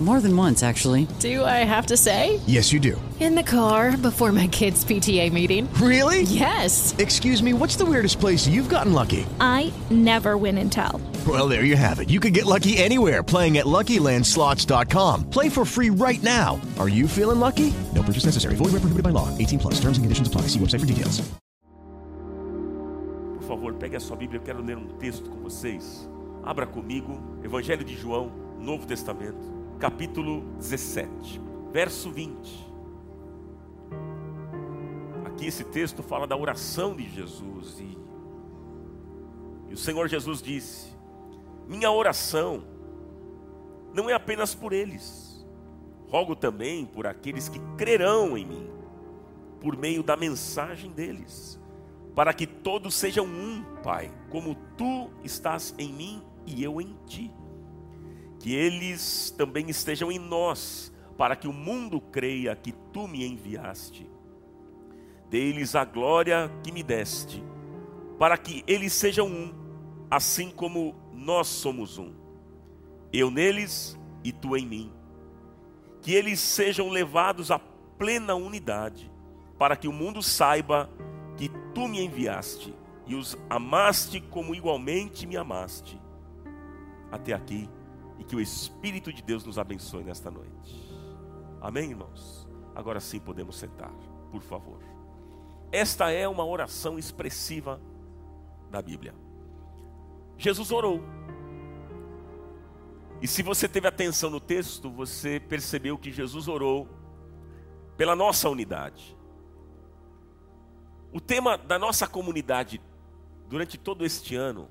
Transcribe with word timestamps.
More 0.00 0.20
than 0.20 0.36
once, 0.36 0.62
actually. 0.62 1.08
Do 1.18 1.44
I 1.44 1.64
have 1.64 1.86
to 1.86 1.96
say? 1.96 2.38
Yes, 2.46 2.72
you 2.72 2.78
do. 2.78 3.00
In 3.18 3.34
the 3.34 3.42
car 3.42 3.96
before 3.96 4.30
my 4.30 4.46
kids' 4.46 4.84
PTA 4.84 5.32
meeting. 5.32 5.68
Really? 5.74 6.22
Yes. 6.22 6.94
Excuse 6.98 7.42
me, 7.42 7.52
what's 7.52 7.74
the 7.74 7.84
weirdest 7.84 8.20
place 8.20 8.46
you've 8.46 8.68
gotten 8.68 8.92
lucky? 8.92 9.26
I 9.40 9.72
never 9.90 10.36
win 10.36 10.56
and 10.58 10.70
tell. 10.70 11.00
Well, 11.26 11.48
there 11.48 11.64
you 11.64 11.74
have 11.74 11.98
it. 11.98 12.10
You 12.10 12.20
can 12.20 12.32
get 12.32 12.46
lucky 12.46 12.78
anywhere 12.78 13.24
playing 13.24 13.58
at 13.58 13.66
LuckyLandSlots.com. 13.66 15.30
Play 15.30 15.48
for 15.48 15.64
free 15.64 15.90
right 15.90 16.22
now. 16.22 16.60
Are 16.78 16.88
you 16.88 17.08
feeling 17.08 17.40
lucky? 17.40 17.74
No 17.92 18.04
purchase 18.04 18.24
necessary. 18.24 18.54
Void 18.54 18.66
where 18.70 18.80
prohibited 18.80 19.02
by 19.02 19.10
law. 19.10 19.36
18 19.36 19.58
plus. 19.58 19.74
Terms 19.80 19.98
and 19.98 20.04
conditions 20.04 20.28
apply. 20.28 20.42
See 20.42 20.60
website 20.60 20.78
for 20.80 20.86
details. 20.86 21.20
Por 23.40 23.48
favor, 23.48 23.72
pegue 23.74 23.96
a 23.96 24.00
sua 24.00 24.16
Bíblia. 24.16 24.38
Eu 24.38 24.42
quero 24.44 24.62
ler 24.62 24.76
um 24.76 24.86
texto 24.98 25.28
com 25.28 25.40
vocês. 25.42 26.08
Abra 26.44 26.66
comigo, 26.66 27.18
Evangelho 27.42 27.82
de 27.84 27.96
João, 27.96 28.30
Novo 28.60 28.86
Testamento, 28.86 29.57
capítulo 29.78 30.40
17, 30.58 31.40
verso 31.72 32.10
20. 32.10 32.68
Aqui 35.24 35.46
esse 35.46 35.62
texto 35.62 36.02
fala 36.02 36.26
da 36.26 36.36
oração 36.36 36.96
de 36.96 37.08
Jesus 37.08 37.78
e, 37.78 37.96
e 39.68 39.74
o 39.74 39.76
Senhor 39.76 40.08
Jesus 40.08 40.42
disse: 40.42 40.92
Minha 41.68 41.92
oração 41.92 42.64
não 43.94 44.10
é 44.10 44.14
apenas 44.14 44.52
por 44.52 44.72
eles, 44.72 45.46
rogo 46.08 46.34
também 46.34 46.84
por 46.84 47.06
aqueles 47.06 47.48
que 47.48 47.60
crerão 47.76 48.36
em 48.36 48.44
mim, 48.44 48.70
por 49.60 49.76
meio 49.76 50.02
da 50.02 50.16
mensagem 50.16 50.90
deles, 50.90 51.60
para 52.16 52.34
que 52.34 52.48
todos 52.48 52.96
sejam 52.96 53.26
um, 53.26 53.64
Pai, 53.84 54.12
como 54.28 54.56
tu 54.76 55.08
estás 55.22 55.72
em 55.78 55.92
mim 55.92 56.22
e 56.44 56.64
eu 56.64 56.80
em 56.80 56.96
ti. 57.06 57.32
Que 58.38 58.54
eles 58.54 59.34
também 59.36 59.68
estejam 59.68 60.10
em 60.12 60.18
nós, 60.18 60.92
para 61.16 61.34
que 61.34 61.48
o 61.48 61.52
mundo 61.52 62.00
creia 62.00 62.54
que 62.54 62.72
tu 62.92 63.08
me 63.08 63.26
enviaste. 63.26 64.08
Dê-lhes 65.28 65.74
a 65.74 65.84
glória 65.84 66.50
que 66.62 66.72
me 66.72 66.82
deste, 66.82 67.42
para 68.18 68.38
que 68.38 68.64
eles 68.66 68.92
sejam 68.92 69.26
um, 69.26 69.52
assim 70.10 70.50
como 70.50 70.94
nós 71.12 71.48
somos 71.48 71.98
um. 71.98 72.12
Eu 73.12 73.30
neles 73.30 73.98
e 74.22 74.32
tu 74.32 74.56
em 74.56 74.66
mim. 74.66 74.92
Que 76.00 76.14
eles 76.14 76.40
sejam 76.40 76.88
levados 76.88 77.50
à 77.50 77.58
plena 77.58 78.34
unidade, 78.34 79.10
para 79.58 79.76
que 79.76 79.88
o 79.88 79.92
mundo 79.92 80.22
saiba 80.22 80.88
que 81.36 81.50
tu 81.74 81.88
me 81.88 82.00
enviaste 82.04 82.74
e 83.06 83.14
os 83.14 83.36
amaste 83.50 84.20
como 84.20 84.54
igualmente 84.54 85.26
me 85.26 85.36
amaste. 85.36 86.00
Até 87.10 87.32
aqui, 87.32 87.68
e 88.18 88.24
que 88.24 88.36
o 88.36 88.40
Espírito 88.40 89.12
de 89.12 89.22
Deus 89.22 89.44
nos 89.44 89.58
abençoe 89.58 90.02
nesta 90.04 90.30
noite. 90.30 90.88
Amém, 91.60 91.90
irmãos? 91.90 92.48
Agora 92.74 93.00
sim 93.00 93.18
podemos 93.18 93.56
sentar, 93.56 93.92
por 94.30 94.42
favor. 94.42 94.80
Esta 95.70 96.10
é 96.10 96.26
uma 96.28 96.44
oração 96.44 96.98
expressiva 96.98 97.80
da 98.70 98.80
Bíblia. 98.80 99.14
Jesus 100.36 100.70
orou. 100.70 101.02
E 103.20 103.26
se 103.26 103.42
você 103.42 103.68
teve 103.68 103.88
atenção 103.88 104.30
no 104.30 104.40
texto, 104.40 104.90
você 104.90 105.40
percebeu 105.40 105.98
que 105.98 106.12
Jesus 106.12 106.46
orou 106.46 106.88
pela 107.96 108.14
nossa 108.14 108.48
unidade. 108.48 109.16
O 111.12 111.20
tema 111.20 111.58
da 111.58 111.78
nossa 111.78 112.06
comunidade 112.06 112.80
durante 113.48 113.76
todo 113.76 114.04
este 114.04 114.36
ano 114.36 114.68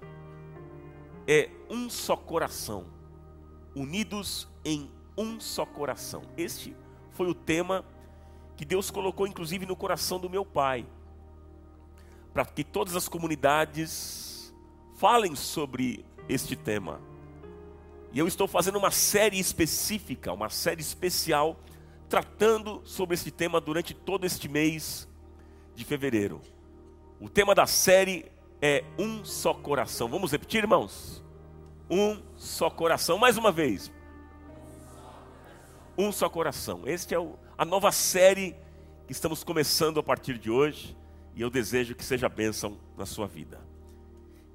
é 1.27 1.49
um 1.69 1.89
só 1.89 2.15
coração, 2.15 2.85
unidos 3.77 4.47
em 4.65 4.89
um 5.17 5.39
só 5.39 5.65
coração. 5.65 6.23
Este 6.35 6.75
foi 7.11 7.27
o 7.27 7.33
tema 7.33 7.85
que 8.55 8.65
Deus 8.65 8.89
colocou 8.89 9.27
inclusive 9.27 9.65
no 9.65 9.75
coração 9.75 10.19
do 10.19 10.29
meu 10.29 10.45
pai, 10.45 10.85
para 12.33 12.45
que 12.45 12.63
todas 12.63 12.95
as 12.95 13.07
comunidades 13.07 14.53
falem 14.95 15.35
sobre 15.35 16.03
este 16.27 16.55
tema. 16.55 16.99
E 18.11 18.19
eu 18.19 18.27
estou 18.27 18.47
fazendo 18.47 18.77
uma 18.77 18.91
série 18.91 19.39
específica, 19.39 20.33
uma 20.33 20.49
série 20.49 20.81
especial, 20.81 21.59
tratando 22.09 22.81
sobre 22.83 23.13
este 23.13 23.29
tema 23.29 23.61
durante 23.61 23.93
todo 23.93 24.25
este 24.25 24.47
mês 24.47 25.07
de 25.75 25.83
fevereiro. 25.85 26.41
O 27.19 27.29
tema 27.29 27.53
da 27.53 27.67
série 27.67 28.31
é 28.61 28.83
Um 28.97 29.23
Só 29.25 29.53
Coração. 29.53 30.07
Vamos 30.07 30.31
repetir, 30.31 30.63
irmãos? 30.63 31.26
Um 31.89 32.21
só 32.35 32.69
coração. 32.69 33.17
Mais 33.17 33.37
uma 33.37 33.51
vez. 33.51 33.91
Um 35.97 36.11
só 36.11 36.29
coração. 36.29 36.81
Este 36.85 37.13
é 37.13 37.19
o, 37.19 37.37
a 37.57 37.65
nova 37.65 37.91
série 37.91 38.55
que 39.05 39.11
estamos 39.13 39.43
começando 39.43 39.99
a 39.99 40.03
partir 40.03 40.37
de 40.37 40.49
hoje. 40.49 40.95
E 41.35 41.41
eu 41.41 41.49
desejo 41.49 41.95
que 41.95 42.03
seja 42.03 42.27
bênção 42.27 42.77
na 42.97 43.05
sua 43.05 43.27
vida. 43.27 43.59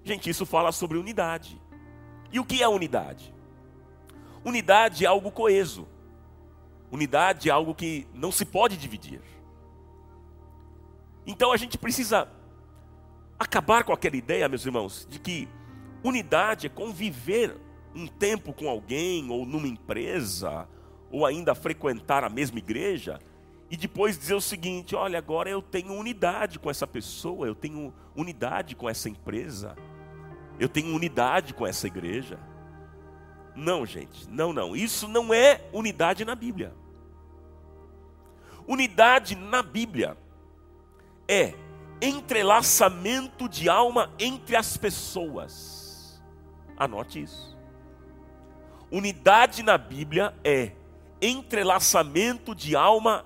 Gente, 0.05 0.29
isso 0.29 0.45
fala 0.45 0.73
sobre 0.73 0.99
unidade. 0.99 1.61
E 2.33 2.41
o 2.41 2.45
que 2.45 2.63
é 2.63 2.69
unidade? 2.69 3.33
Unidade 4.45 5.05
é 5.05 5.09
algo 5.09 5.31
coeso. 5.31 5.87
Unidade 6.91 7.49
é 7.49 7.53
algo 7.53 7.75
que 7.75 8.07
não 8.13 8.33
se 8.33 8.45
pode 8.45 8.77
dividir. 8.77 9.21
Então 11.27 11.53
a 11.53 11.57
gente 11.57 11.79
precisa 11.79 12.29
acabar 13.39 13.85
com 13.85 13.93
aquela 13.93 14.17
ideia, 14.17 14.49
meus 14.49 14.67
irmãos, 14.67 15.07
de 15.09 15.19
que 15.19 15.49
unidade 16.03 16.67
é 16.67 16.71
conviver 16.71 17.57
um 17.95 18.07
tempo 18.07 18.53
com 18.53 18.69
alguém, 18.69 19.31
ou 19.31 19.45
numa 19.45 19.69
empresa, 19.69 20.69
ou 21.11 21.27
ainda 21.27 21.55
frequentar 21.55 22.25
a 22.25 22.29
mesma 22.29 22.59
igreja, 22.59 23.19
e 23.71 23.77
depois 23.77 24.19
dizer 24.19 24.35
o 24.35 24.41
seguinte: 24.41 24.95
olha, 24.95 25.19
agora 25.19 25.49
eu 25.49 25.63
tenho 25.63 25.93
unidade 25.93 26.59
com 26.59 26.71
essa 26.71 26.87
pessoa, 26.87 27.47
eu 27.47 27.55
tenho 27.55 27.93
unidade 28.15 28.75
com 28.75 28.89
essa 28.89 29.09
empresa, 29.09 29.77
eu 30.59 30.69
tenho 30.69 30.95
unidade 30.95 31.55
com 31.55 31.67
essa 31.67 31.87
igreja. 31.87 32.39
Não, 33.55 33.85
gente, 33.85 34.29
não, 34.31 34.53
não. 34.53 34.75
Isso 34.75 35.07
não 35.07 35.33
é 35.33 35.61
unidade 35.73 36.25
na 36.25 36.35
Bíblia. 36.35 36.75
Unidade 38.67 39.35
na 39.35 39.63
Bíblia 39.63 40.17
é 41.29 41.55
entrelaçamento 42.01 43.49
de 43.49 43.69
alma 43.69 44.11
entre 44.19 44.57
as 44.57 44.77
pessoas. 44.77 45.82
Anote 46.77 47.23
isso. 47.23 47.57
Unidade 48.91 49.63
na 49.63 49.79
Bíblia 49.79 50.35
é 50.45 50.73
entrelaçamento 51.21 52.55
de 52.55 52.77
alma 52.77 53.25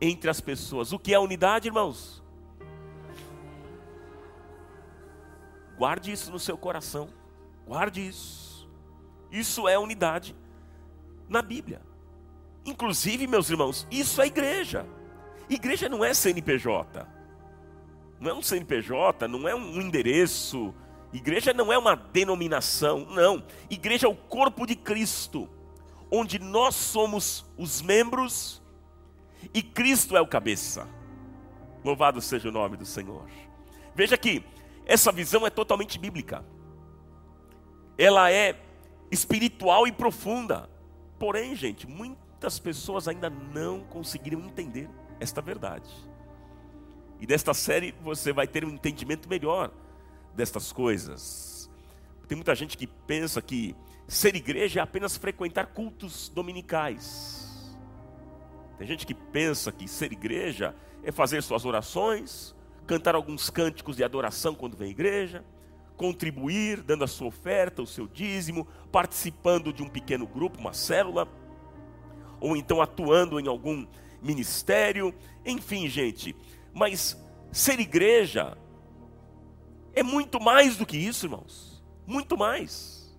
entre 0.00 0.30
as 0.30 0.40
pessoas. 0.40 0.92
O 0.92 0.98
que 0.98 1.14
é 1.14 1.18
unidade, 1.18 1.68
irmãos? 1.68 2.22
Guarde 5.76 6.12
isso 6.12 6.30
no 6.30 6.38
seu 6.38 6.56
coração. 6.56 7.08
Guarde 7.66 8.06
isso. 8.06 8.68
Isso 9.30 9.66
é 9.66 9.78
unidade 9.78 10.36
na 11.28 11.40
Bíblia. 11.40 11.80
Inclusive, 12.64 13.26
meus 13.26 13.50
irmãos, 13.50 13.86
isso 13.90 14.20
é 14.20 14.26
igreja. 14.26 14.86
Igreja 15.48 15.88
não 15.88 16.04
é 16.04 16.14
CNPJ. 16.14 17.06
Não 18.20 18.30
é 18.30 18.34
um 18.34 18.42
CNPJ, 18.42 19.26
não 19.26 19.48
é 19.48 19.54
um 19.54 19.80
endereço. 19.80 20.72
Igreja 21.12 21.52
não 21.52 21.72
é 21.72 21.76
uma 21.76 21.94
denominação, 21.94 23.06
não. 23.10 23.44
Igreja 23.68 24.06
é 24.06 24.10
o 24.10 24.14
corpo 24.14 24.66
de 24.66 24.74
Cristo, 24.74 25.48
onde 26.10 26.38
nós 26.38 26.74
somos 26.74 27.44
os 27.58 27.82
membros 27.82 28.62
e 29.52 29.62
Cristo 29.62 30.16
é 30.16 30.20
o 30.20 30.26
cabeça. 30.26 30.88
Louvado 31.84 32.20
seja 32.20 32.48
o 32.48 32.52
nome 32.52 32.76
do 32.76 32.86
Senhor. 32.86 33.28
Veja 33.94 34.16
que 34.16 34.42
essa 34.86 35.12
visão 35.12 35.46
é 35.46 35.50
totalmente 35.50 35.98
bíblica. 35.98 36.44
Ela 37.98 38.30
é 38.30 38.58
espiritual 39.10 39.86
e 39.86 39.92
profunda. 39.92 40.68
Porém, 41.18 41.54
gente, 41.54 41.86
muitas 41.86 42.58
pessoas 42.58 43.06
ainda 43.06 43.28
não 43.28 43.80
conseguiram 43.80 44.40
entender 44.40 44.88
esta 45.20 45.42
verdade. 45.42 45.90
E 47.20 47.26
nesta 47.26 47.52
série 47.52 47.94
você 48.00 48.32
vai 48.32 48.46
ter 48.46 48.64
um 48.64 48.70
entendimento 48.70 49.28
melhor 49.28 49.70
destas 50.34 50.72
coisas. 50.72 51.70
Tem 52.28 52.36
muita 52.36 52.54
gente 52.54 52.76
que 52.76 52.86
pensa 52.86 53.42
que 53.42 53.74
ser 54.08 54.34
igreja 54.34 54.80
é 54.80 54.82
apenas 54.82 55.16
frequentar 55.16 55.66
cultos 55.66 56.28
dominicais. 56.28 57.76
Tem 58.78 58.86
gente 58.86 59.06
que 59.06 59.14
pensa 59.14 59.70
que 59.70 59.86
ser 59.86 60.12
igreja 60.12 60.74
é 61.02 61.12
fazer 61.12 61.42
suas 61.42 61.64
orações, 61.64 62.54
cantar 62.86 63.14
alguns 63.14 63.50
cânticos 63.50 63.96
de 63.96 64.04
adoração 64.04 64.54
quando 64.54 64.76
vem 64.76 64.88
à 64.88 64.90
igreja, 64.90 65.44
contribuir 65.96 66.82
dando 66.82 67.04
a 67.04 67.08
sua 67.08 67.28
oferta, 67.28 67.82
o 67.82 67.86
seu 67.86 68.08
dízimo, 68.08 68.66
participando 68.90 69.72
de 69.72 69.82
um 69.82 69.88
pequeno 69.88 70.26
grupo, 70.26 70.58
uma 70.58 70.72
célula, 70.72 71.28
ou 72.40 72.56
então 72.56 72.80
atuando 72.80 73.38
em 73.38 73.46
algum 73.46 73.86
ministério, 74.20 75.14
enfim, 75.44 75.88
gente. 75.88 76.34
Mas 76.72 77.16
Ser 77.52 77.78
igreja 77.80 78.56
é 79.94 80.02
muito 80.02 80.40
mais 80.40 80.76
do 80.76 80.86
que 80.86 80.96
isso, 80.96 81.26
irmãos. 81.26 81.82
Muito 82.06 82.36
mais. 82.36 83.14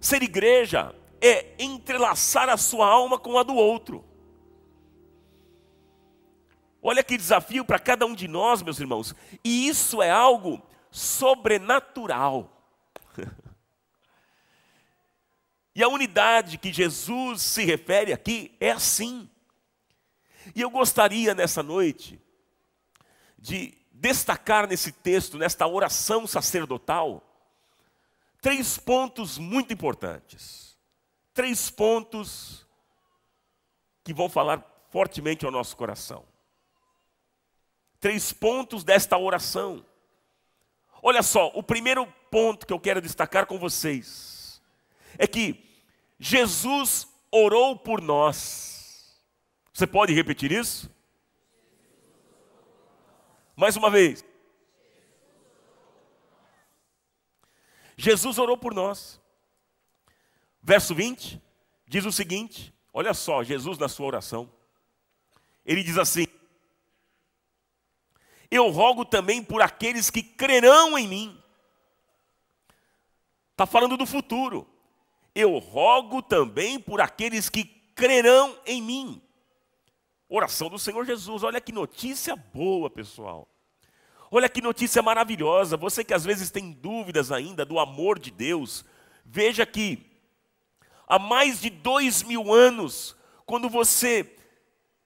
Ser 0.00 0.22
igreja 0.22 0.94
é 1.20 1.54
entrelaçar 1.58 2.48
a 2.48 2.56
sua 2.56 2.86
alma 2.86 3.18
com 3.18 3.38
a 3.38 3.42
do 3.42 3.54
outro. 3.54 4.04
Olha 6.80 7.02
que 7.02 7.16
desafio 7.16 7.64
para 7.64 7.78
cada 7.78 8.06
um 8.06 8.14
de 8.14 8.28
nós, 8.28 8.62
meus 8.62 8.78
irmãos. 8.78 9.14
E 9.44 9.68
isso 9.68 10.00
é 10.00 10.10
algo 10.10 10.62
sobrenatural. 10.90 12.52
e 15.74 15.82
a 15.82 15.88
unidade 15.88 16.56
que 16.56 16.72
Jesus 16.72 17.42
se 17.42 17.64
refere 17.64 18.12
aqui 18.12 18.56
é 18.60 18.70
assim. 18.70 19.28
E 20.54 20.60
eu 20.60 20.70
gostaria 20.70 21.34
nessa 21.34 21.62
noite 21.62 22.20
de 23.38 23.77
destacar 24.00 24.68
nesse 24.68 24.92
texto, 24.92 25.36
nesta 25.36 25.66
oração 25.66 26.26
sacerdotal, 26.26 27.22
três 28.40 28.78
pontos 28.78 29.38
muito 29.38 29.72
importantes. 29.72 30.78
Três 31.34 31.70
pontos 31.70 32.66
que 34.02 34.14
vão 34.14 34.28
falar 34.28 34.64
fortemente 34.90 35.44
ao 35.44 35.52
nosso 35.52 35.76
coração. 35.76 36.24
Três 38.00 38.32
pontos 38.32 38.84
desta 38.84 39.18
oração. 39.18 39.84
Olha 41.02 41.22
só, 41.22 41.48
o 41.54 41.62
primeiro 41.62 42.06
ponto 42.30 42.66
que 42.66 42.72
eu 42.72 42.80
quero 42.80 43.00
destacar 43.00 43.46
com 43.46 43.58
vocês 43.58 44.60
é 45.16 45.26
que 45.26 45.64
Jesus 46.18 47.08
orou 47.30 47.76
por 47.76 48.00
nós. 48.00 49.16
Você 49.72 49.86
pode 49.86 50.12
repetir 50.12 50.50
isso? 50.50 50.90
Mais 53.58 53.74
uma 53.74 53.90
vez. 53.90 54.24
Jesus 57.96 58.38
orou 58.38 58.56
por 58.56 58.72
nós. 58.72 59.20
Verso 60.62 60.94
20 60.94 61.42
diz 61.84 62.04
o 62.04 62.12
seguinte: 62.12 62.72
olha 62.92 63.12
só, 63.12 63.42
Jesus 63.42 63.76
na 63.76 63.88
sua 63.88 64.06
oração. 64.06 64.48
Ele 65.66 65.82
diz 65.82 65.98
assim: 65.98 66.28
Eu 68.48 68.68
rogo 68.70 69.04
também 69.04 69.42
por 69.42 69.60
aqueles 69.60 70.08
que 70.08 70.22
crerão 70.22 70.96
em 70.96 71.08
mim. 71.08 71.42
Está 73.50 73.66
falando 73.66 73.96
do 73.96 74.06
futuro. 74.06 74.70
Eu 75.34 75.58
rogo 75.58 76.22
também 76.22 76.78
por 76.78 77.00
aqueles 77.00 77.48
que 77.48 77.64
crerão 77.64 78.56
em 78.64 78.80
mim. 78.80 79.27
Oração 80.28 80.68
do 80.68 80.78
Senhor 80.78 81.06
Jesus. 81.06 81.42
Olha 81.42 81.60
que 81.60 81.72
notícia 81.72 82.36
boa, 82.36 82.90
pessoal. 82.90 83.48
Olha 84.30 84.48
que 84.48 84.60
notícia 84.60 85.02
maravilhosa. 85.02 85.76
Você 85.76 86.04
que 86.04 86.12
às 86.12 86.24
vezes 86.24 86.50
tem 86.50 86.70
dúvidas 86.70 87.32
ainda 87.32 87.64
do 87.64 87.78
amor 87.78 88.18
de 88.18 88.30
Deus, 88.30 88.84
veja 89.24 89.64
que 89.64 90.06
há 91.06 91.18
mais 91.18 91.60
de 91.60 91.70
dois 91.70 92.22
mil 92.22 92.52
anos, 92.52 93.16
quando 93.46 93.70
você 93.70 94.36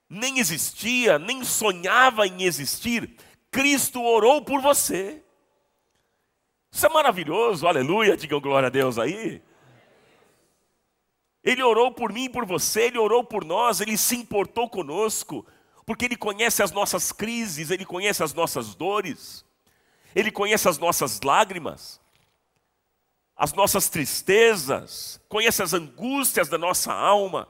nem 0.09 0.41
existia, 0.41 1.19
nem 1.19 1.45
sonhava 1.45 2.27
em 2.27 2.43
existir, 2.43 3.17
Cristo 3.51 4.03
orou 4.03 4.43
por 4.43 4.61
você. 4.61 5.23
Isso 6.71 6.87
é 6.87 6.89
maravilhoso, 6.89 7.67
aleluia, 7.69 8.17
digam 8.17 8.41
glória 8.41 8.67
a 8.67 8.71
Deus 8.71 8.99
aí. 8.99 9.41
Ele 11.45 11.63
orou 11.63 11.93
por 11.93 12.13
mim 12.13 12.25
e 12.25 12.29
por 12.29 12.47
você, 12.47 12.83
ele 12.83 12.99
orou 12.99 13.25
por 13.25 13.45
nós, 13.45 13.81
ele 13.81 13.97
se 13.97 14.15
importou 14.15 14.69
conosco, 14.69 15.45
porque 15.85 16.05
ele 16.05 16.17
conhece 16.17 16.63
as 16.63 16.71
nossas 16.71 17.11
crises, 17.11 17.71
ele 17.71 17.85
conhece 17.85 18.23
as 18.23 18.33
nossas 18.33 18.75
dores, 18.75 19.45
ele 20.15 20.31
conhece 20.31 20.69
as 20.69 20.79
nossas 20.79 21.21
lágrimas, 21.21 22.01
as 23.37 23.53
nossas 23.53 23.89
tristezas, 23.89 25.21
conhece 25.29 25.63
as 25.63 25.73
angústias 25.73 26.49
da 26.49 26.57
nossa 26.57 26.93
alma, 26.93 27.49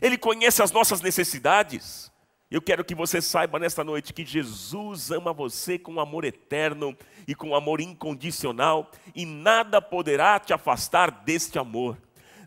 ele 0.00 0.16
conhece 0.16 0.62
as 0.62 0.72
nossas 0.72 1.02
necessidades. 1.02 2.10
Eu 2.50 2.62
quero 2.62 2.82
que 2.82 2.94
você 2.94 3.20
saiba 3.20 3.58
nesta 3.58 3.84
noite 3.84 4.14
que 4.14 4.24
Jesus 4.24 5.10
ama 5.10 5.34
você 5.34 5.78
com 5.78 6.00
amor 6.00 6.24
eterno 6.24 6.96
e 7.26 7.34
com 7.34 7.54
amor 7.54 7.82
incondicional, 7.82 8.90
e 9.14 9.26
nada 9.26 9.82
poderá 9.82 10.40
te 10.40 10.54
afastar 10.54 11.10
deste 11.10 11.58
amor 11.58 11.98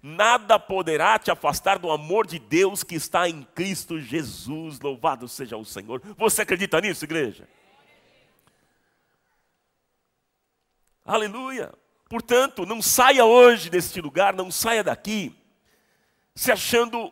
nada 0.02 0.58
poderá 0.58 1.20
te 1.20 1.30
afastar 1.30 1.78
do 1.78 1.92
amor 1.92 2.26
de 2.26 2.40
Deus 2.40 2.84
que 2.84 2.96
está 2.96 3.30
em 3.30 3.44
Cristo 3.44 4.00
Jesus. 4.00 4.80
Louvado 4.80 5.28
seja 5.28 5.58
o 5.58 5.66
Senhor. 5.66 6.02
Você 6.18 6.42
acredita 6.42 6.82
nisso, 6.82 7.06
igreja? 7.06 7.48
Aleluia. 11.06 11.74
Portanto, 12.10 12.66
não 12.66 12.82
saia 12.82 13.26
hoje 13.26 13.70
deste 13.70 14.02
lugar, 14.02 14.34
não 14.34 14.52
saia 14.52 14.84
daqui 14.84 15.36
se 16.36 16.52
achando 16.52 17.12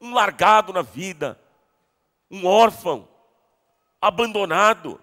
um 0.00 0.14
largado 0.14 0.72
na 0.72 0.82
vida, 0.82 1.38
um 2.30 2.46
órfão, 2.46 3.08
abandonado, 4.00 5.00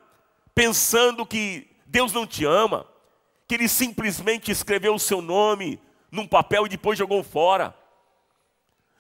pensando 0.54 1.26
que 1.26 1.68
Deus 1.86 2.14
não 2.14 2.28
te 2.28 2.46
ama, 2.46 2.86
que 3.48 3.56
Ele 3.56 3.68
simplesmente 3.68 4.52
escreveu 4.52 4.94
o 4.94 5.00
seu 5.00 5.22
nome 5.22 5.82
num 6.12 6.28
papel 6.28 6.66
e 6.66 6.70
depois 6.70 6.98
jogou 6.98 7.24
fora. 7.24 7.76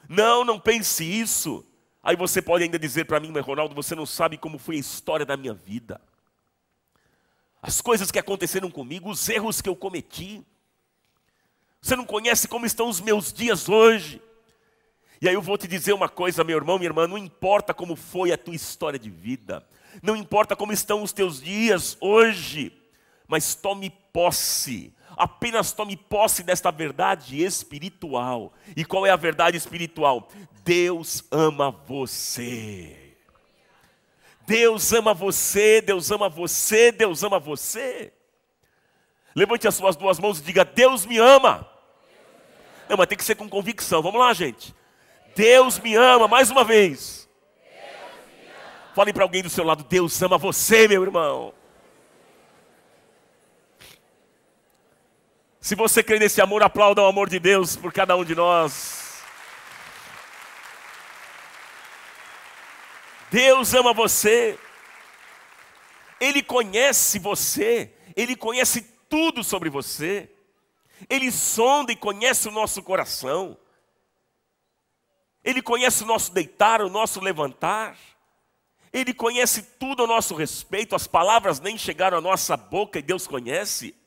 Não, 0.08 0.44
não 0.44 0.60
pense 0.60 1.04
isso. 1.04 1.66
Aí 2.02 2.16
você 2.16 2.42
pode 2.42 2.64
ainda 2.64 2.80
dizer 2.80 3.06
para 3.06 3.20
mim, 3.20 3.32
mas 3.32 3.46
Ronaldo, 3.46 3.76
você 3.76 3.94
não 3.94 4.06
sabe 4.06 4.38
como 4.38 4.58
foi 4.58 4.76
a 4.76 4.80
história 4.80 5.26
da 5.26 5.38
minha 5.38 5.54
vida. 5.54 6.02
As 7.62 7.82
coisas 7.82 8.10
que 8.10 8.20
aconteceram 8.20 8.72
comigo, 8.72 9.10
os 9.10 9.28
erros 9.28 9.62
que 9.62 9.70
eu 9.70 9.76
cometi. 9.76 10.46
Você 11.82 11.96
não 11.96 12.06
conhece 12.06 12.48
como 12.48 12.66
estão 12.66 12.88
os 12.88 13.02
meus 13.02 13.34
dias 13.34 13.68
hoje. 13.68 14.22
E 15.22 15.28
aí 15.28 15.34
eu 15.34 15.42
vou 15.42 15.58
te 15.58 15.68
dizer 15.68 15.92
uma 15.92 16.08
coisa, 16.08 16.44
meu 16.44 16.56
irmão, 16.56 16.78
minha 16.78 16.88
irmã, 16.88 17.06
não 17.06 17.18
importa 17.18 17.74
como 17.74 17.96
foi 17.96 18.32
a 18.32 18.38
tua 18.38 18.56
história 18.56 18.98
de 18.98 19.10
vida, 19.10 19.68
não 20.02 20.16
importa 20.16 20.56
como 20.56 20.72
estão 20.72 21.04
os 21.04 21.12
teus 21.12 21.42
dias 21.42 21.98
hoje, 22.00 22.72
mas 23.28 23.54
tome 23.54 23.90
posse 24.14 24.94
apenas 25.18 25.72
tome 25.72 25.96
posse 25.96 26.44
desta 26.44 26.72
verdade 26.72 27.44
espiritual. 27.44 28.54
E 28.76 28.86
qual 28.86 29.06
é 29.06 29.10
a 29.10 29.16
verdade 29.16 29.58
espiritual? 29.58 30.30
Deus 30.64 31.24
ama 31.32 31.72
você. 31.72 32.96
Deus 34.46 34.92
ama 34.94 35.14
você, 35.14 35.82
Deus 35.82 36.10
ama 36.10 36.28
você, 36.28 36.92
Deus 36.92 37.24
ama 37.24 37.40
você. 37.40 38.12
Levante 39.36 39.68
as 39.68 39.76
suas 39.76 39.96
duas 39.96 40.20
mãos 40.20 40.40
e 40.40 40.44
diga: 40.44 40.66
Deus 40.66 41.06
me 41.06 41.18
ama. 41.18 41.70
Não, 42.90 42.98
mas 42.98 43.08
tem 43.08 43.18
que 43.18 43.24
ser 43.24 43.36
com 43.36 43.48
convicção. 43.48 44.02
Vamos 44.02 44.20
lá, 44.20 44.34
gente. 44.34 44.74
Deus 45.36 45.80
me 45.80 45.96
ama, 45.96 46.28
mais 46.28 46.50
uma 46.50 46.64
vez. 46.64 47.30
Fale 48.96 49.14
para 49.14 49.24
alguém 49.24 49.44
do 49.44 49.50
seu 49.50 49.64
lado: 49.64 49.84
Deus 49.84 50.20
ama 50.22 50.38
você, 50.38 50.88
meu 50.88 51.04
irmão. 51.04 51.54
Se 55.70 55.76
você 55.76 56.02
crê 56.02 56.18
nesse 56.18 56.42
amor, 56.42 56.64
aplauda 56.64 57.04
o 57.04 57.06
amor 57.06 57.30
de 57.30 57.38
Deus 57.38 57.76
por 57.76 57.94
cada 57.94 58.16
um 58.16 58.26
de 58.26 58.34
nós. 58.34 59.22
Deus 63.30 63.76
ama 63.76 63.94
você. 63.94 64.58
Ele 66.20 66.42
conhece 66.42 67.20
você. 67.20 67.94
Ele 68.16 68.36
conhece 68.36 68.82
tudo 69.08 69.44
sobre 69.44 69.70
você. 69.70 70.28
Ele 71.08 71.32
sonda 71.32 71.92
e 71.92 71.96
conhece 71.96 72.48
o 72.48 72.52
nosso 72.52 72.82
coração. 72.82 73.56
Ele 75.44 75.62
conhece 75.62 76.02
o 76.02 76.08
nosso 76.08 76.34
deitar, 76.34 76.82
o 76.82 76.90
nosso 76.90 77.22
levantar. 77.22 77.96
Ele 78.92 79.14
conhece 79.14 79.62
tudo 79.78 80.06
a 80.06 80.08
nosso 80.08 80.34
respeito. 80.34 80.96
As 80.96 81.06
palavras 81.06 81.60
nem 81.60 81.78
chegaram 81.78 82.18
à 82.18 82.22
nossa 82.22 82.58
boca 82.58 82.98
e 82.98 83.04
Deus 83.04 83.28
conhece. 83.28 83.99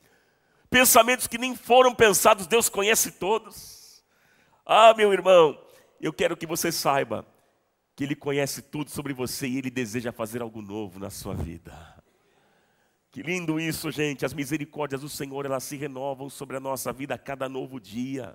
Pensamentos 0.72 1.26
que 1.26 1.36
nem 1.36 1.54
foram 1.54 1.94
pensados, 1.94 2.46
Deus 2.46 2.70
conhece 2.70 3.10
todos. 3.12 4.02
Ah, 4.64 4.94
meu 4.96 5.12
irmão, 5.12 5.62
eu 6.00 6.14
quero 6.14 6.34
que 6.34 6.46
você 6.46 6.72
saiba 6.72 7.26
que 7.94 8.04
Ele 8.04 8.16
conhece 8.16 8.62
tudo 8.62 8.90
sobre 8.90 9.12
você 9.12 9.46
e 9.46 9.58
Ele 9.58 9.70
deseja 9.70 10.12
fazer 10.12 10.40
algo 10.40 10.62
novo 10.62 10.98
na 10.98 11.10
sua 11.10 11.34
vida. 11.34 12.02
Que 13.10 13.22
lindo 13.22 13.60
isso, 13.60 13.90
gente. 13.90 14.24
As 14.24 14.32
misericórdias 14.32 15.02
do 15.02 15.10
Senhor, 15.10 15.44
elas 15.44 15.62
se 15.62 15.76
renovam 15.76 16.30
sobre 16.30 16.56
a 16.56 16.60
nossa 16.60 16.90
vida 16.90 17.16
a 17.16 17.18
cada 17.18 17.50
novo 17.50 17.78
dia. 17.78 18.34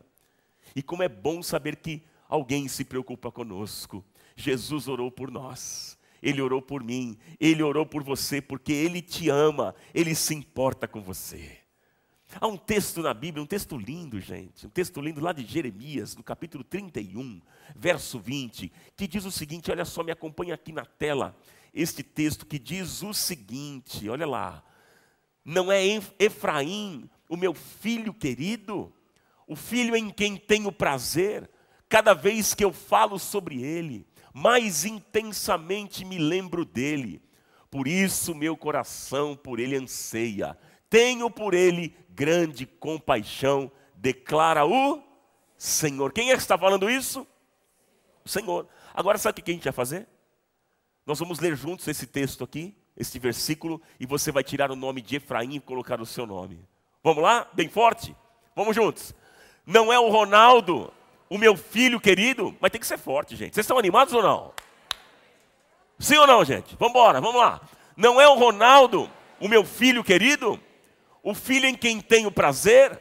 E 0.76 0.84
como 0.84 1.02
é 1.02 1.10
bom 1.10 1.42
saber 1.42 1.78
que 1.78 2.04
alguém 2.30 2.68
se 2.68 2.86
preocupa 2.86 3.32
conosco. 3.32 4.06
Jesus 4.36 4.88
orou 4.88 5.10
por 5.10 5.32
nós. 5.32 5.98
Ele 6.22 6.40
orou 6.40 6.62
por 6.62 6.84
mim, 6.84 7.18
ele 7.40 7.64
orou 7.64 7.84
por 7.84 8.04
você, 8.04 8.40
porque 8.40 8.74
ele 8.74 9.02
te 9.02 9.28
ama, 9.28 9.74
ele 9.92 10.14
se 10.14 10.36
importa 10.36 10.88
com 10.88 11.02
você. 11.02 11.66
Há 12.40 12.48
um 12.48 12.58
texto 12.58 13.02
na 13.02 13.14
Bíblia, 13.14 13.42
um 13.42 13.48
texto 13.48 13.78
lindo, 13.78 14.20
gente, 14.20 14.68
um 14.68 14.70
texto 14.70 15.00
lindo 15.00 15.22
lá 15.22 15.32
de 15.32 15.46
Jeremias, 15.46 16.16
no 16.16 16.24
capítulo 16.24 16.64
31, 16.64 17.42
verso 17.76 18.20
20, 18.20 18.72
que 18.96 19.08
diz 19.08 19.26
o 19.26 19.32
seguinte: 19.32 19.72
olha 19.72 19.86
só, 19.86 20.04
me 20.04 20.12
acompanha 20.12 20.54
aqui 20.54 20.72
na 20.72 20.86
tela. 20.86 21.36
este 21.74 22.04
texto 22.04 22.46
que 22.46 22.60
diz 22.60 23.02
o 23.02 23.14
seguinte: 23.14 24.10
olha 24.10 24.28
lá. 24.28 24.64
Não 25.50 25.72
é 25.72 25.82
Efraim, 26.20 27.10
o 27.30 27.38
meu 27.38 27.54
filho 27.54 28.14
querido, 28.14 28.94
o 29.48 29.56
filho 29.56 29.96
em 29.96 30.10
quem 30.10 30.36
tenho 30.36 30.74
prazer, 30.74 31.50
cada 31.88 32.14
vez 32.14 32.54
que 32.54 32.66
eu 32.66 32.74
falo 32.74 33.18
sobre 33.18 33.64
ele, 33.64 34.06
mais 34.34 34.84
intensamente 34.84 36.04
me 36.04 36.18
lembro 36.18 36.66
dele. 36.66 37.22
Por 37.72 37.88
isso 37.88 38.36
meu 38.36 38.58
coração 38.58 39.38
por 39.38 39.58
ele 39.58 39.78
anseia. 39.78 40.58
Tenho 40.90 41.30
por 41.30 41.54
ele 41.54 41.96
grande 42.18 42.66
compaixão, 42.66 43.72
declara 43.96 44.66
o 44.66 45.04
Senhor. 45.56 46.12
Quem 46.12 46.32
é 46.32 46.34
que 46.34 46.42
está 46.42 46.58
falando 46.58 46.90
isso? 46.90 47.28
O 48.26 48.30
Senhor. 48.30 48.68
Agora 48.92 49.20
sabe 49.20 49.40
o 49.40 49.44
que 49.44 49.52
a 49.52 49.54
gente 49.54 49.66
vai 49.66 49.72
fazer? 49.72 50.08
Nós 51.06 51.20
vamos 51.20 51.40
ler 51.40 51.56
juntos 51.56 51.88
esse 51.88 52.08
texto 52.08 52.44
aqui, 52.44 52.76
este 52.98 53.20
versículo, 53.20 53.80
e 54.00 54.08
você 54.08 54.32
vai 54.32 54.44
tirar 54.44 54.72
o 54.72 54.76
nome 54.76 55.00
de 55.00 55.18
Efraim 55.18 55.56
e 55.56 55.60
colocar 55.60 56.02
o 56.02 56.08
seu 56.08 56.26
nome. 56.26 56.60
Vamos 57.04 57.22
lá? 57.22 57.48
Bem 57.54 57.70
forte? 57.70 58.16
Vamos 58.56 58.76
juntos. 58.76 59.14
Não 59.64 59.94
é 59.94 60.00
o 60.00 60.10
Ronaldo, 60.10 60.92
o 61.30 61.38
meu 61.38 61.56
filho 61.56 62.00
querido, 62.02 62.58
mas 62.60 62.72
tem 62.72 62.82
que 62.82 62.88
ser 62.88 62.98
forte, 62.98 63.36
gente. 63.36 63.54
Vocês 63.54 63.64
estão 63.64 63.78
animados 63.78 64.16
ou 64.16 64.24
não? 64.24 64.54
Sim 66.00 66.18
ou 66.18 66.26
não, 66.26 66.44
gente? 66.44 66.76
Vamos 66.80 66.96
embora, 66.96 67.22
vamos 67.22 67.40
lá. 67.40 67.62
Não 67.96 68.20
é 68.20 68.28
o 68.28 68.34
Ronaldo, 68.34 69.08
o 69.40 69.48
meu 69.48 69.64
filho 69.64 70.04
querido, 70.04 70.60
o 71.30 71.34
filho 71.34 71.66
em 71.66 71.76
quem 71.76 72.00
tenho 72.00 72.32
prazer, 72.32 72.98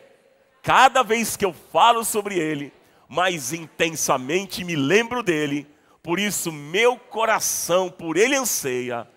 cada 0.61 1.05
vez 1.05 1.37
que 1.37 1.45
eu 1.45 1.53
falo 1.53 2.05
sobre 2.05 2.37
ele, 2.37 2.73
mais 3.09 3.53
intensamente 3.53 4.65
me 4.65 4.75
lembro 4.75 5.23
dele, 5.23 5.65
por 6.03 6.19
isso 6.19 6.51
meu 6.51 6.99
coração 6.99 7.89
por 7.89 8.17
ele 8.17 8.35
anseia, 8.35 9.09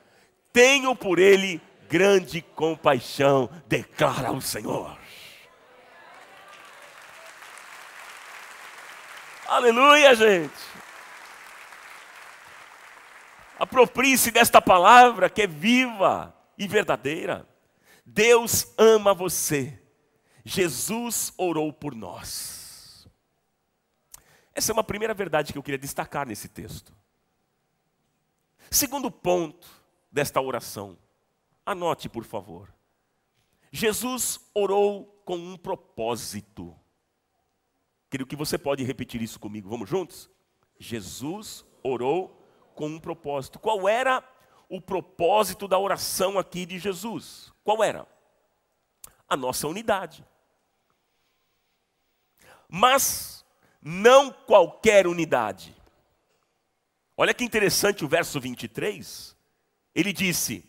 tenho 0.53 0.95
por 0.95 1.17
ele 1.17 1.59
grande 1.89 2.39
compaixão, 2.39 3.49
declara 3.65 4.31
o 4.31 4.39
Senhor. 4.39 4.95
Aleluia, 9.47 10.13
gente. 10.13 10.53
Aproprie-se 13.57 14.29
desta 14.29 14.61
palavra 14.61 15.31
que 15.31 15.41
é 15.41 15.47
viva 15.47 16.31
e 16.55 16.67
verdadeira. 16.67 17.48
Deus 18.11 18.73
ama 18.77 19.13
você. 19.13 19.79
Jesus 20.43 21.31
orou 21.37 21.71
por 21.71 21.93
nós. 21.93 23.07
Essa 24.53 24.71
é 24.71 24.73
uma 24.73 24.83
primeira 24.83 25.13
verdade 25.13 25.53
que 25.53 25.59
eu 25.59 25.63
queria 25.63 25.77
destacar 25.77 26.27
nesse 26.27 26.47
texto. 26.47 26.91
Segundo 28.71 29.11
ponto 29.11 29.67
desta 30.11 30.41
oração, 30.41 30.97
anote 31.63 32.09
por 32.09 32.23
favor. 32.23 32.73
Jesus 33.71 34.39
orou 34.55 35.05
com 35.23 35.37
um 35.37 35.55
propósito. 35.55 36.75
Creio 38.09 38.25
que 38.25 38.35
você 38.35 38.57
pode 38.57 38.83
repetir 38.83 39.21
isso 39.21 39.39
comigo. 39.39 39.69
Vamos 39.69 39.87
juntos? 39.87 40.29
Jesus 40.79 41.63
orou 41.83 42.43
com 42.73 42.87
um 42.87 42.99
propósito. 42.99 43.59
Qual 43.59 43.87
era 43.87 44.23
o 44.67 44.81
propósito 44.81 45.67
da 45.67 45.77
oração 45.77 46.39
aqui 46.39 46.65
de 46.65 46.79
Jesus? 46.79 47.53
Qual 47.69 47.83
era? 47.83 48.07
A 49.29 49.37
nossa 49.37 49.67
unidade. 49.67 50.25
Mas 52.67 53.45
não 53.79 54.31
qualquer 54.31 55.05
unidade. 55.05 55.75
Olha 57.15 57.31
que 57.31 57.43
interessante 57.43 58.03
o 58.03 58.07
verso 58.07 58.39
23. 58.39 59.37
Ele 59.93 60.11
disse 60.11 60.65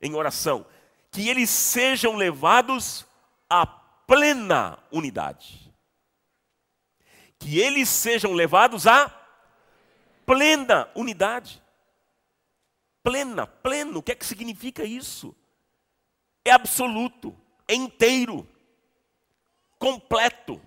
em 0.00 0.14
oração 0.14 0.64
que 1.10 1.28
eles 1.28 1.50
sejam 1.50 2.14
levados 2.14 3.04
à 3.50 3.66
plena 3.66 4.78
unidade 4.92 5.74
que 7.36 7.58
eles 7.58 7.88
sejam 7.88 8.32
levados 8.32 8.86
à 8.86 9.08
plena 10.24 10.88
unidade. 10.94 11.60
Plena, 13.02 13.44
pleno, 13.44 13.98
o 13.98 14.02
que 14.04 14.12
é 14.12 14.14
que 14.14 14.24
significa 14.24 14.84
isso? 14.84 15.34
É 16.44 16.50
absoluto, 16.50 17.36
é 17.68 17.74
inteiro, 17.74 18.46
completo. 19.78 20.60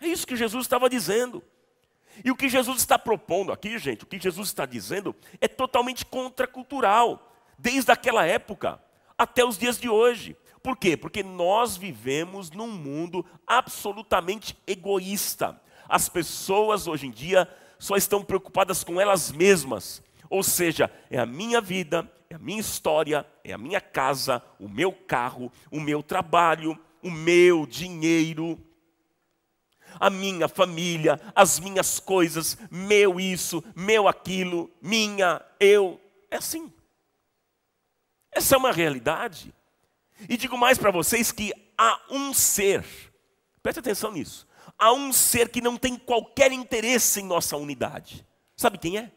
É 0.00 0.06
isso 0.06 0.26
que 0.26 0.36
Jesus 0.36 0.64
estava 0.64 0.88
dizendo. 0.88 1.42
E 2.24 2.30
o 2.30 2.36
que 2.36 2.48
Jesus 2.48 2.78
está 2.78 2.98
propondo 2.98 3.52
aqui, 3.52 3.78
gente, 3.78 4.04
o 4.04 4.06
que 4.06 4.18
Jesus 4.18 4.48
está 4.48 4.66
dizendo 4.66 5.14
é 5.40 5.48
totalmente 5.48 6.04
contracultural, 6.04 7.32
desde 7.58 7.92
aquela 7.92 8.26
época 8.26 8.82
até 9.16 9.44
os 9.44 9.58
dias 9.58 9.78
de 9.78 9.88
hoje. 9.88 10.36
Por 10.62 10.76
quê? 10.76 10.96
Porque 10.96 11.22
nós 11.22 11.76
vivemos 11.76 12.50
num 12.50 12.70
mundo 12.70 13.24
absolutamente 13.46 14.56
egoísta. 14.66 15.60
As 15.88 16.08
pessoas 16.08 16.86
hoje 16.86 17.06
em 17.06 17.10
dia 17.10 17.48
só 17.78 17.96
estão 17.96 18.22
preocupadas 18.22 18.84
com 18.84 19.00
elas 19.00 19.32
mesmas. 19.32 20.02
Ou 20.30 20.44
seja, 20.44 20.88
é 21.10 21.18
a 21.18 21.26
minha 21.26 21.60
vida, 21.60 22.10
é 22.30 22.36
a 22.36 22.38
minha 22.38 22.60
história, 22.60 23.26
é 23.42 23.52
a 23.52 23.58
minha 23.58 23.80
casa, 23.80 24.40
o 24.60 24.68
meu 24.68 24.92
carro, 24.92 25.50
o 25.72 25.80
meu 25.80 26.04
trabalho, 26.04 26.78
o 27.02 27.10
meu 27.10 27.66
dinheiro, 27.66 28.56
a 29.98 30.08
minha 30.08 30.46
família, 30.46 31.20
as 31.34 31.58
minhas 31.58 31.98
coisas, 31.98 32.56
meu 32.70 33.18
isso, 33.18 33.62
meu 33.74 34.06
aquilo, 34.06 34.70
minha, 34.80 35.44
eu. 35.58 36.00
É 36.30 36.36
assim. 36.36 36.72
Essa 38.30 38.54
é 38.54 38.58
uma 38.58 38.70
realidade. 38.70 39.52
E 40.28 40.36
digo 40.36 40.56
mais 40.56 40.78
para 40.78 40.92
vocês 40.92 41.32
que 41.32 41.52
há 41.76 42.00
um 42.08 42.32
ser, 42.32 42.84
preste 43.60 43.80
atenção 43.80 44.12
nisso, 44.12 44.46
há 44.78 44.92
um 44.92 45.12
ser 45.12 45.48
que 45.48 45.60
não 45.60 45.76
tem 45.76 45.96
qualquer 45.96 46.52
interesse 46.52 47.20
em 47.20 47.24
nossa 47.24 47.56
unidade. 47.56 48.24
Sabe 48.54 48.78
quem 48.78 48.96
é? 48.98 49.10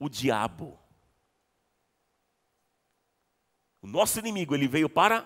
O 0.00 0.08
diabo. 0.08 0.76
O 3.80 3.86
nosso 3.86 4.18
inimigo, 4.18 4.54
ele 4.54 4.66
veio 4.66 4.88
para 4.88 5.24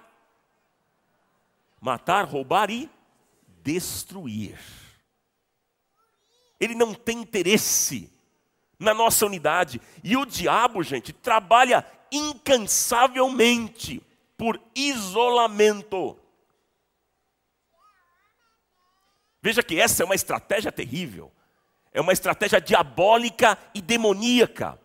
matar, 1.80 2.26
roubar 2.26 2.70
e 2.70 2.90
destruir. 3.62 4.58
Ele 6.60 6.74
não 6.74 6.92
tem 6.92 7.20
interesse 7.20 8.12
na 8.78 8.92
nossa 8.92 9.24
unidade. 9.26 9.80
E 10.02 10.16
o 10.16 10.26
diabo, 10.26 10.82
gente, 10.82 11.12
trabalha 11.12 11.86
incansavelmente 12.10 14.02
por 14.36 14.60
isolamento. 14.74 16.18
Veja 19.42 19.62
que 19.62 19.78
essa 19.78 20.02
é 20.02 20.06
uma 20.06 20.14
estratégia 20.14 20.72
terrível, 20.72 21.30
é 21.94 22.00
uma 22.00 22.12
estratégia 22.12 22.60
diabólica 22.60 23.56
e 23.72 23.80
demoníaca, 23.80 24.78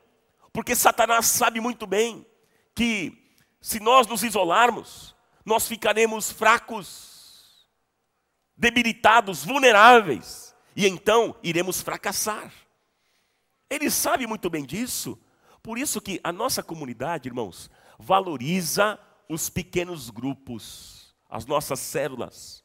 porque 0.53 0.75
Satanás 0.75 1.25
sabe 1.25 1.59
muito 1.59 1.87
bem 1.87 2.23
que 2.75 3.35
se 3.59 3.79
nós 3.79 4.05
nos 4.05 4.23
isolarmos, 4.23 5.15
nós 5.43 5.67
ficaremos 5.67 6.31
fracos, 6.31 7.67
debilitados, 8.55 9.43
vulneráveis, 9.43 10.55
e 10.75 10.85
então 10.87 11.35
iremos 11.41 11.81
fracassar. 11.81 12.53
Ele 13.67 13.89
sabe 13.89 14.27
muito 14.27 14.47
bem 14.49 14.63
disso, 14.63 15.19
por 15.63 15.79
isso 15.79 15.99
que 15.99 16.19
a 16.23 16.31
nossa 16.31 16.61
comunidade, 16.61 17.27
irmãos, 17.27 17.71
valoriza 17.97 18.99
os 19.27 19.49
pequenos 19.49 20.11
grupos, 20.11 21.15
as 21.27 21.45
nossas 21.45 21.79
células. 21.79 22.63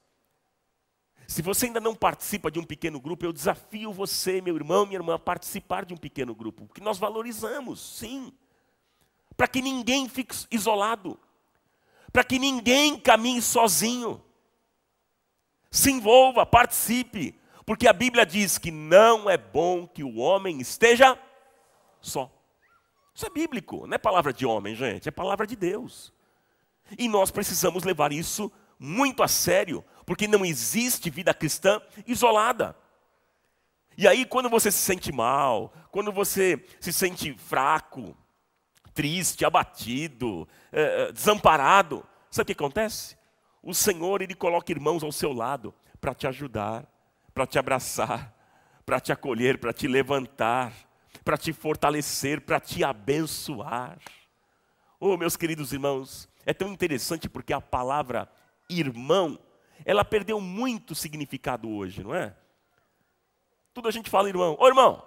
Se 1.27 1.43
você 1.43 1.67
ainda 1.67 1.81
não 1.81 1.95
participa 1.95 2.51
de 2.51 2.59
um 2.59 2.65
pequeno 2.65 3.01
grupo, 3.01 3.25
eu 3.25 3.33
desafio 3.33 3.93
você, 3.93 4.41
meu 4.41 4.57
irmão, 4.57 4.85
minha 4.85 4.99
irmã, 4.99 5.15
a 5.15 5.19
participar 5.19 5.85
de 5.85 5.95
um 5.95 5.97
pequeno 5.97 6.35
grupo, 6.35 6.67
porque 6.67 6.83
nós 6.83 6.99
valorizamos, 6.99 7.81
sim, 7.81 8.33
para 9.37 9.49
que 9.49 9.63
ninguém 9.63 10.09
fique 10.09 10.35
isolado, 10.51 11.19
para 12.13 12.25
que 12.25 12.39
ninguém 12.39 12.99
caminhe 12.99 13.43
sozinho. 13.43 14.23
Se 15.71 15.91
envolva, 15.91 16.47
participe, 16.47 17.39
porque 17.67 17.89
a 17.89 17.93
Bíblia 17.93 18.25
diz 18.25 18.59
que 18.59 18.71
não 18.71 19.29
é 19.29 19.37
bom 19.37 19.87
que 19.87 20.05
o 20.05 20.17
homem 20.17 20.61
esteja 20.61 21.19
só. 22.01 22.31
Isso 23.15 23.27
é 23.27 23.31
bíblico, 23.31 23.87
não 23.87 23.95
é 23.95 23.99
palavra 23.99 24.33
de 24.33 24.45
homem, 24.45 24.75
gente, 24.75 25.09
é 25.09 25.13
palavra 25.13 25.47
de 25.47 25.57
Deus. 25.57 26.13
E 26.99 27.09
nós 27.09 27.31
precisamos 27.31 27.85
levar 27.85 28.13
isso 28.13 28.53
muito 28.79 29.23
a 29.23 29.29
sério, 29.29 29.85
porque 30.05 30.29
não 30.29 30.45
existe 30.45 31.11
vida 31.11 31.33
cristã 31.33 31.81
isolada. 32.07 32.77
E 33.97 34.09
aí, 34.09 34.25
quando 34.25 34.51
você 34.51 34.71
se 34.71 34.79
sente 34.79 35.13
mal, 35.13 35.73
quando 35.91 36.11
você 36.11 36.65
se 36.81 36.93
sente 36.93 37.37
fraco, 37.39 38.17
triste, 38.93 39.45
abatido, 39.45 40.49
é, 40.73 41.13
desamparado, 41.13 42.05
sabe 42.31 42.43
o 42.43 42.47
que 42.47 42.53
acontece? 42.53 43.17
O 43.63 43.73
Senhor, 43.73 44.21
Ele 44.21 44.35
coloca 44.35 44.73
irmãos 44.73 45.03
ao 45.03 45.13
seu 45.13 45.33
lado 45.33 45.75
para 46.01 46.15
te 46.15 46.27
ajudar, 46.27 46.85
para 47.33 47.47
te 47.47 47.59
abraçar, 47.59 48.35
para 48.85 49.01
te 49.01 49.13
acolher, 49.13 49.59
para 49.59 49.73
te 49.73 49.87
levantar 49.87 50.73
para 51.25 51.39
te 51.39 51.53
fortalecer, 51.53 52.43
para 52.43 52.61
te 52.61 52.85
abençoar. 52.85 53.99
Oh, 55.01 55.17
meus 55.17 55.37
queridos 55.37 55.73
irmãos, 55.73 56.29
é 56.45 56.53
tão 56.53 56.69
interessante 56.69 57.29
porque 57.29 57.53
a 57.53 57.61
palavra 57.61 58.29
irmão, 58.69 59.39
ela 59.85 60.05
perdeu 60.05 60.41
muito 60.41 60.95
significado 60.95 61.71
hoje, 61.71 62.03
não 62.03 62.15
é? 62.15 62.37
Tudo 63.73 63.89
a 63.89 63.91
gente 63.91 64.11
fala 64.11 64.29
irmão. 64.29 64.57
Ô 64.59 64.69
irmão, 64.69 65.07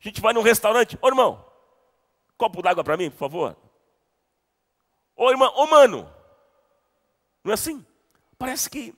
a 0.00 0.02
gente 0.02 0.20
vai 0.20 0.32
num 0.32 0.42
restaurante. 0.42 0.98
Ô 1.00 1.08
irmão, 1.08 1.44
copo 2.36 2.60
d'água 2.62 2.82
para 2.82 2.96
mim, 2.96 3.10
por 3.10 3.18
favor. 3.18 3.56
Ô 5.14 5.30
irmão, 5.30 5.52
ô 5.54 5.66
mano. 5.66 6.12
Não 7.44 7.52
é 7.52 7.54
assim? 7.54 7.84
Parece 8.38 8.68
que 8.68 8.94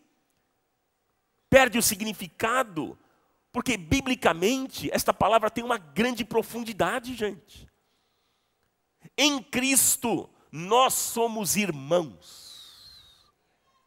perde 1.50 1.78
o 1.78 1.82
significado, 1.82 2.98
porque 3.52 3.76
biblicamente 3.76 4.90
esta 4.92 5.12
palavra 5.12 5.50
tem 5.50 5.62
uma 5.62 5.78
grande 5.78 6.24
profundidade, 6.24 7.14
gente. 7.14 7.68
Em 9.16 9.42
Cristo 9.42 10.28
nós 10.50 10.94
somos 10.94 11.56
irmãos. 11.56 12.43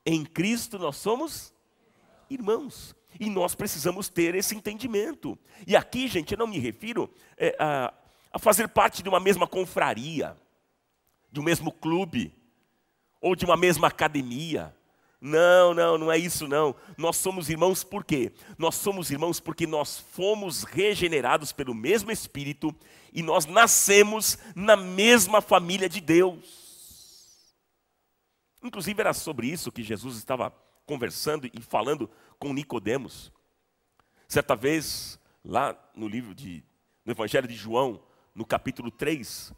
Em 0.09 0.23
Cristo 0.23 0.79
nós 0.79 0.95
somos 0.95 1.53
irmãos. 2.29 2.95
E 3.19 3.29
nós 3.29 3.53
precisamos 3.55 4.07
ter 4.07 4.35
esse 4.35 4.55
entendimento. 4.55 5.37
E 5.65 5.75
aqui, 5.75 6.07
gente, 6.07 6.31
eu 6.31 6.37
não 6.37 6.47
me 6.47 6.57
refiro 6.57 7.13
é, 7.35 7.53
a, 7.59 7.93
a 8.31 8.39
fazer 8.39 8.69
parte 8.69 9.03
de 9.03 9.09
uma 9.09 9.19
mesma 9.19 9.45
confraria, 9.45 10.37
de 11.29 11.41
um 11.41 11.43
mesmo 11.43 11.73
clube, 11.73 12.33
ou 13.19 13.35
de 13.35 13.43
uma 13.43 13.57
mesma 13.57 13.87
academia. 13.89 14.73
Não, 15.19 15.73
não, 15.73 15.97
não 15.97 16.09
é 16.11 16.17
isso 16.17 16.47
não. 16.47 16.73
Nós 16.95 17.17
somos 17.17 17.49
irmãos 17.49 17.83
por 17.83 18.05
quê? 18.05 18.31
Nós 18.57 18.75
somos 18.75 19.11
irmãos 19.11 19.41
porque 19.41 19.67
nós 19.67 19.99
fomos 20.13 20.63
regenerados 20.63 21.51
pelo 21.51 21.75
mesmo 21.75 22.11
Espírito 22.11 22.73
e 23.11 23.21
nós 23.21 23.45
nascemos 23.45 24.37
na 24.55 24.77
mesma 24.77 25.41
família 25.41 25.89
de 25.89 25.99
Deus. 25.99 26.66
Inclusive 28.67 28.99
era 28.99 29.13
sobre 29.13 29.47
isso 29.47 29.71
que 29.71 29.81
Jesus 29.81 30.17
estava 30.17 30.51
conversando 30.85 31.49
e 31.53 31.61
falando 31.61 32.09
com 32.37 32.51
Nicodemos. 32.51 33.31
Certa 34.27 34.57
vez, 34.57 35.17
lá 35.43 35.73
no 35.95 36.05
livro 36.05 36.35
de 36.35 36.61
no 37.05 37.13
Evangelho 37.13 37.47
de 37.47 37.55
João, 37.55 38.03
no 38.35 38.45
capítulo 38.45 38.91
3, 38.91 39.53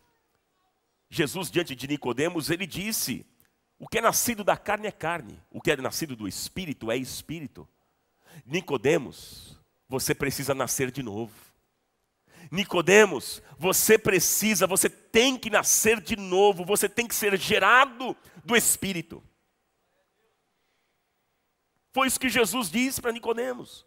Jesus 1.10 1.50
diante 1.50 1.76
de 1.76 1.88
Nicodemos, 1.88 2.52
ele 2.52 2.68
disse: 2.68 3.26
"O 3.80 3.88
que 3.88 3.98
é 3.98 4.02
nascido 4.02 4.44
da 4.44 4.56
carne 4.56 4.86
é 4.86 4.92
carne, 4.92 5.42
o 5.50 5.60
que 5.60 5.72
é 5.72 5.78
nascido 5.78 6.16
do 6.16 6.28
espírito 6.28 6.92
é 6.92 6.96
espírito". 6.96 7.68
Nicodemos, 8.46 9.60
você 9.88 10.14
precisa 10.14 10.54
nascer 10.54 10.92
de 10.92 11.02
novo. 11.02 11.34
Nicodemos, 12.52 13.42
você 13.58 13.98
precisa, 13.98 14.66
você 14.66 14.90
tem 14.90 15.38
que 15.38 15.50
nascer 15.50 16.02
de 16.02 16.16
novo, 16.16 16.66
você 16.66 16.88
tem 16.88 17.08
que 17.08 17.16
ser 17.16 17.38
gerado 17.38 18.16
do 18.44 18.56
espírito. 18.56 19.24
Foi 21.92 22.08
isso 22.08 22.20
que 22.20 22.30
Jesus 22.30 22.70
disse 22.70 23.02
para 23.02 23.12
Nicodemos. 23.12 23.86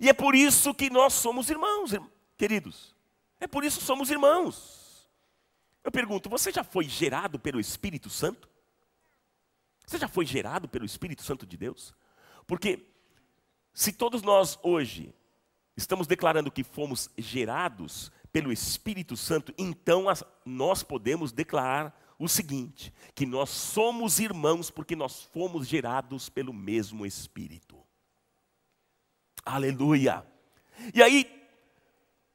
E 0.00 0.08
é 0.08 0.12
por 0.12 0.34
isso 0.34 0.74
que 0.74 0.90
nós 0.90 1.14
somos 1.14 1.48
irmãos, 1.48 1.92
queridos. 2.36 2.94
É 3.40 3.46
por 3.46 3.64
isso 3.64 3.78
que 3.78 3.84
somos 3.84 4.10
irmãos. 4.10 5.08
Eu 5.84 5.92
pergunto, 5.92 6.28
você 6.28 6.52
já 6.52 6.64
foi 6.64 6.84
gerado 6.84 7.38
pelo 7.38 7.60
Espírito 7.60 8.10
Santo? 8.10 8.48
Você 9.86 9.98
já 9.98 10.08
foi 10.08 10.26
gerado 10.26 10.68
pelo 10.68 10.84
Espírito 10.84 11.22
Santo 11.22 11.46
de 11.46 11.56
Deus? 11.56 11.94
Porque 12.46 12.86
se 13.72 13.92
todos 13.92 14.22
nós 14.22 14.58
hoje 14.62 15.14
estamos 15.78 16.08
declarando 16.08 16.50
que 16.50 16.64
fomos 16.64 17.08
gerados 17.16 18.10
pelo 18.32 18.52
Espírito 18.52 19.16
Santo, 19.16 19.54
então 19.56 20.06
nós 20.44 20.82
podemos 20.82 21.30
declarar 21.30 21.96
o 22.18 22.28
seguinte: 22.28 22.92
que 23.14 23.24
nós 23.24 23.48
somos 23.48 24.18
irmãos 24.18 24.70
porque 24.70 24.96
nós 24.96 25.22
fomos 25.22 25.68
gerados 25.68 26.28
pelo 26.28 26.52
mesmo 26.52 27.06
Espírito. 27.06 27.78
Aleluia. 29.44 30.26
E 30.92 31.00
aí, 31.00 31.48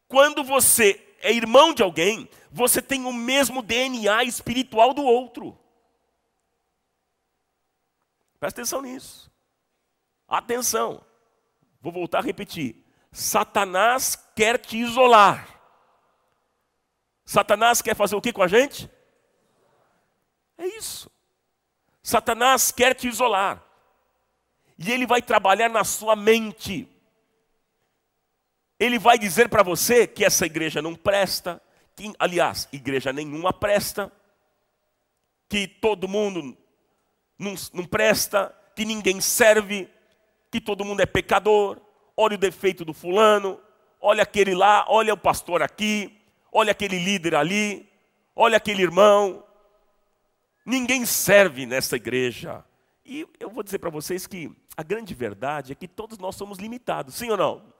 quando 0.08 0.42
você 0.44 1.16
é 1.20 1.32
irmão 1.32 1.74
de 1.74 1.84
alguém, 1.84 2.30
você 2.50 2.82
tem 2.82 3.06
o 3.06 3.12
mesmo 3.12 3.62
DNA 3.62 4.24
espiritual 4.24 4.94
do 4.94 5.04
outro. 5.04 5.60
Presta 8.40 8.62
atenção 8.62 8.82
nisso. 8.82 9.30
Atenção. 10.28 11.06
Vou 11.82 11.92
voltar 11.92 12.20
a 12.20 12.22
repetir. 12.22 12.83
Satanás 13.14 14.16
quer 14.36 14.58
te 14.58 14.76
isolar. 14.76 15.48
Satanás 17.24 17.80
quer 17.80 17.96
fazer 17.96 18.16
o 18.16 18.22
que 18.22 18.34
com 18.34 18.42
a 18.42 18.48
gente? 18.48 18.90
É 20.58 20.66
isso. 20.66 21.12
Satanás 22.02 22.72
quer 22.72 22.96
te 22.96 23.08
isolar. 23.08 23.64
E 24.80 24.92
ele 24.92 25.06
vai 25.06 25.22
trabalhar 25.22 25.70
na 25.70 25.84
sua 25.84 26.16
mente. 26.16 26.90
Ele 28.80 28.98
vai 28.98 29.20
dizer 29.20 29.48
para 29.48 29.62
você 29.62 30.08
que 30.08 30.26
essa 30.26 30.48
igreja 30.48 30.82
não 30.82 30.96
presta, 30.96 31.62
que, 31.96 32.12
aliás, 32.18 32.68
igreja 32.74 33.14
nenhuma 33.14 33.54
presta, 33.54 34.12
que 35.48 35.68
todo 35.68 36.08
mundo 36.08 36.58
não, 37.38 37.54
não 37.74 37.86
presta, 37.86 38.54
que 38.76 38.84
ninguém 38.84 39.22
serve, 39.22 39.88
que 40.52 40.60
todo 40.60 40.84
mundo 40.84 41.02
é 41.02 41.06
pecador. 41.06 41.80
Olha 42.16 42.36
o 42.36 42.40
defeito 42.40 42.86
do 42.86 42.94
fulano, 42.94 43.60
olha 44.00 44.24
aquele 44.24 44.54
lá, 44.54 44.86
olha 44.88 45.14
o 45.14 45.18
pastor 45.18 45.62
aqui, 45.62 46.16
olha 46.52 46.72
aquele 46.72 47.00
líder 47.00 47.36
ali, 47.36 47.90
olha 48.36 48.58
aquele 48.58 48.84
irmão, 48.84 49.44
Ninguém 50.66 51.06
serve 51.06 51.66
nessa 51.66 51.98
igreja. 51.98 52.64
E 53.06 53.28
eu 53.40 53.50
vou 53.50 53.64
dizer 53.64 53.80
para 53.80 53.90
vocês 53.90 54.26
que 54.26 54.56
a 54.78 54.84
grande 54.84 55.14
verdade 55.14 55.74
é 55.74 55.76
que 55.76 55.88
todos 55.88 56.18
nós 56.18 56.36
somos 56.36 56.58
limitados, 56.58 57.16
sim 57.16 57.30
ou 57.30 57.38
não? 57.38 57.74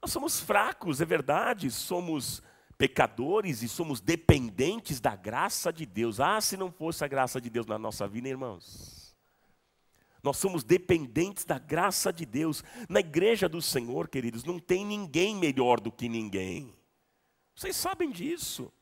Nós 0.00 0.10
somos 0.10 0.40
fracos, 0.40 1.02
é 1.02 1.04
verdade, 1.04 1.70
somos 1.70 2.42
pecadores 2.78 3.62
e 3.62 3.68
somos 3.68 4.00
dependentes 4.00 5.00
da 5.00 5.14
graça 5.14 5.70
de 5.70 5.84
Deus. 5.84 6.18
Ah, 6.18 6.40
se 6.40 6.56
não 6.56 6.72
fosse 6.72 7.04
a 7.04 7.08
graça 7.08 7.38
de 7.38 7.50
Deus 7.50 7.66
na 7.66 7.78
nossa 7.78 8.08
vida, 8.08 8.26
irmãos. 8.26 8.99
Nós 10.22 10.36
somos 10.36 10.62
dependentes 10.62 11.44
da 11.44 11.58
graça 11.58 12.12
de 12.12 12.26
Deus. 12.26 12.62
Na 12.88 13.00
igreja 13.00 13.48
do 13.48 13.62
Senhor, 13.62 14.08
queridos, 14.08 14.44
não 14.44 14.58
tem 14.58 14.84
ninguém 14.84 15.34
melhor 15.34 15.80
do 15.80 15.90
que 15.90 16.08
ninguém. 16.08 16.74
Vocês 17.54 17.76
sabem 17.76 18.10
disso. 18.10 18.72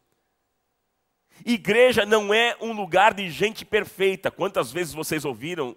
Igreja 1.44 2.04
não 2.04 2.34
é 2.34 2.56
um 2.60 2.72
lugar 2.72 3.14
de 3.14 3.30
gente 3.30 3.64
perfeita. 3.64 4.30
Quantas 4.30 4.72
vezes 4.72 4.92
vocês 4.92 5.24
ouviram 5.24 5.76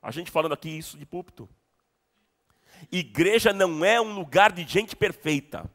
a 0.00 0.10
gente 0.10 0.30
falando 0.30 0.52
aqui 0.52 0.70
isso 0.70 0.96
de 0.96 1.04
púlpito? 1.04 1.48
Igreja 2.90 3.52
não 3.52 3.84
é 3.84 4.00
um 4.00 4.14
lugar 4.14 4.52
de 4.52 4.64
gente 4.64 4.96
perfeita. 4.96 5.70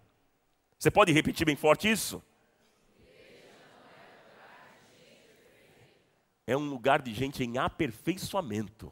Você 0.79 0.89
pode 0.89 1.11
repetir 1.11 1.45
bem 1.45 1.55
forte 1.55 1.89
isso? 1.89 2.23
É 6.45 6.57
um 6.57 6.69
lugar 6.69 7.01
de 7.01 7.13
gente 7.13 7.43
em 7.43 7.57
aperfeiçoamento. 7.57 8.91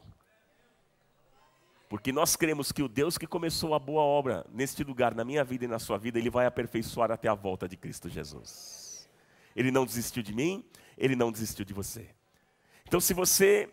Porque 1.92 2.10
nós 2.10 2.36
cremos 2.36 2.72
que 2.72 2.82
o 2.82 2.88
Deus 2.88 3.18
que 3.18 3.26
começou 3.26 3.74
a 3.74 3.78
boa 3.78 4.00
obra 4.00 4.46
neste 4.50 4.82
lugar, 4.82 5.14
na 5.14 5.26
minha 5.26 5.44
vida 5.44 5.66
e 5.66 5.68
na 5.68 5.78
sua 5.78 5.98
vida, 5.98 6.18
Ele 6.18 6.30
vai 6.30 6.46
aperfeiçoar 6.46 7.12
até 7.12 7.28
a 7.28 7.34
volta 7.34 7.68
de 7.68 7.76
Cristo 7.76 8.08
Jesus. 8.08 9.10
Ele 9.54 9.70
não 9.70 9.84
desistiu 9.84 10.22
de 10.22 10.34
mim, 10.34 10.64
ele 10.96 11.14
não 11.14 11.30
desistiu 11.30 11.66
de 11.66 11.74
você. 11.74 12.08
Então, 12.88 12.98
se 12.98 13.12
você 13.12 13.70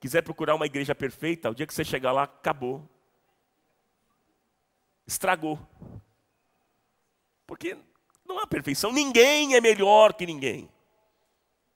quiser 0.00 0.22
procurar 0.22 0.54
uma 0.54 0.64
igreja 0.64 0.94
perfeita, 0.94 1.50
o 1.50 1.54
dia 1.54 1.66
que 1.66 1.74
você 1.74 1.84
chegar 1.84 2.10
lá, 2.10 2.22
acabou. 2.22 2.88
Estragou. 5.06 5.58
Porque 7.46 7.76
não 8.24 8.38
há 8.38 8.46
perfeição, 8.46 8.90
ninguém 8.90 9.56
é 9.56 9.60
melhor 9.60 10.14
que 10.14 10.24
ninguém. 10.24 10.70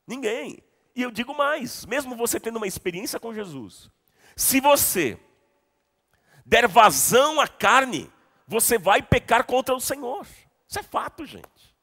Ninguém. 0.06 0.58
E 0.94 1.02
eu 1.02 1.10
digo 1.10 1.36
mais, 1.36 1.84
mesmo 1.84 2.16
você 2.16 2.40
tendo 2.40 2.56
uma 2.56 2.66
experiência 2.66 3.20
com 3.20 3.34
Jesus, 3.34 3.90
se 4.34 4.58
você 4.58 5.20
der 6.46 6.68
vazão 6.68 7.40
à 7.40 7.48
carne, 7.48 8.10
você 8.46 8.78
vai 8.78 9.02
pecar 9.02 9.44
contra 9.44 9.74
o 9.74 9.80
Senhor. 9.80 10.24
Isso 10.68 10.78
é 10.78 10.82
fato, 10.82 11.26
gente. 11.26 11.74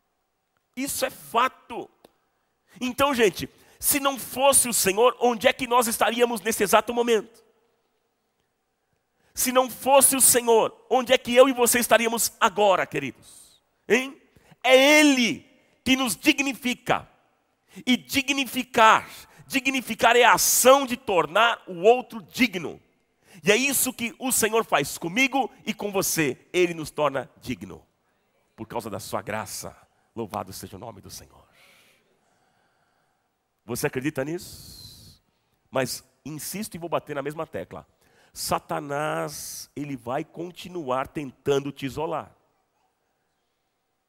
Isso 0.76 1.06
é 1.06 1.10
fato. 1.10 1.90
Então, 2.80 3.14
gente, 3.14 3.50
se 3.80 4.00
não 4.00 4.18
fosse 4.18 4.70
o 4.70 4.74
Senhor, 4.74 5.16
onde 5.20 5.48
é 5.48 5.54
que 5.54 5.68
nós 5.68 5.88
estaríamos 5.88 6.40
nesse 6.42 6.64
exato 6.64 6.94
momento? 6.94 7.44
Se 9.36 9.52
não 9.52 9.70
fosse 9.70 10.16
o 10.16 10.22
Senhor, 10.22 10.74
onde 10.90 11.12
é 11.12 11.18
que 11.18 11.36
eu 11.36 11.50
e 11.50 11.54
você 11.54 11.80
estaríamos 11.80 12.32
agora, 12.40 12.86
queridos? 12.86 13.62
Hein? 13.88 14.20
É 14.64 15.00
Ele 15.00 15.46
que 15.84 15.98
nos 15.98 16.16
dignifica. 16.16 17.10
E 17.86 17.98
dignificar, 17.98 19.10
dignificar 19.48 20.16
é 20.16 20.24
a 20.24 20.34
ação 20.34 20.86
de 20.86 20.96
tornar 20.96 21.62
o 21.68 21.82
outro 21.82 22.22
digno. 22.22 22.80
E 23.44 23.52
é 23.52 23.58
isso 23.58 23.92
que 23.92 24.16
o 24.18 24.32
Senhor 24.32 24.64
faz 24.64 24.98
comigo 24.98 25.52
e 25.66 25.74
com 25.74 25.92
você. 25.92 26.48
Ele 26.54 26.74
nos 26.74 26.90
torna 26.90 27.30
digno. 27.42 27.86
por 28.56 28.68
causa 28.68 28.90
da 28.90 29.00
sua 29.00 29.22
graça. 29.22 29.76
Louvado 30.16 30.54
seja 30.54 30.78
o 30.78 30.80
nome 30.80 31.02
do 31.02 31.10
Senhor. 31.10 31.44
Você 33.66 33.88
acredita 33.88 34.24
nisso? 34.24 35.22
Mas 35.70 36.04
insisto 36.24 36.76
e 36.76 36.78
vou 36.78 36.88
bater 36.88 37.16
na 37.16 37.22
mesma 37.22 37.46
tecla. 37.46 37.86
Satanás, 38.32 39.70
ele 39.76 39.98
vai 39.98 40.24
continuar 40.24 41.08
tentando 41.08 41.72
te 41.72 41.86
isolar. 41.86 42.34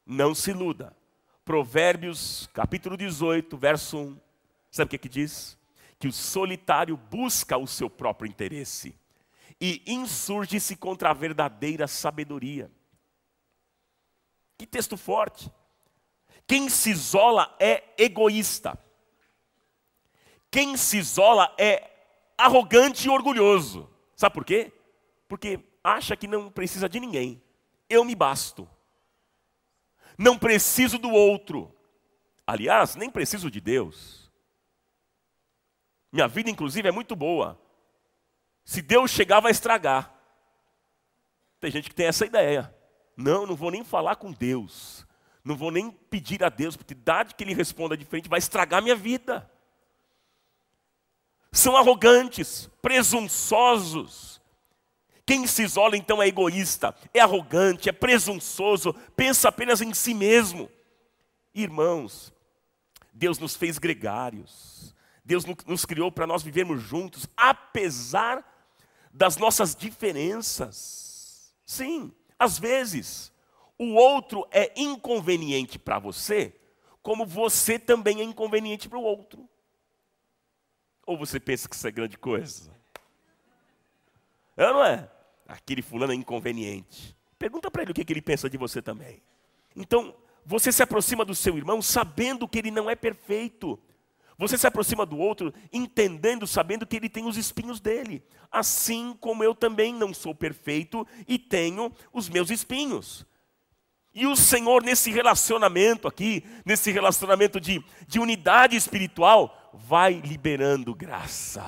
Não 0.05 0.33
se 0.33 0.51
iluda. 0.51 0.95
Provérbios, 1.43 2.47
capítulo 2.53 2.95
18, 2.95 3.57
verso 3.57 3.97
1. 3.97 4.19
Sabe 4.71 4.87
o 4.87 4.89
que, 4.91 4.97
que 4.99 5.09
diz? 5.09 5.57
Que 5.99 6.07
o 6.07 6.13
solitário 6.13 6.95
busca 6.95 7.57
o 7.57 7.67
seu 7.67 7.89
próprio 7.89 8.29
interesse 8.29 8.95
e 9.59 9.81
insurge-se 9.87 10.75
contra 10.75 11.09
a 11.09 11.13
verdadeira 11.13 11.87
sabedoria. 11.87 12.71
Que 14.57 14.65
texto 14.65 14.97
forte. 14.97 15.51
Quem 16.47 16.69
se 16.69 16.91
isola 16.91 17.55
é 17.59 17.83
egoísta. 17.97 18.77
Quem 20.51 20.77
se 20.77 20.97
isola 20.97 21.53
é 21.57 21.91
arrogante 22.37 23.07
e 23.07 23.09
orgulhoso. 23.09 23.89
Sabe 24.15 24.33
por 24.33 24.45
quê? 24.45 24.71
Porque 25.27 25.59
acha 25.83 26.15
que 26.15 26.27
não 26.27 26.51
precisa 26.51 26.87
de 26.87 26.99
ninguém. 26.99 27.41
Eu 27.89 28.03
me 28.05 28.15
basto. 28.15 28.69
Não 30.17 30.37
preciso 30.37 30.97
do 30.97 31.09
outro. 31.09 31.73
Aliás, 32.47 32.95
nem 32.95 33.09
preciso 33.09 33.49
de 33.49 33.59
Deus. 33.59 34.31
Minha 36.11 36.27
vida, 36.27 36.49
inclusive, 36.49 36.87
é 36.87 36.91
muito 36.91 37.15
boa. 37.15 37.59
Se 38.65 38.81
Deus 38.81 39.11
chegar, 39.11 39.39
vai 39.39 39.51
estragar. 39.51 40.11
Tem 41.59 41.69
gente 41.69 41.87
que 41.87 41.95
tem 41.95 42.07
essa 42.07 42.25
ideia. 42.25 42.75
Não, 43.15 43.45
não 43.45 43.55
vou 43.55 43.69
nem 43.69 43.83
falar 43.83 44.15
com 44.15 44.31
Deus. 44.31 45.05
Não 45.43 45.55
vou 45.55 45.69
nem 45.69 45.91
pedir 45.91 46.43
a 46.43 46.49
Deus, 46.49 46.75
porque 46.75 46.93
idade 46.93 47.35
que 47.35 47.43
Ele 47.43 47.53
responda 47.53 47.95
diferente 47.95 48.27
vai 48.27 48.39
estragar 48.39 48.81
minha 48.81 48.95
vida. 48.95 49.49
São 51.51 51.77
arrogantes, 51.77 52.67
presunçosos. 52.81 54.41
Quem 55.25 55.45
se 55.47 55.63
isola 55.63 55.95
então 55.95 56.21
é 56.21 56.27
egoísta, 56.27 56.93
é 57.13 57.19
arrogante, 57.19 57.87
é 57.89 57.91
presunçoso, 57.91 58.93
pensa 59.15 59.49
apenas 59.49 59.81
em 59.81 59.93
si 59.93 60.13
mesmo. 60.13 60.69
Irmãos, 61.53 62.33
Deus 63.13 63.39
nos 63.39 63.55
fez 63.55 63.77
gregários. 63.77 64.93
Deus 65.23 65.45
nos 65.65 65.85
criou 65.85 66.11
para 66.11 66.27
nós 66.27 66.43
vivermos 66.43 66.83
juntos, 66.83 67.27
apesar 67.35 68.54
das 69.15 69.37
nossas 69.37 69.73
diferenças. 69.73 71.55
Sim, 71.65 72.11
às 72.37 72.59
vezes, 72.59 73.31
o 73.79 73.93
outro 73.93 74.45
é 74.51 74.73
inconveniente 74.75 75.79
para 75.79 75.97
você, 75.97 76.53
como 77.01 77.25
você 77.25 77.79
também 77.79 78.19
é 78.19 78.23
inconveniente 78.23 78.89
para 78.89 78.99
o 78.99 79.03
outro. 79.03 79.47
Ou 81.05 81.17
você 81.17 81.39
pensa 81.39 81.69
que 81.69 81.75
isso 81.75 81.87
é 81.87 81.91
grande 81.91 82.17
coisa? 82.17 82.69
É 84.57 84.65
não 84.65 84.83
é? 84.83 85.09
Aquele 85.47 85.81
fulano 85.81 86.11
é 86.11 86.15
inconveniente. 86.15 87.15
Pergunta 87.39 87.71
para 87.71 87.83
ele 87.83 87.91
o 87.91 87.93
que, 87.93 88.03
que 88.03 88.11
ele 88.11 88.21
pensa 88.21 88.49
de 88.49 88.57
você 88.57 88.81
também. 88.81 89.21
Então, 89.75 90.13
você 90.45 90.71
se 90.71 90.83
aproxima 90.83 91.23
do 91.23 91.35
seu 91.35 91.57
irmão 91.57 91.81
sabendo 91.81 92.47
que 92.47 92.57
ele 92.57 92.71
não 92.71 92.89
é 92.89 92.95
perfeito. 92.95 93.79
Você 94.37 94.57
se 94.57 94.67
aproxima 94.67 95.05
do 95.05 95.17
outro 95.17 95.53
entendendo, 95.71 96.45
sabendo 96.45 96.85
que 96.85 96.95
ele 96.95 97.09
tem 97.09 97.25
os 97.25 97.37
espinhos 97.37 97.79
dele. 97.79 98.23
Assim 98.51 99.15
como 99.19 99.43
eu 99.43 99.55
também 99.55 99.93
não 99.93 100.13
sou 100.13 100.35
perfeito 100.35 101.07
e 101.27 101.39
tenho 101.39 101.91
os 102.11 102.27
meus 102.27 102.49
espinhos. 102.49 103.25
E 104.13 104.25
o 104.25 104.35
Senhor, 104.35 104.83
nesse 104.83 105.11
relacionamento 105.11 106.07
aqui, 106.07 106.43
nesse 106.65 106.91
relacionamento 106.91 107.59
de, 107.59 107.83
de 108.07 108.19
unidade 108.19 108.75
espiritual, 108.75 109.71
vai 109.73 110.13
liberando 110.13 110.95
graça, 110.95 111.65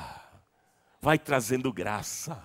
vai 1.01 1.19
trazendo 1.19 1.71
graça. 1.73 2.41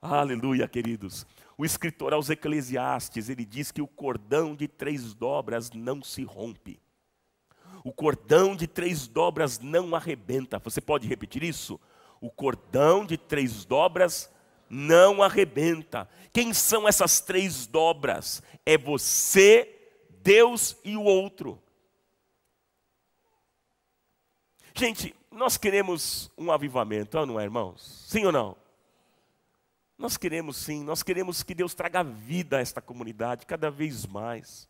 Aleluia, 0.00 0.68
queridos. 0.68 1.26
O 1.56 1.64
escritor 1.64 2.12
aos 2.12 2.30
Eclesiastes, 2.30 3.28
ele 3.28 3.44
diz 3.44 3.72
que 3.72 3.82
o 3.82 3.88
cordão 3.88 4.54
de 4.54 4.68
três 4.68 5.14
dobras 5.14 5.70
não 5.72 6.02
se 6.02 6.22
rompe 6.22 6.80
o 7.84 7.92
cordão 7.92 8.54
de 8.54 8.66
três 8.66 9.06
dobras 9.06 9.58
não 9.58 9.94
arrebenta. 9.94 10.58
Você 10.58 10.80
pode 10.80 11.06
repetir 11.06 11.42
isso? 11.42 11.80
O 12.20 12.30
cordão 12.30 13.04
de 13.04 13.16
três 13.16 13.64
dobras 13.64 14.30
não 14.68 15.22
arrebenta. 15.22 16.08
Quem 16.32 16.52
são 16.52 16.86
essas 16.86 17.20
três 17.20 17.66
dobras? 17.66 18.42
É 18.66 18.76
você, 18.76 19.74
Deus 20.22 20.76
e 20.84 20.96
o 20.96 21.02
outro. 21.02 21.60
Gente, 24.74 25.14
nós 25.30 25.56
queremos 25.56 26.30
um 26.36 26.52
avivamento, 26.52 27.24
não 27.26 27.40
é, 27.40 27.44
irmãos? 27.44 28.04
Sim 28.08 28.26
ou 28.26 28.32
não? 28.32 28.56
Nós 29.96 30.16
queremos 30.16 30.56
sim, 30.56 30.84
nós 30.84 31.02
queremos 31.02 31.42
que 31.42 31.54
Deus 31.54 31.74
traga 31.74 32.04
vida 32.04 32.58
a 32.58 32.60
esta 32.60 32.80
comunidade 32.80 33.44
cada 33.44 33.68
vez 33.68 34.06
mais. 34.06 34.67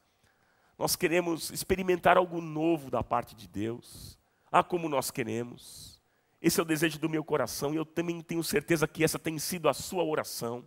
Nós 0.79 0.95
queremos 0.95 1.51
experimentar 1.51 2.17
algo 2.17 2.41
novo 2.41 2.89
da 2.89 3.03
parte 3.03 3.35
de 3.35 3.49
Deus. 3.49 4.17
Ah, 4.51 4.63
como 4.63 4.89
nós 4.89 5.11
queremos. 5.11 6.01
Esse 6.41 6.61
é 6.61 6.63
o 6.63 6.67
desejo 6.67 7.01
do 7.01 7.09
meu 7.09 7.25
coração 7.25 7.75
e 7.75 7.77
eu 7.77 7.85
também 7.85 8.21
tenho 8.21 8.45
certeza 8.45 8.87
que 8.87 9.03
essa 9.03 9.19
tem 9.19 9.39
sido 9.41 9.69
a 9.69 9.75
sua 9.75 10.05
oração. 10.05 10.67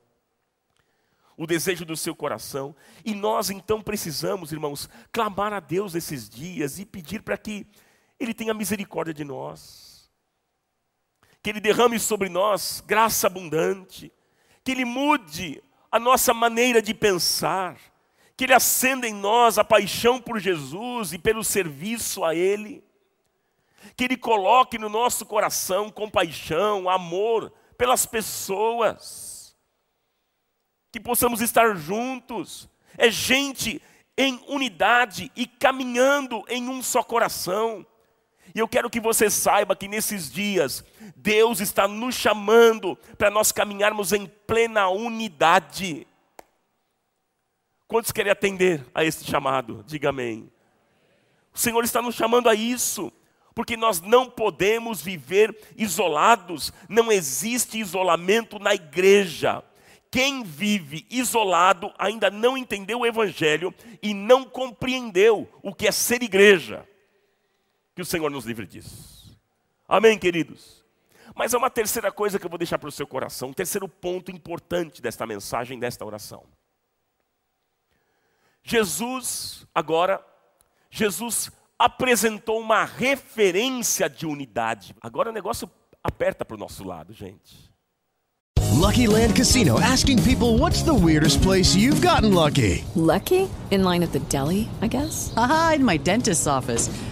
O 1.38 1.48
desejo 1.48 1.86
do 1.86 1.96
seu 1.96 2.14
coração. 2.14 2.76
E 3.06 3.16
nós 3.16 3.50
então 3.50 3.82
precisamos, 3.82 4.52
irmãos, 4.52 4.90
clamar 5.14 5.54
a 5.54 5.62
Deus 5.62 5.96
esses 5.96 6.30
dias 6.30 6.78
e 6.78 6.86
pedir 6.86 7.24
para 7.24 7.38
que 7.38 7.66
Ele 8.20 8.34
tenha 8.34 8.54
misericórdia 8.54 9.14
de 9.14 9.24
nós. 9.24 10.12
Que 11.42 11.52
Ele 11.52 11.62
derrame 11.62 11.98
sobre 11.98 12.28
nós 12.28 12.84
graça 12.86 13.28
abundante. 13.28 14.12
Que 14.62 14.74
Ele 14.74 14.84
mude 14.84 15.64
a 15.90 15.98
nossa 15.98 16.34
maneira 16.34 16.82
de 16.82 16.94
pensar 16.94 17.91
que 18.42 18.46
Ele 18.46 18.56
acenda 18.56 19.08
em 19.08 19.14
nós 19.14 19.60
a 19.60 19.64
paixão 19.64 20.20
por 20.20 20.40
Jesus 20.40 21.14
e 21.14 21.20
pelo 21.20 21.44
serviço 21.44 22.26
a 22.26 22.34
Ele, 22.34 22.84
que 23.96 24.04
Ele 24.04 24.18
coloque 24.18 24.80
no 24.80 24.90
nosso 24.90 25.28
coração 25.28 25.92
compaixão, 25.92 26.90
amor 26.90 27.54
pelas 27.78 28.08
pessoas, 28.08 29.56
que 30.92 31.00
possamos 31.00 31.40
estar 31.40 31.76
juntos, 31.76 32.68
é 32.98 33.12
gente 33.12 33.80
em 34.18 34.44
unidade 34.48 35.32
e 35.36 35.46
caminhando 35.46 36.44
em 36.50 36.68
um 36.68 36.82
só 36.82 37.04
coração. 37.04 37.86
E 38.56 38.58
eu 38.58 38.68
quero 38.68 38.90
que 38.90 39.00
você 39.00 39.30
saiba 39.30 39.76
que 39.76 39.88
nesses 39.88 40.32
dias, 40.32 40.84
Deus 41.16 41.60
está 41.60 41.88
nos 41.88 42.16
chamando 42.16 42.98
para 43.20 43.30
nós 43.30 43.52
caminharmos 43.52 44.12
em 44.12 44.26
plena 44.26 44.90
unidade. 44.90 46.08
Quantos 47.92 48.14
querem 48.14 48.32
atender 48.32 48.86
a 48.96 49.04
este 49.04 49.30
chamado? 49.30 49.84
Diga 49.86 50.12
amém. 50.12 50.50
O 51.54 51.60
Senhor 51.60 51.84
está 51.84 52.02
nos 52.02 52.16
chamando 52.16 52.48
a 52.48 52.56
isso, 52.56 53.12
porque 53.54 53.76
nós 53.76 54.00
não 54.00 54.30
podemos 54.30 55.02
viver 55.02 55.54
isolados, 55.76 56.72
não 56.88 57.12
existe 57.12 57.78
isolamento 57.78 58.58
na 58.60 58.74
igreja. 58.74 59.62
Quem 60.10 60.42
vive 60.42 61.06
isolado 61.10 61.92
ainda 62.00 62.32
não 62.32 62.58
entendeu 62.58 63.00
o 63.00 63.06
Evangelho 63.06 63.76
e 64.02 64.14
não 64.14 64.46
compreendeu 64.46 65.50
o 65.62 65.76
que 65.76 65.86
é 65.86 65.92
ser 65.92 66.24
igreja. 66.24 66.88
Que 67.94 68.04
o 68.04 68.06
Senhor 68.06 68.32
nos 68.32 68.46
livre 68.46 68.66
disso. 68.66 69.38
Amém, 69.86 70.18
queridos? 70.18 70.82
Mas 71.36 71.54
há 71.54 71.58
uma 71.58 71.70
terceira 71.70 72.10
coisa 72.10 72.40
que 72.40 72.46
eu 72.46 72.50
vou 72.50 72.58
deixar 72.58 72.80
para 72.80 72.88
o 72.88 72.92
seu 72.94 73.06
coração, 73.06 73.50
um 73.50 73.54
terceiro 73.54 73.90
ponto 73.90 74.32
importante 74.32 75.02
desta 75.02 75.28
mensagem, 75.28 75.78
desta 75.78 76.06
oração. 76.06 76.46
Jesus, 78.64 79.66
agora, 79.74 80.24
Jesus 80.90 81.52
apresentou 81.78 82.60
uma 82.60 82.86
referência 82.86 84.10
de 84.10 84.26
unidade. 84.26 84.96
Agora 85.02 85.30
o 85.30 85.34
negócio 85.34 85.70
aperta 86.04 86.46
para 86.46 86.56
o 86.56 86.60
nosso 86.60 86.84
lado, 86.84 87.14
gente. 87.14 87.72
Lucky 88.82 89.06
Land 89.06 89.36
Casino 89.36 89.80
asking 89.80 90.24
people 90.24 90.58
what's 90.58 90.82
the 90.84 90.94
weirdest 90.94 91.42
place 91.44 91.76
you've 91.76 92.02
gotten 92.02 92.34
lucky? 92.34 92.84
Lucky? 92.96 93.48
In 93.70 93.84
line 93.84 94.04
at 94.04 94.12
the 94.12 94.20
deli, 94.28 94.70
I 94.82 94.88
guess? 94.88 95.32
Aha, 95.38 95.74
in 95.76 95.86
my 95.86 95.98
dentist's 95.98 96.48
office. 96.48 96.90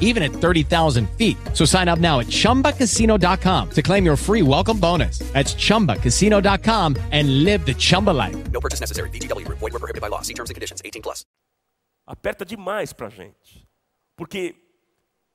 even 0.00 0.22
at 0.22 0.32
30,000 0.32 1.06
feet. 1.18 1.36
So 1.52 1.66
sign 1.66 1.88
up 1.88 1.98
now 1.98 2.20
at 2.20 2.28
chumbacasino.com 2.28 3.70
to 3.70 3.82
claim 3.82 4.06
your 4.06 4.16
free 4.16 4.42
welcome 4.42 4.78
bonus. 4.78 5.18
That's 5.34 5.54
chumbacasino.com 5.54 6.96
and 7.10 7.44
live 7.44 7.66
the 7.66 7.74
Chumba 7.74 8.10
life. 8.10 8.36
No 8.52 8.60
purchase 8.60 8.80
necessary. 8.80 9.10
VGW 9.10 9.44
Group. 9.44 9.58
Void 9.58 9.72
were 9.72 9.80
prohibited 9.80 10.00
by 10.00 10.08
law. 10.08 10.22
See 10.22 10.34
terms 10.34 10.50
and 10.50 10.54
conditions. 10.54 10.80
18 10.84 11.02
plus. 11.02 11.26
Aperta 12.06 12.44
demais 12.44 12.92
para 12.92 13.08
a 13.08 13.10
gente. 13.10 13.66
Porque 14.16 14.54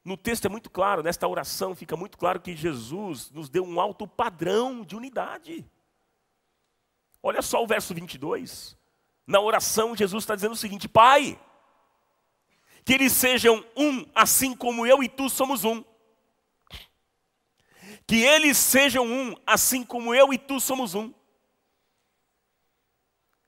no 0.06 0.15
texto 0.15 0.45
é 0.45 0.50
muito 0.50 0.69
claro, 0.69 1.04
nesta 1.04 1.28
oração 1.28 1.76
fica 1.76 1.95
muito 1.98 2.17
claro 2.17 2.39
que 2.39 2.56
Jesus 2.56 3.30
nos 3.32 3.50
deu 3.50 3.63
um 3.63 3.80
alto 3.80 4.08
padrão 4.08 4.84
de 4.84 4.95
unidade. 4.95 5.65
Olha 7.22 7.41
só 7.41 7.63
o 7.63 7.67
verso 7.67 7.93
22. 7.93 8.78
Na 9.28 9.39
oração, 9.39 9.95
Jesus 9.95 10.24
está 10.24 10.36
dizendo 10.36 10.54
o 10.54 10.58
seguinte: 10.58 10.88
Pai, 10.88 11.39
que 12.89 12.93
eles 12.95 13.13
sejam 13.13 13.63
um, 13.78 14.04
assim 14.15 14.56
como 14.56 14.84
eu 14.84 15.04
e 15.04 15.08
tu 15.08 15.30
somos 15.30 15.63
um. 15.63 15.86
Que 18.08 18.23
eles 18.23 18.58
sejam 18.58 19.06
um, 19.06 19.36
assim 19.45 19.84
como 19.84 20.15
eu 20.15 20.34
e 20.34 20.39
tu 20.39 20.60
somos 20.60 20.95
um. 20.95 21.13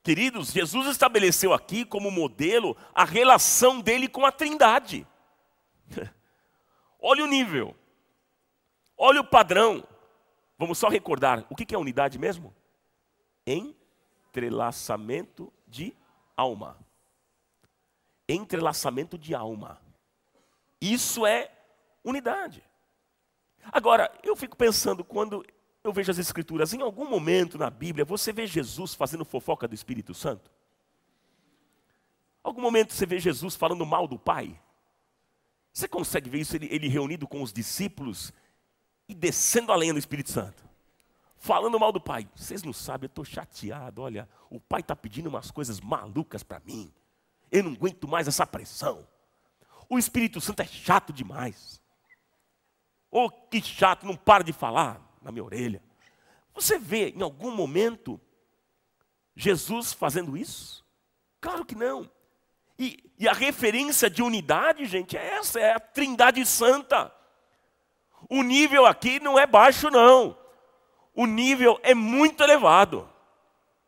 Queridos, 0.04 0.52
Jesus 0.52 0.86
estabeleceu 0.86 1.54
aqui 1.54 1.84
como 1.84 2.12
modelo 2.12 2.78
a 2.94 3.04
relação 3.04 3.82
dele 3.82 4.08
com 4.08 4.28
a 4.28 4.32
Trindade. 4.32 5.08
Olha 7.02 7.24
o 7.24 7.28
nível, 7.28 7.76
olha 8.96 9.22
o 9.22 9.26
padrão. 9.26 9.84
Vamos 10.56 10.78
só 10.78 10.88
recordar: 10.88 11.48
o 11.50 11.56
que 11.56 11.74
é 11.74 11.78
unidade 11.80 12.20
mesmo? 12.20 12.54
Entrelaçamento 13.48 15.52
de 15.68 15.96
alma. 16.38 16.78
Entrelaçamento 18.34 19.18
de 19.18 19.34
alma. 19.36 19.80
Isso 20.80 21.26
é 21.26 21.52
unidade. 22.04 22.64
Agora, 23.72 24.12
eu 24.24 24.36
fico 24.36 24.58
pensando, 24.58 25.04
quando 25.04 25.46
eu 25.84 25.94
vejo 25.94 26.12
as 26.12 26.18
Escrituras, 26.18 26.74
em 26.74 26.82
algum 26.82 27.10
momento 27.10 27.58
na 27.58 27.70
Bíblia, 27.70 28.06
você 28.06 28.32
vê 28.32 28.48
Jesus 28.48 28.94
fazendo 28.94 29.26
fofoca 29.26 29.68
do 29.68 29.76
Espírito 29.76 30.14
Santo? 30.14 30.50
Algum 32.44 32.62
momento 32.62 32.94
você 32.94 33.06
vê 33.06 33.20
Jesus 33.20 33.56
falando 33.56 33.86
mal 33.86 34.08
do 34.08 34.18
Pai? 34.18 34.60
Você 35.72 35.88
consegue 35.88 36.30
ver 36.30 36.40
isso, 36.40 36.56
ele, 36.56 36.68
ele 36.72 36.88
reunido 36.88 37.28
com 37.28 37.42
os 37.42 37.54
discípulos 37.54 38.34
e 39.08 39.14
descendo 39.14 39.72
a 39.72 39.76
lenha 39.76 39.94
do 39.94 40.00
Espírito 40.00 40.32
Santo? 40.32 40.64
Falando 41.38 41.80
mal 41.80 41.92
do 41.92 42.02
Pai. 42.02 42.28
Vocês 42.36 42.64
não 42.64 42.74
sabem, 42.74 43.06
eu 43.06 43.12
estou 43.12 43.26
chateado. 43.26 44.02
Olha, 44.02 44.28
o 44.50 44.60
Pai 44.60 44.82
está 44.82 44.96
pedindo 44.96 45.28
umas 45.30 45.50
coisas 45.50 45.80
malucas 45.80 46.44
para 46.44 46.60
mim. 46.60 46.92
Eu 47.52 47.64
não 47.64 47.74
aguento 47.74 48.08
mais 48.08 48.28
essa 48.28 48.48
pressão. 48.48 49.08
O 49.90 50.00
Espírito 50.00 50.40
Santo 50.40 50.62
é 50.62 50.66
chato 50.66 51.12
demais. 51.12 51.82
Oh, 53.12 53.30
que 53.30 53.62
chato, 53.62 54.06
não 54.06 54.16
para 54.16 54.44
de 54.44 54.54
falar 54.54 55.02
na 55.22 55.32
minha 55.32 55.44
orelha. 55.44 55.84
Você 56.54 56.80
vê 56.80 57.10
em 57.10 57.22
algum 57.22 57.52
momento 57.52 58.20
Jesus 59.36 59.92
fazendo 59.92 60.38
isso? 60.38 60.86
Claro 61.42 61.66
que 61.66 61.76
não. 61.76 62.10
E, 62.80 63.12
e, 63.20 63.28
a 63.28 63.34
referência 63.34 64.10
de 64.10 64.24
unidade, 64.24 64.86
gente, 64.86 65.18
é 65.18 65.36
essa, 65.36 65.60
é 65.60 65.74
a 65.74 65.80
trindade 65.80 66.44
santa. 66.46 67.14
O 68.30 68.42
nível 68.42 68.86
aqui 68.86 69.20
não 69.20 69.38
é 69.38 69.46
baixo, 69.46 69.90
não. 69.92 70.38
O 71.14 71.26
nível 71.26 71.80
é 71.84 71.94
muito 71.94 72.42
elevado. 72.42 73.08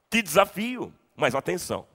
Que 0.09 0.21
desafio. 0.21 0.93
Mas 1.15 1.33
atenção, 1.33 1.87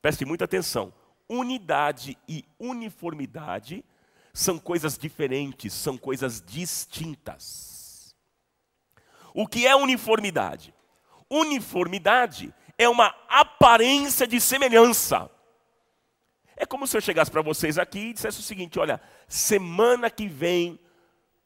preste 0.00 0.24
muita 0.24 0.44
atenção. 0.44 0.92
Unidade 1.28 2.16
e 2.26 2.44
uniformidade 2.58 3.84
são 4.32 4.58
coisas 4.58 4.96
diferentes, 4.96 5.72
são 5.72 5.98
coisas 5.98 6.40
distintas. 6.40 8.16
O 9.34 9.46
que 9.46 9.66
é 9.66 9.76
uniformidade? 9.76 10.74
Uniformidade 11.30 12.54
é 12.78 12.88
uma 12.88 13.14
aparência 13.28 14.26
de 14.26 14.40
semelhança. 14.40 15.30
É 16.56 16.64
como 16.64 16.86
se 16.86 16.96
eu 16.96 17.00
chegasse 17.00 17.30
para 17.30 17.42
vocês 17.42 17.78
aqui 17.78 17.98
e 17.98 18.12
dissesse 18.12 18.40
o 18.40 18.42
seguinte: 18.42 18.78
olha, 18.78 19.00
semana 19.28 20.10
que 20.10 20.26
vem, 20.26 20.78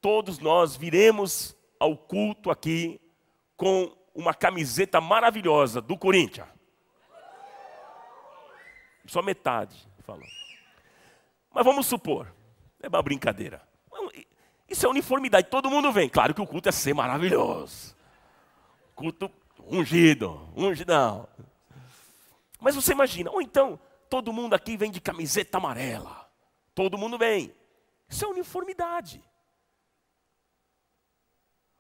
todos 0.01 0.39
nós 0.39 0.77
viremos 0.77 1.57
ao 1.79 1.97
culto 1.97 2.51
aqui 2.51 3.01
com 3.57 3.95
uma 4.15 4.35
camiseta 4.35 5.01
maravilhosa 5.01 5.81
do 5.81 5.97
Corinthians. 5.97 6.52
Só 9.07 9.23
metade 9.23 9.89
falou. 10.03 10.27
Mas 11.51 11.65
vamos 11.65 11.87
supor, 11.87 12.33
é 12.81 12.89
uma 12.89 13.03
brincadeira. 13.03 13.63
Isso 14.69 14.87
é 14.87 14.89
uniformidade, 14.89 15.49
todo 15.49 15.71
mundo 15.71 15.93
vem. 15.93 16.09
Claro 16.09 16.35
que 16.35 16.41
o 16.41 16.47
culto 16.47 16.69
é 16.69 16.73
ser 16.73 16.95
maravilhoso. 16.95 17.95
Culto 18.95 19.31
ungido, 19.67 20.49
ungidão. 20.57 21.29
Mas 22.59 22.75
você 22.75 22.93
imagina, 22.93 23.31
ou 23.31 23.43
então, 23.43 23.79
todo 24.09 24.33
mundo 24.33 24.55
aqui 24.55 24.77
vem 24.77 24.91
de 24.91 25.01
camiseta 25.01 25.59
amarela. 25.59 26.29
Todo 26.75 26.97
mundo 26.97 27.19
vem. 27.19 27.55
Isso 28.09 28.25
é 28.25 28.29
uniformidade. 28.29 29.23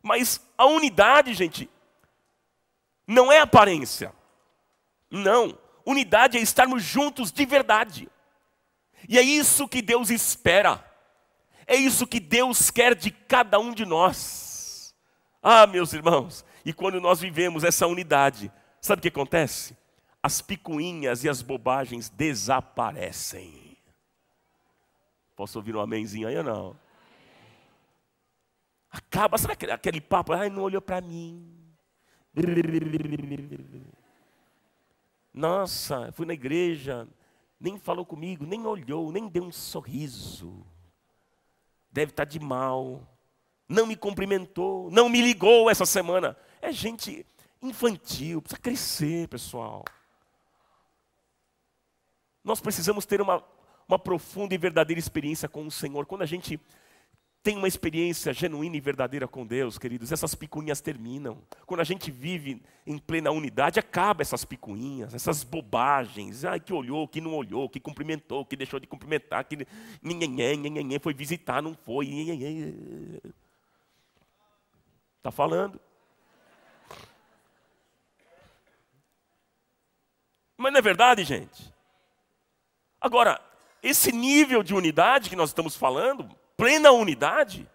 Mas 0.02 0.44
a 0.58 0.66
unidade, 0.66 1.32
gente, 1.32 1.70
não 3.06 3.32
é 3.32 3.40
aparência. 3.40 4.12
Não. 5.11 5.56
Unidade 5.85 6.38
é 6.38 6.40
estarmos 6.40 6.83
juntos 6.83 7.33
de 7.33 7.45
verdade. 7.45 8.09
E 9.09 9.18
é 9.18 9.23
isso 9.23 9.68
que 9.68 9.83
Deus 9.83 10.11
espera. 10.11 10.85
É 11.66 11.77
isso 11.77 12.07
que 12.07 12.21
Deus 12.21 12.71
quer 12.71 12.95
de 12.95 13.11
cada 13.11 13.59
um 13.59 13.73
de 13.73 13.85
nós. 13.85 14.95
Ah, 15.42 15.66
meus 15.66 15.92
irmãos, 15.92 16.45
e 16.64 16.73
quando 16.73 17.01
nós 17.01 17.21
vivemos 17.21 17.64
essa 17.64 17.87
unidade, 17.87 18.53
sabe 18.81 19.01
o 19.01 19.03
que 19.03 19.09
acontece? 19.09 19.77
As 20.23 20.40
picuinhas 20.40 21.25
e 21.25 21.29
as 21.29 21.42
bobagens 21.42 22.09
desaparecem. 22.09 23.77
Posso 25.35 25.59
ouvir 25.59 25.75
um 25.75 25.81
amenzinho 25.81 26.29
aí 26.29 26.37
ou 26.37 26.45
não? 26.45 26.77
Acaba, 28.90 29.38
sabe 29.38 29.55
aquele, 29.55 29.73
aquele 29.73 30.01
papo? 30.01 30.33
Ai, 30.33 30.51
não 30.51 30.62
olhou 30.62 30.83
para 30.83 31.01
mim. 31.01 31.59
Nossa, 35.33 36.12
fui 36.12 36.27
na 36.27 36.35
igreja, 36.35 37.09
nem 37.59 37.79
falou 37.79 38.05
comigo, 38.05 38.45
nem 38.45 38.66
olhou, 38.66 39.11
nem 39.11 39.29
deu 39.29 39.45
um 39.45 39.53
sorriso. 39.53 40.66
Deve 41.90 42.11
estar 42.11 42.27
tá 42.27 42.31
de 42.31 42.38
mal. 42.40 43.07
Não 43.68 43.87
me 43.87 43.97
cumprimentou, 43.97 44.90
não 44.90 45.09
me 45.09 45.23
ligou 45.23 45.71
essa 45.71 45.87
semana. 45.87 46.37
É 46.61 46.71
gente 46.71 47.25
infantil, 47.62 48.42
precisa 48.42 48.61
crescer, 48.61 49.29
pessoal. 49.29 49.85
Nós 52.45 52.61
precisamos 52.61 53.07
ter 53.07 53.21
uma, 53.21 53.42
uma 53.88 53.99
profunda 53.99 54.55
e 54.55 54.59
verdadeira 54.59 54.99
experiência 54.99 55.49
com 55.49 55.66
o 55.66 55.71
Senhor. 55.71 56.05
Quando 56.05 56.23
a 56.23 56.27
gente 56.27 56.61
tem 57.42 57.57
uma 57.57 57.66
experiência 57.66 58.33
genuína 58.33 58.76
e 58.76 58.81
verdadeira 58.81 59.26
com 59.26 59.44
Deus, 59.44 59.76
queridos, 59.76 60.12
essas 60.12 60.33
picuinhas 60.33 60.81
terminam. 60.81 61.42
Quando 61.66 61.81
a 61.81 61.85
gente 61.85 62.09
vive 62.09 62.62
em 62.87 62.96
plena 62.98 63.33
unidade, 63.33 63.81
acaba 63.81 64.22
essas 64.22 64.44
picuinhas, 64.44 65.12
essas 65.12 65.42
bobagens. 65.42 66.44
Ai, 66.44 66.61
que 66.61 66.72
olhou, 66.72 67.09
que 67.09 67.20
não 67.20 67.35
olhou, 67.35 67.68
que 67.68 67.81
cumprimentou, 67.81 68.46
que 68.46 68.55
deixou 68.55 68.78
de 68.78 68.87
cumprimentar, 68.87 69.44
que 69.44 69.66
foi 71.00 71.12
visitar, 71.12 71.61
não 71.61 71.74
foi. 71.74 72.09
Está 75.18 75.33
falando? 75.33 75.81
Mas 80.57 80.72
não 80.72 80.78
é 80.78 80.83
verdade, 80.83 81.24
gente? 81.24 81.74
Agora, 83.00 83.40
esse 83.83 84.12
nível 84.12 84.62
de 84.62 84.74
unidade 84.74 85.28
que 85.28 85.35
nós 85.35 85.50
estamos 85.50 85.74
falando, 85.74 86.40
plena 86.62 86.92
unidade, 86.92 87.68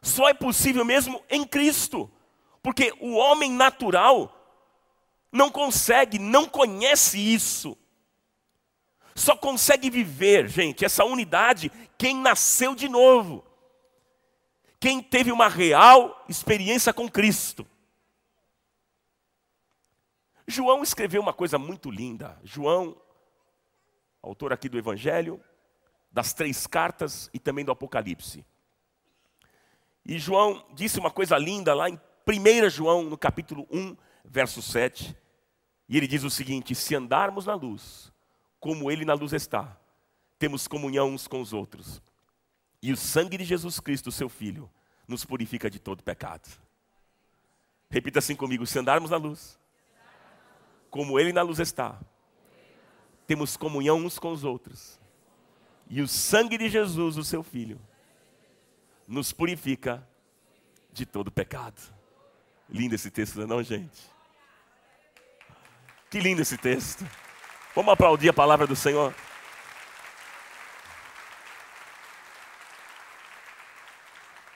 só 0.00 0.28
é 0.28 0.34
possível 0.34 0.84
mesmo 0.84 1.20
em 1.28 1.44
Cristo. 1.44 2.08
Porque 2.62 2.94
o 3.00 3.14
homem 3.14 3.50
natural 3.50 4.32
não 5.32 5.50
consegue, 5.50 6.16
não 6.16 6.46
conhece 6.46 7.18
isso. 7.18 7.76
Só 9.16 9.34
consegue 9.34 9.90
viver, 9.90 10.46
gente, 10.46 10.84
essa 10.84 11.04
unidade 11.04 11.72
quem 11.98 12.14
nasceu 12.14 12.72
de 12.76 12.88
novo. 12.88 13.44
Quem 14.78 15.02
teve 15.02 15.32
uma 15.32 15.48
real 15.48 16.24
experiência 16.28 16.92
com 16.92 17.10
Cristo. 17.10 17.66
João 20.46 20.84
escreveu 20.84 21.20
uma 21.20 21.32
coisa 21.32 21.58
muito 21.58 21.90
linda. 21.90 22.38
João, 22.44 22.96
autor 24.22 24.52
aqui 24.52 24.68
do 24.68 24.78
Evangelho, 24.78 25.42
das 26.12 26.32
três 26.32 26.66
cartas 26.66 27.30
e 27.32 27.38
também 27.38 27.64
do 27.64 27.72
Apocalipse. 27.72 28.44
E 30.04 30.18
João 30.18 30.64
disse 30.74 30.98
uma 30.98 31.10
coisa 31.10 31.38
linda 31.38 31.74
lá 31.74 31.88
em 31.88 31.98
1 32.26 32.70
João, 32.70 33.04
no 33.04 33.16
capítulo 33.16 33.66
1, 33.70 33.96
verso 34.24 34.60
7. 34.60 35.16
E 35.88 35.96
ele 35.96 36.06
diz 36.06 36.24
o 36.24 36.30
seguinte: 36.30 36.74
Se 36.74 36.94
andarmos 36.94 37.46
na 37.46 37.54
luz, 37.54 38.12
como 38.60 38.90
ele 38.90 39.04
na 39.04 39.14
luz 39.14 39.32
está, 39.32 39.76
temos 40.38 40.68
comunhão 40.68 41.10
uns 41.10 41.26
com 41.26 41.40
os 41.40 41.52
outros. 41.52 42.02
E 42.82 42.92
o 42.92 42.96
sangue 42.96 43.36
de 43.36 43.44
Jesus 43.44 43.78
Cristo, 43.78 44.10
seu 44.10 44.28
Filho, 44.28 44.70
nos 45.06 45.24
purifica 45.24 45.70
de 45.70 45.78
todo 45.78 46.02
pecado. 46.02 46.48
Repita 47.88 48.18
assim 48.18 48.34
comigo: 48.34 48.66
se 48.66 48.78
andarmos 48.78 49.10
na 49.10 49.16
luz, 49.16 49.58
como 50.90 51.18
Ele 51.18 51.32
na 51.32 51.42
luz 51.42 51.58
está, 51.60 52.00
temos 53.26 53.56
comunhão 53.56 53.98
uns 53.98 54.18
com 54.18 54.32
os 54.32 54.44
outros. 54.44 55.00
E 55.94 56.00
o 56.00 56.08
sangue 56.08 56.56
de 56.56 56.70
Jesus, 56.70 57.18
o 57.18 57.22
seu 57.22 57.42
Filho, 57.42 57.78
nos 59.06 59.30
purifica 59.30 60.02
de 60.90 61.04
todo 61.04 61.30
pecado. 61.30 61.82
Lindo 62.66 62.94
esse 62.94 63.10
texto, 63.10 63.46
não, 63.46 63.60
é 63.60 63.62
gente? 63.62 64.00
Que 66.10 66.18
lindo 66.18 66.40
esse 66.40 66.56
texto. 66.56 67.06
Vamos 67.74 67.92
aplaudir 67.92 68.30
a 68.30 68.32
palavra 68.32 68.66
do 68.66 68.74
Senhor. 68.74 69.14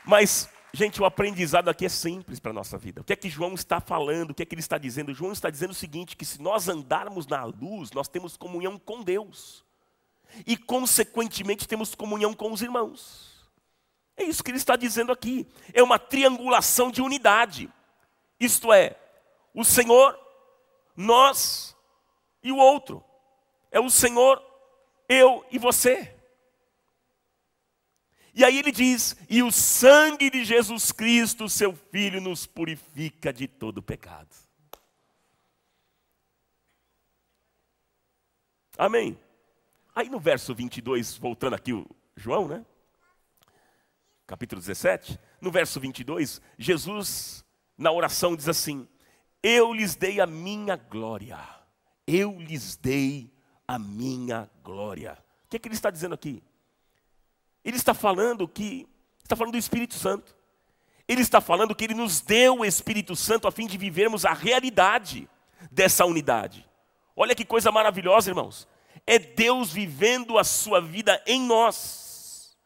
Mas, 0.06 0.48
gente, 0.72 1.02
o 1.02 1.04
aprendizado 1.04 1.68
aqui 1.68 1.84
é 1.84 1.90
simples 1.90 2.40
para 2.40 2.52
a 2.52 2.54
nossa 2.54 2.78
vida. 2.78 3.02
O 3.02 3.04
que 3.04 3.12
é 3.12 3.16
que 3.16 3.28
João 3.28 3.52
está 3.52 3.78
falando? 3.78 4.30
O 4.30 4.34
que 4.34 4.42
é 4.42 4.46
que 4.46 4.54
ele 4.54 4.62
está 4.62 4.78
dizendo? 4.78 5.12
João 5.12 5.32
está 5.32 5.50
dizendo 5.50 5.72
o 5.72 5.74
seguinte: 5.74 6.16
que 6.16 6.24
se 6.24 6.40
nós 6.40 6.66
andarmos 6.66 7.26
na 7.26 7.44
luz, 7.44 7.90
nós 7.92 8.08
temos 8.08 8.38
comunhão 8.38 8.78
com 8.78 9.02
Deus. 9.04 9.65
E, 10.46 10.56
consequentemente, 10.56 11.68
temos 11.68 11.94
comunhão 11.94 12.34
com 12.34 12.52
os 12.52 12.62
irmãos. 12.62 13.50
É 14.16 14.24
isso 14.24 14.42
que 14.42 14.50
ele 14.50 14.58
está 14.58 14.76
dizendo 14.76 15.12
aqui. 15.12 15.46
É 15.72 15.82
uma 15.82 15.98
triangulação 15.98 16.90
de 16.90 17.02
unidade. 17.02 17.70
Isto 18.40 18.72
é, 18.72 18.96
o 19.54 19.64
Senhor, 19.64 20.18
nós 20.96 21.76
e 22.42 22.50
o 22.50 22.56
outro. 22.56 23.04
É 23.70 23.80
o 23.80 23.90
Senhor, 23.90 24.42
eu 25.08 25.44
e 25.50 25.58
você. 25.58 26.14
E 28.34 28.44
aí 28.44 28.58
ele 28.58 28.70
diz: 28.70 29.16
E 29.28 29.42
o 29.42 29.50
sangue 29.50 30.30
de 30.30 30.44
Jesus 30.44 30.92
Cristo, 30.92 31.48
seu 31.48 31.74
Filho, 31.74 32.20
nos 32.20 32.46
purifica 32.46 33.32
de 33.32 33.48
todo 33.48 33.82
pecado. 33.82 34.28
Amém. 38.78 39.18
Aí 39.96 40.10
no 40.10 40.20
verso 40.20 40.54
22, 40.54 41.16
voltando 41.16 41.54
aqui 41.54 41.72
o 41.72 41.86
João, 42.14 42.46
né? 42.46 42.66
Capítulo 44.26 44.60
17, 44.60 45.18
no 45.40 45.50
verso 45.50 45.80
22, 45.80 46.42
Jesus, 46.58 47.42
na 47.78 47.90
oração, 47.90 48.36
diz 48.36 48.46
assim: 48.46 48.86
Eu 49.42 49.72
lhes 49.72 49.96
dei 49.96 50.20
a 50.20 50.26
minha 50.26 50.76
glória. 50.76 51.38
Eu 52.06 52.38
lhes 52.38 52.76
dei 52.76 53.32
a 53.66 53.78
minha 53.78 54.50
glória. 54.62 55.16
O 55.46 55.48
que, 55.48 55.56
é 55.56 55.58
que 55.58 55.66
ele 55.66 55.74
está 55.74 55.90
dizendo 55.90 56.14
aqui? 56.14 56.42
Ele 57.64 57.78
está 57.78 57.94
falando 57.94 58.46
que 58.46 58.86
está 59.22 59.34
falando 59.34 59.52
do 59.52 59.58
Espírito 59.58 59.94
Santo. 59.94 60.36
Ele 61.08 61.22
está 61.22 61.40
falando 61.40 61.74
que 61.74 61.84
ele 61.84 61.94
nos 61.94 62.20
deu 62.20 62.58
o 62.58 62.64
Espírito 62.66 63.16
Santo 63.16 63.48
a 63.48 63.50
fim 63.50 63.66
de 63.66 63.78
vivermos 63.78 64.26
a 64.26 64.34
realidade 64.34 65.26
dessa 65.70 66.04
unidade. 66.04 66.68
Olha 67.16 67.34
que 67.34 67.46
coisa 67.46 67.72
maravilhosa, 67.72 68.28
irmãos. 68.28 68.68
É 69.06 69.18
Deus 69.18 69.70
vivendo 69.70 70.36
a 70.36 70.44
sua 70.44 70.80
vida 70.80 71.22
em 71.26 71.40
nós. 71.40 72.56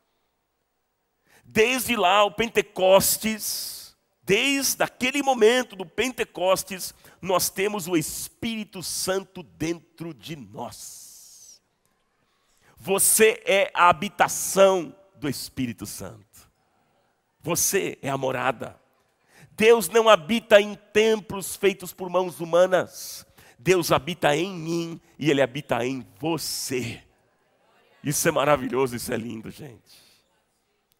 Desde 1.45 1.97
lá, 1.97 2.25
o 2.25 2.31
Pentecostes, 2.31 3.97
desde 4.23 4.83
aquele 4.83 5.23
momento 5.23 5.77
do 5.77 5.85
Pentecostes, 5.85 6.95
nós 7.21 7.51
temos 7.51 7.87
o 7.87 7.97
Espírito 7.97 8.83
Santo 8.83 9.43
dentro 9.43 10.15
de 10.15 10.37
nós. 10.37 11.61
Você 12.77 13.43
é 13.45 13.71
a 13.75 13.89
habitação 13.89 14.97
do 15.17 15.29
Espírito 15.29 15.85
Santo. 15.85 16.51
Você 17.41 17.99
é 18.01 18.09
a 18.09 18.17
morada. 18.17 18.81
Deus 19.51 19.91
não 19.91 20.09
habita 20.09 20.61
em 20.61 20.75
templos 20.75 21.57
feitos 21.57 21.93
por 21.93 22.09
mãos 22.09 22.41
humanas. 22.41 23.27
Deus 23.63 23.93
habita 23.93 24.35
em 24.35 24.55
mim 24.55 25.01
e 25.19 25.31
Ele 25.31 25.43
habita 25.43 25.85
em 25.85 26.07
você. 26.19 27.03
Isso 28.03 28.27
é 28.27 28.31
maravilhoso, 28.31 28.97
isso 28.97 29.13
é 29.13 29.17
lindo, 29.19 29.51
gente. 29.51 30.03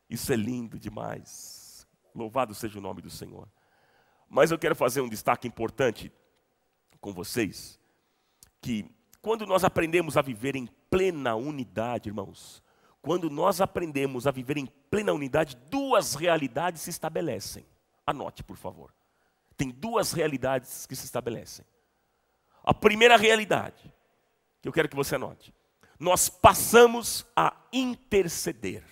Isso 0.09 0.31
é 0.31 0.37
lindo 0.37 0.79
demais. 0.79 1.87
Louvado 2.15 2.55
seja 2.55 2.79
o 2.79 2.83
nome 2.83 3.01
do 3.01 3.09
Senhor. 3.09 3.49
Mas 4.29 4.51
eu 4.51 4.59
quero 4.59 4.77
fazer 4.77 5.01
um 5.01 5.09
destaque 5.09 5.49
importante 5.49 6.13
com 7.01 7.15
vocês, 7.15 7.81
que 8.61 8.85
quando 9.23 9.47
nós 9.47 9.65
aprendemos 9.65 10.19
a 10.19 10.23
viver 10.23 10.55
em 10.55 10.67
plena 10.91 11.35
unidade, 11.35 12.11
irmãos, 12.11 12.63
quando 13.01 13.31
nós 13.31 13.63
aprendemos 13.63 14.27
a 14.27 14.31
viver 14.31 14.59
em 14.59 14.67
plena 14.91 15.15
unidade, 15.15 15.57
duas 15.71 16.15
realidades 16.15 16.83
se 16.83 16.91
estabelecem. 16.91 17.65
Anote, 18.07 18.45
por 18.45 18.59
favor. 18.59 18.93
Tem 19.57 19.71
duas 19.71 20.13
realidades 20.13 20.85
que 20.85 20.95
se 20.95 21.07
estabelecem. 21.07 21.65
A 22.63 22.75
primeira 22.75 23.17
realidade, 23.17 23.93
que 24.61 24.69
eu 24.69 24.73
quero 24.73 24.89
que 24.89 24.97
você 24.97 25.15
anote, 25.15 25.55
nós 25.99 26.29
passamos 26.29 27.27
a 27.37 27.55
interceder. 27.73 28.85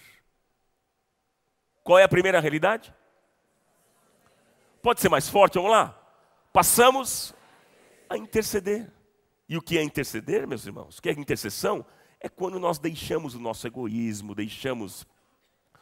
Qual 1.82 1.98
é 1.98 2.02
a 2.02 2.08
primeira 2.08 2.40
realidade? 2.40 2.94
Pode 4.82 5.00
ser 5.00 5.08
mais 5.08 5.28
forte, 5.28 5.54
vamos 5.54 5.70
lá? 5.70 5.98
Passamos 6.52 7.34
a 8.08 8.16
interceder. 8.16 8.92
E 9.48 9.56
o 9.56 9.62
que 9.62 9.78
é 9.78 9.82
interceder, 9.82 10.46
meus 10.46 10.66
irmãos? 10.66 10.98
O 10.98 11.02
que 11.02 11.08
é 11.08 11.12
intercessão? 11.12 11.84
É 12.20 12.28
quando 12.28 12.58
nós 12.58 12.78
deixamos 12.78 13.34
o 13.34 13.38
nosso 13.38 13.66
egoísmo, 13.66 14.34
deixamos 14.34 15.06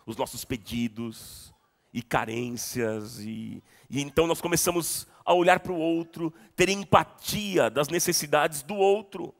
os 0.06 0.16
nossos 0.16 0.44
pedidos 0.44 1.52
e 1.92 2.02
carências, 2.02 3.18
e, 3.20 3.62
e 3.90 4.00
então 4.00 4.26
nós 4.26 4.40
começamos 4.40 5.08
a 5.26 5.34
olhar 5.34 5.58
para 5.58 5.72
o 5.72 5.78
outro, 5.78 6.32
ter 6.54 6.68
empatia 6.68 7.68
das 7.68 7.88
necessidades 7.88 8.62
do 8.62 8.76
outro. 8.76 9.34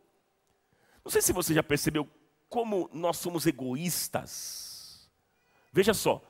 Não 1.04 1.10
sei 1.12 1.22
se 1.22 1.32
você 1.32 1.54
já 1.54 1.62
percebeu 1.62 2.10
como 2.48 2.90
nós 2.92 3.16
somos 3.18 3.46
egoístas. 3.46 5.08
Veja 5.72 5.94
só, 5.94 6.20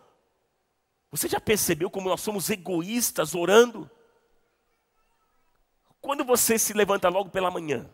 você 1.11 1.27
já 1.27 1.41
percebeu 1.41 1.89
como 1.89 2.11
nós 2.11 2.21
somos 2.21 2.51
egoístas 2.51 3.35
orando? 3.35 3.91
Quando 6.03 6.23
você 6.23 6.59
se 6.59 6.75
levanta 6.75 7.09
logo 7.09 7.31
pela 7.31 7.51
manhã, 7.51 7.91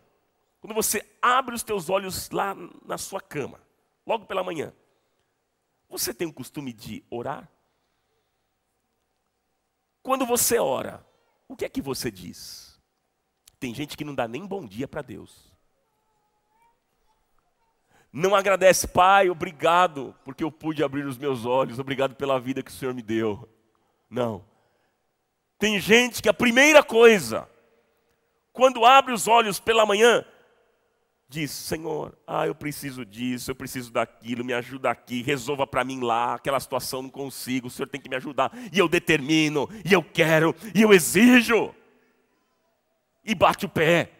quando 0.59 0.73
você 0.73 1.09
abre 1.21 1.55
os 1.55 1.63
teus 1.63 1.89
olhos 1.89 2.29
lá 2.29 2.53
na 2.85 2.97
sua 2.97 3.21
cama, 3.21 3.61
logo 4.05 4.25
pela 4.25 4.43
manhã, 4.43 4.73
você 5.89 6.13
tem 6.13 6.27
o 6.27 6.33
costume 6.33 6.73
de 6.73 7.05
orar? 7.09 7.49
Quando 10.01 10.25
você 10.25 10.59
ora, 10.59 11.05
o 11.47 11.55
que 11.55 11.65
é 11.65 11.69
que 11.69 11.81
você 11.81 12.09
diz? 12.09 12.79
Tem 13.59 13.73
gente 13.73 13.95
que 13.95 14.03
não 14.03 14.15
dá 14.15 14.27
nem 14.27 14.45
bom 14.45 14.65
dia 14.65 14.87
para 14.87 15.01
Deus. 15.01 15.51
Não 18.11 18.35
agradece, 18.35 18.87
Pai, 18.87 19.29
obrigado, 19.29 20.15
porque 20.23 20.43
eu 20.43 20.51
pude 20.51 20.83
abrir 20.83 21.05
os 21.05 21.17
meus 21.17 21.45
olhos, 21.45 21.79
obrigado 21.79 22.15
pela 22.15 22.39
vida 22.39 22.61
que 22.61 22.69
o 22.69 22.73
Senhor 22.73 22.93
me 22.93 23.01
deu. 23.01 23.49
Não. 24.09 24.45
Tem 25.57 25.79
gente 25.79 26.21
que 26.21 26.29
a 26.29 26.33
primeira 26.33 26.83
coisa 26.83 27.49
quando 28.53 28.85
abre 28.85 29.11
os 29.11 29.27
olhos 29.27 29.59
pela 29.59 29.85
manhã, 29.85 30.23
diz: 31.33 31.51
Senhor, 31.51 32.17
ah, 32.27 32.45
eu 32.45 32.53
preciso 32.53 33.03
disso, 33.03 33.49
eu 33.49 33.55
preciso 33.55 33.91
daquilo, 33.91 34.45
me 34.45 34.53
ajuda 34.53 34.91
aqui, 34.91 35.23
resolva 35.23 35.65
para 35.65 35.83
mim 35.83 35.99
lá, 36.01 36.35
aquela 36.35 36.59
situação 36.59 37.01
não 37.01 37.09
consigo, 37.09 37.67
o 37.67 37.69
Senhor 37.69 37.87
tem 37.87 37.99
que 37.99 38.09
me 38.09 38.15
ajudar. 38.15 38.51
E 38.71 38.77
eu 38.77 38.87
determino, 38.87 39.67
e 39.83 39.91
eu 39.91 40.03
quero, 40.03 40.55
e 40.73 40.81
eu 40.81 40.93
exijo. 40.93 41.73
E 43.25 43.33
bate 43.33 43.65
o 43.65 43.69
pé. 43.69 44.11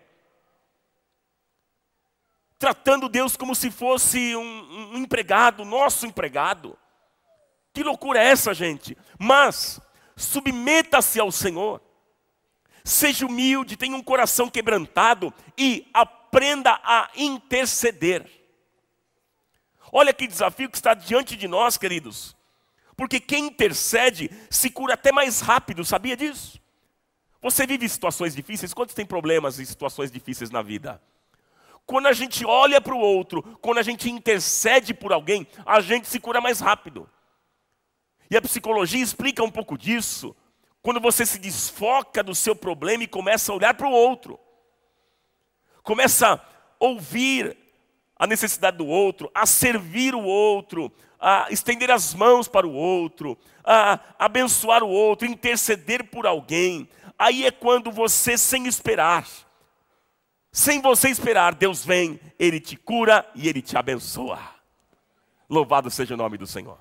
Tratando 2.57 3.09
Deus 3.09 3.35
como 3.35 3.53
se 3.53 3.69
fosse 3.69 4.35
um, 4.35 4.93
um 4.93 4.97
empregado, 4.97 5.63
nosso 5.65 6.07
empregado. 6.07 6.77
Que 7.73 7.83
loucura 7.83 8.19
é 8.19 8.27
essa, 8.27 8.53
gente? 8.53 8.97
Mas, 9.19 9.79
submeta-se 10.15 11.19
ao 11.19 11.31
Senhor. 11.31 11.81
Seja 12.83 13.25
humilde, 13.25 13.77
tenha 13.77 13.95
um 13.95 14.03
coração 14.03 14.49
quebrantado 14.49 15.33
e 15.57 15.89
aprenda 16.33 16.79
a 16.83 17.11
interceder. 17.15 18.27
Olha 19.91 20.11
que 20.11 20.25
desafio 20.25 20.67
que 20.67 20.75
está 20.75 20.95
diante 20.95 21.35
de 21.35 21.47
nós, 21.47 21.77
queridos. 21.77 22.35
Porque 22.97 23.19
quem 23.19 23.45
intercede 23.45 24.31
se 24.49 24.71
cura 24.71 24.95
até 24.95 25.11
mais 25.11 25.41
rápido, 25.41 25.85
sabia 25.85 26.17
disso? 26.17 26.59
Você 27.39 27.67
vive 27.67 27.87
situações 27.87 28.35
difíceis? 28.35 28.73
Quantos 28.73 28.95
têm 28.95 29.05
problemas 29.05 29.59
e 29.59 29.65
situações 29.65 30.11
difíceis 30.11 30.49
na 30.49 30.63
vida? 30.63 30.99
Quando 31.85 32.07
a 32.07 32.13
gente 32.13 32.43
olha 32.45 32.81
para 32.81 32.95
o 32.95 32.99
outro, 32.99 33.43
quando 33.61 33.77
a 33.77 33.83
gente 33.83 34.09
intercede 34.09 34.91
por 34.91 35.13
alguém, 35.13 35.45
a 35.63 35.81
gente 35.81 36.07
se 36.07 36.19
cura 36.19 36.41
mais 36.41 36.59
rápido. 36.59 37.07
E 38.31 38.35
a 38.35 38.41
psicologia 38.41 39.03
explica 39.03 39.43
um 39.43 39.51
pouco 39.51 39.77
disso. 39.77 40.35
Quando 40.81 40.99
você 40.99 41.25
se 41.25 41.37
desfoca 41.37 42.23
do 42.23 42.33
seu 42.33 42.55
problema 42.55 43.03
e 43.03 43.07
começa 43.07 43.51
a 43.51 43.55
olhar 43.55 43.73
para 43.75 43.87
o 43.87 43.91
outro, 43.91 44.39
começa 45.83 46.33
a 46.33 46.41
ouvir 46.79 47.55
a 48.15 48.25
necessidade 48.25 48.77
do 48.77 48.87
outro, 48.87 49.29
a 49.35 49.45
servir 49.45 50.15
o 50.15 50.23
outro, 50.23 50.91
a 51.19 51.47
estender 51.51 51.91
as 51.91 52.13
mãos 52.13 52.47
para 52.47 52.65
o 52.65 52.73
outro, 52.73 53.37
a 53.63 53.99
abençoar 54.17 54.83
o 54.83 54.89
outro, 54.89 55.27
interceder 55.27 56.05
por 56.05 56.25
alguém. 56.25 56.89
Aí 57.19 57.45
é 57.45 57.51
quando 57.51 57.91
você, 57.91 58.37
sem 58.37 58.65
esperar, 58.65 59.27
sem 60.51 60.81
você 60.81 61.09
esperar, 61.09 61.55
Deus 61.55 61.83
vem, 61.83 62.19
Ele 62.37 62.59
te 62.59 62.75
cura 62.75 63.29
e 63.35 63.47
Ele 63.49 63.61
te 63.61 63.77
abençoa. 63.77 64.39
Louvado 65.49 65.89
seja 65.89 66.13
o 66.13 66.17
nome 66.17 66.37
do 66.37 66.47
Senhor. 66.47 66.77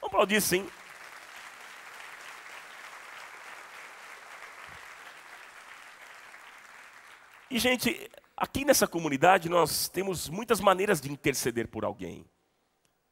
Vamos 0.00 0.14
aplaudir 0.14 0.40
sim. 0.40 0.66
E, 7.50 7.58
gente, 7.58 8.08
aqui 8.36 8.64
nessa 8.64 8.86
comunidade 8.86 9.48
nós 9.48 9.88
temos 9.88 10.28
muitas 10.28 10.60
maneiras 10.60 11.00
de 11.00 11.10
interceder 11.10 11.66
por 11.66 11.84
alguém. 11.84 12.24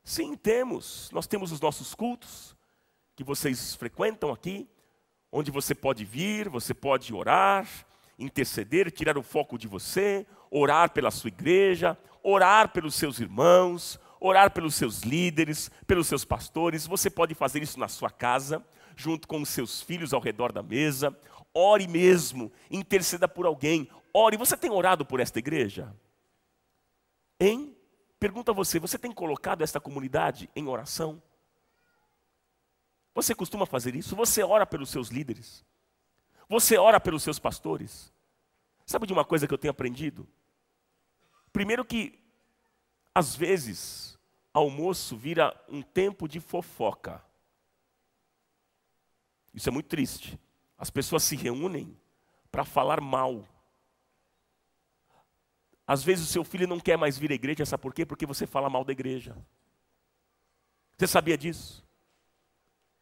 Sim, 0.05 0.36
temos. 0.36 1.11
Nós 1.12 1.26
temos 1.26 1.51
os 1.51 1.61
nossos 1.61 1.93
cultos, 1.93 2.57
que 3.16 3.24
vocês 3.24 3.74
frequentam 3.74 4.30
aqui, 4.30 4.68
onde 5.32 5.51
você 5.51 5.74
pode 5.74 6.05
vir, 6.05 6.49
você 6.49 6.72
pode 6.72 7.12
orar, 7.12 7.68
interceder, 8.16 8.93
tirar 8.93 9.18
o 9.18 9.24
foco 9.24 9.59
de 9.59 9.66
você, 9.66 10.24
orar 10.53 10.91
pela 10.91 11.11
sua 11.11 11.28
igreja, 11.28 11.99
orar 12.22 12.68
pelos 12.68 12.95
seus 12.95 13.18
irmãos, 13.18 13.99
orar 14.20 14.53
pelos 14.53 14.76
seus 14.76 15.01
líderes, 15.01 15.68
pelos 15.84 16.07
seus 16.07 16.24
pastores. 16.24 16.86
Você 16.86 17.11
pode 17.11 17.34
fazer 17.34 17.61
isso 17.61 17.80
na 17.80 17.89
sua 17.89 18.09
casa, 18.09 18.64
junto 18.95 19.26
com 19.26 19.43
os 19.43 19.49
seus 19.49 19.82
filhos 19.82 20.14
ao 20.14 20.20
redor 20.20 20.53
da 20.53 20.62
mesa. 20.62 21.12
Ore 21.53 21.89
mesmo, 21.89 22.53
interceda 22.70 23.26
por 23.26 23.45
alguém, 23.45 23.89
Ore, 24.21 24.37
você 24.37 24.57
tem 24.57 24.69
orado 24.69 25.07
por 25.07 25.21
esta 25.21 25.39
igreja? 25.39 25.95
Hein? 27.39 27.77
Pergunta 28.19 28.51
a 28.51 28.55
você, 28.55 28.81
você 28.81 28.99
tem 28.99 29.12
colocado 29.12 29.62
esta 29.62 29.81
comunidade 29.81 30.51
em 30.57 30.66
oração? 30.66 31.23
Você 33.14 33.33
costuma 33.33 33.64
fazer 33.64 33.95
isso? 33.95 34.16
Você 34.16 34.43
ora 34.43 34.66
pelos 34.66 34.91
seus 34.91 35.07
líderes? 35.11 35.64
Você 36.49 36.77
ora 36.77 36.99
pelos 36.99 37.23
seus 37.23 37.39
pastores? 37.39 38.12
Sabe 38.85 39.07
de 39.07 39.12
uma 39.12 39.25
coisa 39.25 39.47
que 39.47 39.55
eu 39.55 39.59
tenho 39.59 39.71
aprendido? 39.71 40.27
Primeiro 41.53 41.85
que, 41.85 42.19
às 43.14 43.37
vezes, 43.37 44.19
almoço 44.53 45.16
vira 45.16 45.55
um 45.69 45.81
tempo 45.81 46.27
de 46.27 46.41
fofoca. 46.41 47.25
Isso 49.55 49.69
é 49.69 49.73
muito 49.73 49.87
triste. 49.87 50.37
As 50.77 50.91
pessoas 50.91 51.23
se 51.23 51.37
reúnem 51.37 51.97
para 52.51 52.64
falar 52.64 53.01
mal 53.01 53.45
às 55.89 56.05
vezes 56.05 56.28
o 56.28 56.30
seu 56.30 56.45
filho 56.45 56.68
não 56.68 56.78
quer 56.78 56.99
mais 56.99 57.16
vir 57.16 57.32
à 57.32 57.34
igreja, 57.34 57.64
sabe 57.64 57.82
por 57.82 57.95
quê? 57.95 58.05
Porque 58.05 58.26
você 58.26 58.47
fala 58.47 58.68
mal 58.68 58.84
da 58.84 58.93
igreja. 58.93 59.34
Você 60.99 61.07
sabia 61.07 61.39
disso? 61.39 61.82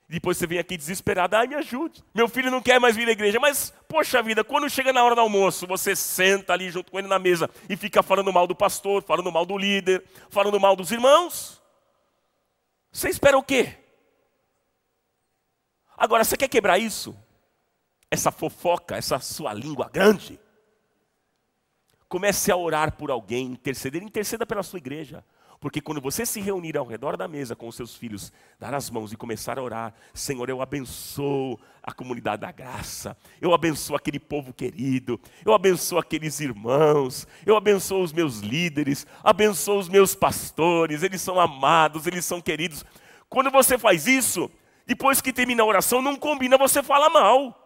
Depois 0.08 0.36
você 0.36 0.46
vem 0.46 0.60
aqui 0.60 0.76
desesperado, 0.76 1.34
ai 1.34 1.48
me 1.48 1.56
ajude. 1.56 2.04
Meu 2.14 2.28
filho 2.28 2.48
não 2.48 2.62
quer 2.62 2.78
mais 2.78 2.94
vir 2.94 3.08
à 3.08 3.10
igreja, 3.10 3.40
mas 3.40 3.74
poxa 3.88 4.22
vida, 4.22 4.44
quando 4.44 4.70
chega 4.70 4.92
na 4.92 5.02
hora 5.02 5.16
do 5.16 5.20
almoço, 5.20 5.66
você 5.66 5.96
senta 5.96 6.52
ali 6.52 6.70
junto 6.70 6.92
com 6.92 6.98
ele 7.00 7.08
na 7.08 7.18
mesa 7.18 7.50
e 7.68 7.76
fica 7.76 8.04
falando 8.04 8.32
mal 8.32 8.46
do 8.46 8.54
pastor, 8.54 9.02
falando 9.02 9.32
mal 9.32 9.44
do 9.44 9.58
líder, 9.58 10.04
falando 10.30 10.60
mal 10.60 10.76
dos 10.76 10.92
irmãos. 10.92 11.60
Você 12.92 13.08
espera 13.08 13.36
o 13.36 13.42
quê? 13.42 13.76
Agora, 15.96 16.22
você 16.22 16.36
quer 16.36 16.48
quebrar 16.48 16.78
isso? 16.78 17.18
Essa 18.08 18.30
fofoca, 18.30 18.96
essa 18.96 19.18
sua 19.18 19.52
língua 19.52 19.90
grande? 19.92 20.38
Comece 22.08 22.52
a 22.52 22.56
orar 22.56 22.92
por 22.92 23.10
alguém, 23.10 23.46
interceder, 23.46 24.02
interceda 24.02 24.46
pela 24.46 24.62
sua 24.62 24.78
igreja. 24.78 25.24
Porque 25.60 25.80
quando 25.80 26.00
você 26.00 26.26
se 26.26 26.40
reunir 26.40 26.76
ao 26.76 26.84
redor 26.84 27.16
da 27.16 27.26
mesa 27.26 27.56
com 27.56 27.66
os 27.66 27.74
seus 27.74 27.96
filhos, 27.96 28.32
dar 28.58 28.74
as 28.74 28.90
mãos 28.90 29.12
e 29.12 29.16
começar 29.16 29.58
a 29.58 29.62
orar, 29.62 29.94
Senhor, 30.12 30.48
eu 30.48 30.60
abençoo 30.60 31.58
a 31.82 31.92
comunidade 31.92 32.42
da 32.42 32.52
graça, 32.52 33.16
eu 33.40 33.54
abençoo 33.54 33.96
aquele 33.96 34.18
povo 34.18 34.52
querido, 34.52 35.18
eu 35.44 35.54
abençoo 35.54 35.98
aqueles 35.98 36.40
irmãos, 36.40 37.26
eu 37.46 37.56
abençoo 37.56 38.02
os 38.02 38.12
meus 38.12 38.40
líderes, 38.40 39.06
abençoo 39.24 39.78
os 39.78 39.88
meus 39.88 40.14
pastores, 40.14 41.02
eles 41.02 41.22
são 41.22 41.40
amados, 41.40 42.06
eles 42.06 42.24
são 42.24 42.40
queridos. 42.40 42.84
Quando 43.28 43.50
você 43.50 43.78
faz 43.78 44.06
isso, 44.06 44.50
depois 44.86 45.20
que 45.20 45.32
termina 45.32 45.62
a 45.62 45.66
oração, 45.66 46.02
não 46.02 46.16
combina 46.16 46.58
você 46.58 46.82
falar 46.82 47.08
mal. 47.08 47.65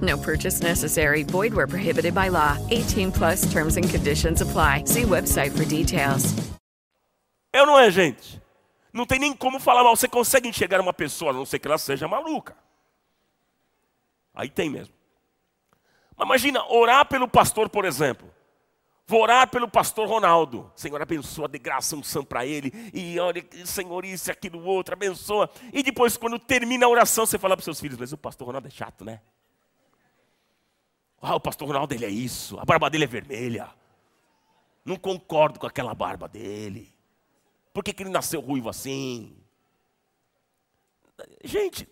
No 0.00 0.16
purchase 0.18 0.62
necessary. 0.62 1.24
Void 1.24 1.52
where 1.52 1.66
prohibited 1.66 2.14
by 2.14 2.28
law. 2.28 2.56
18 2.70 3.12
plus 3.12 3.50
terms 3.52 3.76
and 3.76 3.88
conditions 3.88 4.40
apply. 4.40 4.84
See 4.86 5.02
website 5.02 5.50
for 5.56 5.64
details. 5.64 6.34
É 7.52 7.60
ou 7.60 7.66
não 7.66 7.78
é, 7.78 7.90
gente? 7.90 8.40
Não 8.92 9.04
tem 9.04 9.18
nem 9.18 9.34
como 9.34 9.58
falar 9.58 9.82
mal. 9.82 9.96
Você 9.96 10.08
consegue 10.08 10.48
enxergar 10.48 10.80
uma 10.80 10.92
pessoa, 10.92 11.30
a 11.30 11.34
não 11.34 11.44
ser 11.44 11.58
que 11.58 11.66
ela 11.66 11.78
seja 11.78 12.06
maluca. 12.08 12.56
Aí 14.34 14.48
tem 14.48 14.70
mesmo. 14.70 14.94
Mas 16.16 16.26
imagina, 16.26 16.64
orar 16.72 17.06
pelo 17.06 17.28
pastor, 17.28 17.68
por 17.68 17.84
exemplo. 17.84 18.30
Vou 19.06 19.22
orar 19.22 19.48
pelo 19.48 19.68
pastor 19.68 20.08
Ronaldo. 20.08 20.70
Senhor, 20.76 21.02
abençoa, 21.02 21.48
de 21.48 21.58
graça 21.58 21.96
unção 21.96 22.24
para 22.24 22.46
ele. 22.46 22.72
E 22.94 23.18
olha, 23.18 23.44
Senhor, 23.64 24.04
isso, 24.04 24.30
aquilo, 24.30 24.64
outro, 24.64 24.94
abençoa. 24.94 25.50
E 25.72 25.82
depois, 25.82 26.16
quando 26.16 26.38
termina 26.38 26.86
a 26.86 26.88
oração, 26.88 27.26
você 27.26 27.36
fala 27.36 27.56
para 27.56 27.60
os 27.60 27.64
seus 27.64 27.80
filhos, 27.80 27.98
mas 27.98 28.12
o 28.12 28.18
pastor 28.18 28.46
Ronaldo 28.46 28.68
é 28.68 28.70
chato, 28.70 29.04
né? 29.04 29.20
Ah, 31.20 31.34
o 31.34 31.40
pastor 31.40 31.68
Ronaldo 31.68 31.94
ele 31.94 32.04
é 32.04 32.08
isso, 32.08 32.58
a 32.58 32.64
barba 32.64 32.88
dele 32.88 33.04
é 33.04 33.06
vermelha. 33.06 33.68
Não 34.84 34.96
concordo 34.96 35.60
com 35.60 35.66
aquela 35.66 35.94
barba 35.94 36.26
dele. 36.26 36.92
Por 37.72 37.84
que, 37.84 37.92
que 37.92 38.02
ele 38.02 38.10
nasceu 38.10 38.40
ruivo 38.40 38.68
assim? 38.68 39.36
Gente, 41.44 41.86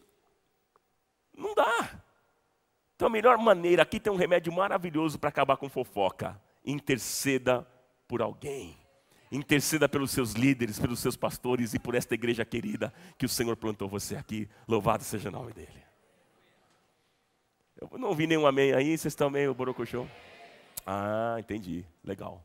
não 1.37 1.55
dá. 1.55 2.03
Então 2.97 3.07
a 3.07 3.11
melhor 3.11 3.37
maneira, 3.39 3.83
aqui 3.83 4.01
tem 4.01 4.13
um 4.13 4.17
remédio 4.17 4.53
maravilhoso 4.53 5.19
para 5.19 5.29
acabar 5.29 5.57
com 5.57 5.69
fofoca. 5.69 6.41
Interceda 6.65 7.67
por 8.09 8.23
alguém. 8.23 8.77
Interceda 9.31 9.89
pelos 9.89 10.11
seus 10.11 10.33
líderes, 10.33 10.79
pelos 10.79 11.01
seus 11.01 11.17
pastores 11.17 11.75
e 11.75 11.79
por 11.79 11.95
esta 11.95 12.15
igreja 12.15 12.45
querida 12.45 12.93
que 13.19 13.27
o 13.27 13.29
Senhor 13.29 13.57
plantou 13.57 13.89
você 13.89 14.17
aqui. 14.17 14.49
Louvado 14.67 15.05
seja 15.05 15.29
o 15.29 15.33
nome 15.33 15.53
dele. 15.53 15.88
Eu 17.81 17.89
não 17.97 18.09
ouvi 18.09 18.27
nenhum 18.27 18.47
amém 18.47 18.73
aí, 18.73 18.99
vocês 18.99 19.13
estão 19.13 19.31
meio 19.31 19.55
borocochô? 19.55 20.05
Ah, 20.85 21.37
entendi. 21.39 21.85
Legal. 22.03 22.45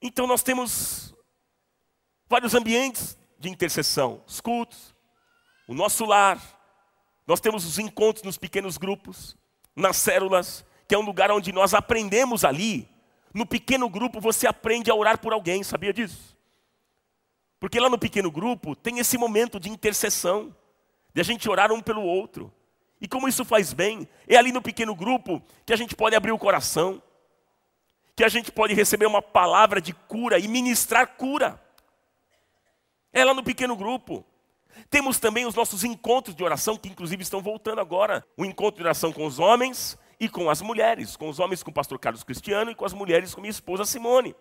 Então 0.00 0.26
nós 0.26 0.42
temos 0.42 1.14
vários 2.28 2.54
ambientes 2.54 3.18
de 3.38 3.50
intercessão, 3.50 4.22
os 4.26 4.40
cultos, 4.40 4.94
o 5.68 5.74
nosso 5.74 6.06
lar, 6.06 6.40
nós 7.26 7.40
temos 7.40 7.66
os 7.66 7.78
encontros 7.78 8.24
nos 8.24 8.38
pequenos 8.38 8.78
grupos, 8.78 9.36
nas 9.76 9.96
células, 9.96 10.64
que 10.88 10.94
é 10.94 10.98
um 10.98 11.02
lugar 11.04 11.30
onde 11.30 11.52
nós 11.52 11.74
aprendemos 11.74 12.44
ali. 12.44 12.88
No 13.34 13.44
pequeno 13.46 13.88
grupo 13.88 14.20
você 14.20 14.46
aprende 14.46 14.90
a 14.90 14.94
orar 14.94 15.18
por 15.18 15.32
alguém, 15.32 15.62
sabia 15.62 15.92
disso? 15.92 16.36
Porque 17.60 17.78
lá 17.78 17.90
no 17.90 17.98
pequeno 17.98 18.30
grupo 18.30 18.74
tem 18.74 18.98
esse 18.98 19.18
momento 19.18 19.60
de 19.60 19.68
intercessão, 19.68 20.54
de 21.14 21.20
a 21.20 21.24
gente 21.24 21.48
orar 21.48 21.70
um 21.70 21.80
pelo 21.80 22.02
outro. 22.02 22.52
E 23.02 23.08
como 23.08 23.26
isso 23.26 23.44
faz 23.44 23.72
bem, 23.72 24.08
é 24.28 24.36
ali 24.36 24.52
no 24.52 24.62
pequeno 24.62 24.94
grupo 24.94 25.42
que 25.66 25.72
a 25.72 25.76
gente 25.76 25.96
pode 25.96 26.14
abrir 26.14 26.30
o 26.30 26.38
coração, 26.38 27.02
que 28.14 28.22
a 28.22 28.28
gente 28.28 28.52
pode 28.52 28.74
receber 28.74 29.06
uma 29.06 29.20
palavra 29.20 29.80
de 29.80 29.92
cura 29.92 30.38
e 30.38 30.46
ministrar 30.46 31.16
cura. 31.16 31.60
É 33.12 33.24
lá 33.24 33.34
no 33.34 33.42
pequeno 33.42 33.74
grupo. 33.74 34.24
Temos 34.88 35.18
também 35.18 35.44
os 35.44 35.54
nossos 35.56 35.82
encontros 35.82 36.36
de 36.36 36.44
oração, 36.44 36.76
que 36.76 36.88
inclusive 36.88 37.24
estão 37.24 37.42
voltando 37.42 37.80
agora. 37.80 38.24
O 38.36 38.44
encontro 38.44 38.76
de 38.76 38.84
oração 38.84 39.12
com 39.12 39.26
os 39.26 39.40
homens 39.40 39.98
e 40.20 40.28
com 40.28 40.48
as 40.48 40.62
mulheres. 40.62 41.16
Com 41.16 41.28
os 41.28 41.40
homens 41.40 41.60
com 41.60 41.72
o 41.72 41.74
pastor 41.74 41.98
Carlos 41.98 42.22
Cristiano 42.22 42.70
e 42.70 42.74
com 42.76 42.84
as 42.84 42.92
mulheres 42.92 43.34
com 43.34 43.40
minha 43.40 43.50
esposa 43.50 43.84
Simone. 43.84 44.32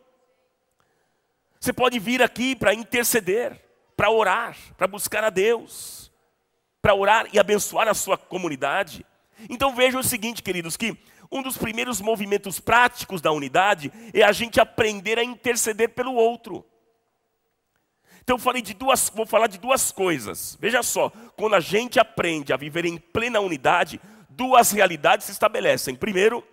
Você 1.59 1.73
pode 1.73 1.97
vir 1.97 2.21
aqui 2.21 2.55
para 2.55 2.75
interceder, 2.75 3.59
para 3.97 4.11
orar, 4.11 4.55
para 4.77 4.85
buscar 4.85 5.23
a 5.23 5.31
Deus, 5.31 6.10
para 6.81 6.95
orar 6.95 7.27
e 7.31 7.39
abençoar 7.39 7.87
a 7.87 7.93
sua 7.93 8.17
comunidade. 8.17 9.05
Então 9.49 9.75
vejam 9.75 9.99
o 9.99 10.03
seguinte, 10.03 10.41
queridos, 10.41 10.75
que 10.75 10.97
um 11.31 11.41
dos 11.41 11.57
primeiros 11.57 12.01
movimentos 12.01 12.59
práticos 12.59 13.21
da 13.21 13.31
unidade 13.31 13.91
é 14.13 14.23
a 14.23 14.31
gente 14.31 14.59
aprender 14.59 15.17
a 15.17 15.23
interceder 15.23 15.89
pelo 15.89 16.13
outro. 16.13 16.65
Então 18.23 18.37
falei 18.37 18.61
de 18.61 18.73
duas, 18.73 19.09
vou 19.13 19.25
falar 19.25 19.47
de 19.47 19.57
duas 19.57 19.91
coisas. 19.91 20.57
Veja 20.59 20.83
só, 20.83 21.09
quando 21.35 21.55
a 21.55 21.59
gente 21.59 21.99
aprende 21.99 22.53
a 22.53 22.57
viver 22.57 22.85
em 22.85 22.97
plena 22.97 23.39
unidade, 23.39 23.99
duas 24.29 24.71
realidades 24.71 25.25
se 25.25 25.31
estabelecem. 25.31 25.95
Primeiro, 25.95 26.45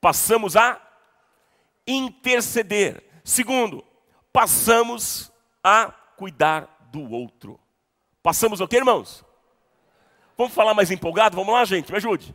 passamos 0.00 0.56
a 0.56 0.80
interceder. 1.86 3.02
Segundo, 3.24 3.84
passamos 4.32 5.32
a 5.62 5.92
cuidar 6.16 6.88
do 6.92 7.10
outro. 7.10 7.58
Passamos 8.22 8.60
o 8.60 8.68
que, 8.68 8.76
irmãos? 8.76 9.25
Vamos 10.36 10.52
falar 10.52 10.74
mais 10.74 10.90
empolgado? 10.90 11.36
Vamos 11.36 11.54
lá, 11.54 11.64
gente, 11.64 11.90
me 11.90 11.96
ajude. 11.96 12.34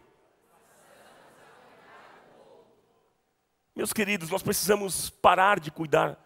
Meus 3.76 3.93
queridos, 3.93 4.30
nós 4.30 4.43
precisamos 4.43 5.10
parar 5.10 5.60
de 5.60 5.72
cuidar 5.72 6.18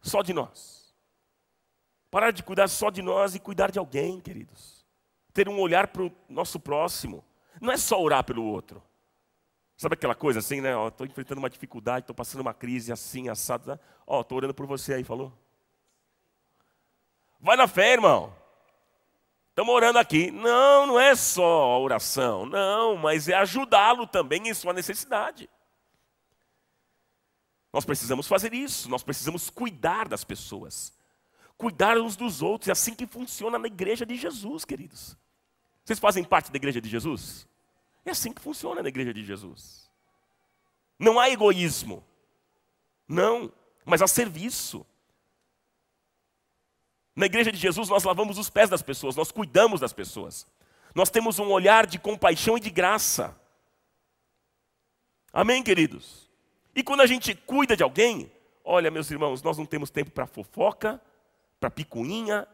só 0.00 0.22
de 0.22 0.32
nós. 0.32 0.94
Parar 2.10 2.30
de 2.30 2.42
cuidar 2.42 2.68
só 2.68 2.90
de 2.90 3.02
nós 3.02 3.34
e 3.34 3.40
cuidar 3.40 3.70
de 3.70 3.78
alguém, 3.78 4.20
queridos. 4.20 4.86
Ter 5.32 5.48
um 5.48 5.58
olhar 5.58 5.88
para 5.88 6.02
o 6.02 6.12
nosso 6.28 6.60
próximo. 6.60 7.24
Não 7.60 7.72
é 7.72 7.76
só 7.76 8.00
orar 8.00 8.24
pelo 8.24 8.44
outro. 8.44 8.82
Sabe 9.76 9.94
aquela 9.94 10.14
coisa 10.14 10.40
assim, 10.40 10.60
né? 10.60 10.70
Estou 10.88 11.06
enfrentando 11.06 11.38
uma 11.38 11.50
dificuldade, 11.50 12.00
estou 12.00 12.14
passando 12.14 12.40
uma 12.40 12.54
crise 12.54 12.92
assim, 12.92 13.28
assado. 13.28 13.68
Né? 13.68 13.78
Ó, 14.06 14.20
estou 14.20 14.36
orando 14.36 14.54
por 14.54 14.66
você 14.66 14.94
aí, 14.94 15.04
falou? 15.04 15.32
Vai 17.40 17.56
na 17.56 17.68
fé, 17.68 17.92
irmão. 17.92 18.34
Estamos 19.58 19.74
orando 19.74 19.98
aqui. 19.98 20.30
Não, 20.30 20.86
não 20.86 21.00
é 21.00 21.16
só 21.16 21.42
a 21.42 21.78
oração. 21.80 22.46
Não, 22.46 22.96
mas 22.96 23.28
é 23.28 23.34
ajudá-lo 23.34 24.06
também 24.06 24.48
em 24.48 24.54
sua 24.54 24.72
necessidade. 24.72 25.50
Nós 27.72 27.84
precisamos 27.84 28.28
fazer 28.28 28.54
isso, 28.54 28.88
nós 28.88 29.02
precisamos 29.02 29.50
cuidar 29.50 30.06
das 30.06 30.22
pessoas, 30.22 30.96
cuidar 31.56 31.98
uns 31.98 32.14
dos 32.14 32.40
outros, 32.40 32.68
é 32.68 32.72
assim 32.72 32.94
que 32.94 33.04
funciona 33.04 33.58
na 33.58 33.66
igreja 33.66 34.06
de 34.06 34.14
Jesus, 34.14 34.64
queridos. 34.64 35.16
Vocês 35.84 35.98
fazem 35.98 36.22
parte 36.22 36.52
da 36.52 36.56
igreja 36.56 36.80
de 36.80 36.88
Jesus? 36.88 37.44
É 38.04 38.12
assim 38.12 38.32
que 38.32 38.40
funciona 38.40 38.80
na 38.80 38.88
igreja 38.88 39.12
de 39.12 39.24
Jesus. 39.24 39.90
Não 40.96 41.18
há 41.18 41.28
egoísmo, 41.30 42.04
não, 43.08 43.52
mas 43.84 44.02
há 44.02 44.06
serviço. 44.06 44.86
Na 47.18 47.26
igreja 47.26 47.50
de 47.50 47.58
Jesus 47.58 47.88
nós 47.88 48.04
lavamos 48.04 48.38
os 48.38 48.48
pés 48.48 48.70
das 48.70 48.80
pessoas, 48.80 49.16
nós 49.16 49.32
cuidamos 49.32 49.80
das 49.80 49.92
pessoas, 49.92 50.46
nós 50.94 51.10
temos 51.10 51.40
um 51.40 51.48
olhar 51.50 51.84
de 51.84 51.98
compaixão 51.98 52.56
e 52.56 52.60
de 52.60 52.70
graça. 52.70 53.36
Amém, 55.32 55.60
queridos? 55.60 56.30
E 56.76 56.80
quando 56.80 57.00
a 57.00 57.06
gente 57.08 57.34
cuida 57.34 57.76
de 57.76 57.82
alguém, 57.82 58.30
olha, 58.64 58.88
meus 58.88 59.10
irmãos, 59.10 59.42
nós 59.42 59.58
não 59.58 59.66
temos 59.66 59.90
tempo 59.90 60.12
para 60.12 60.28
fofoca, 60.28 61.02
para 61.58 61.68
picuinha 61.68 62.46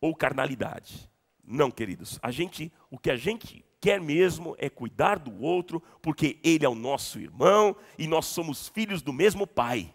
ou 0.00 0.16
carnalidade. 0.16 1.06
Não, 1.44 1.70
queridos. 1.70 2.18
A 2.22 2.30
gente, 2.30 2.72
o 2.90 2.98
que 2.98 3.10
a 3.10 3.16
gente 3.16 3.62
quer 3.82 4.00
mesmo 4.00 4.56
é 4.58 4.70
cuidar 4.70 5.18
do 5.18 5.42
outro, 5.42 5.78
porque 6.00 6.38
ele 6.42 6.64
é 6.64 6.68
o 6.70 6.74
nosso 6.74 7.20
irmão 7.20 7.76
e 7.98 8.08
nós 8.08 8.24
somos 8.24 8.66
filhos 8.66 9.02
do 9.02 9.12
mesmo 9.12 9.46
pai. 9.46 9.92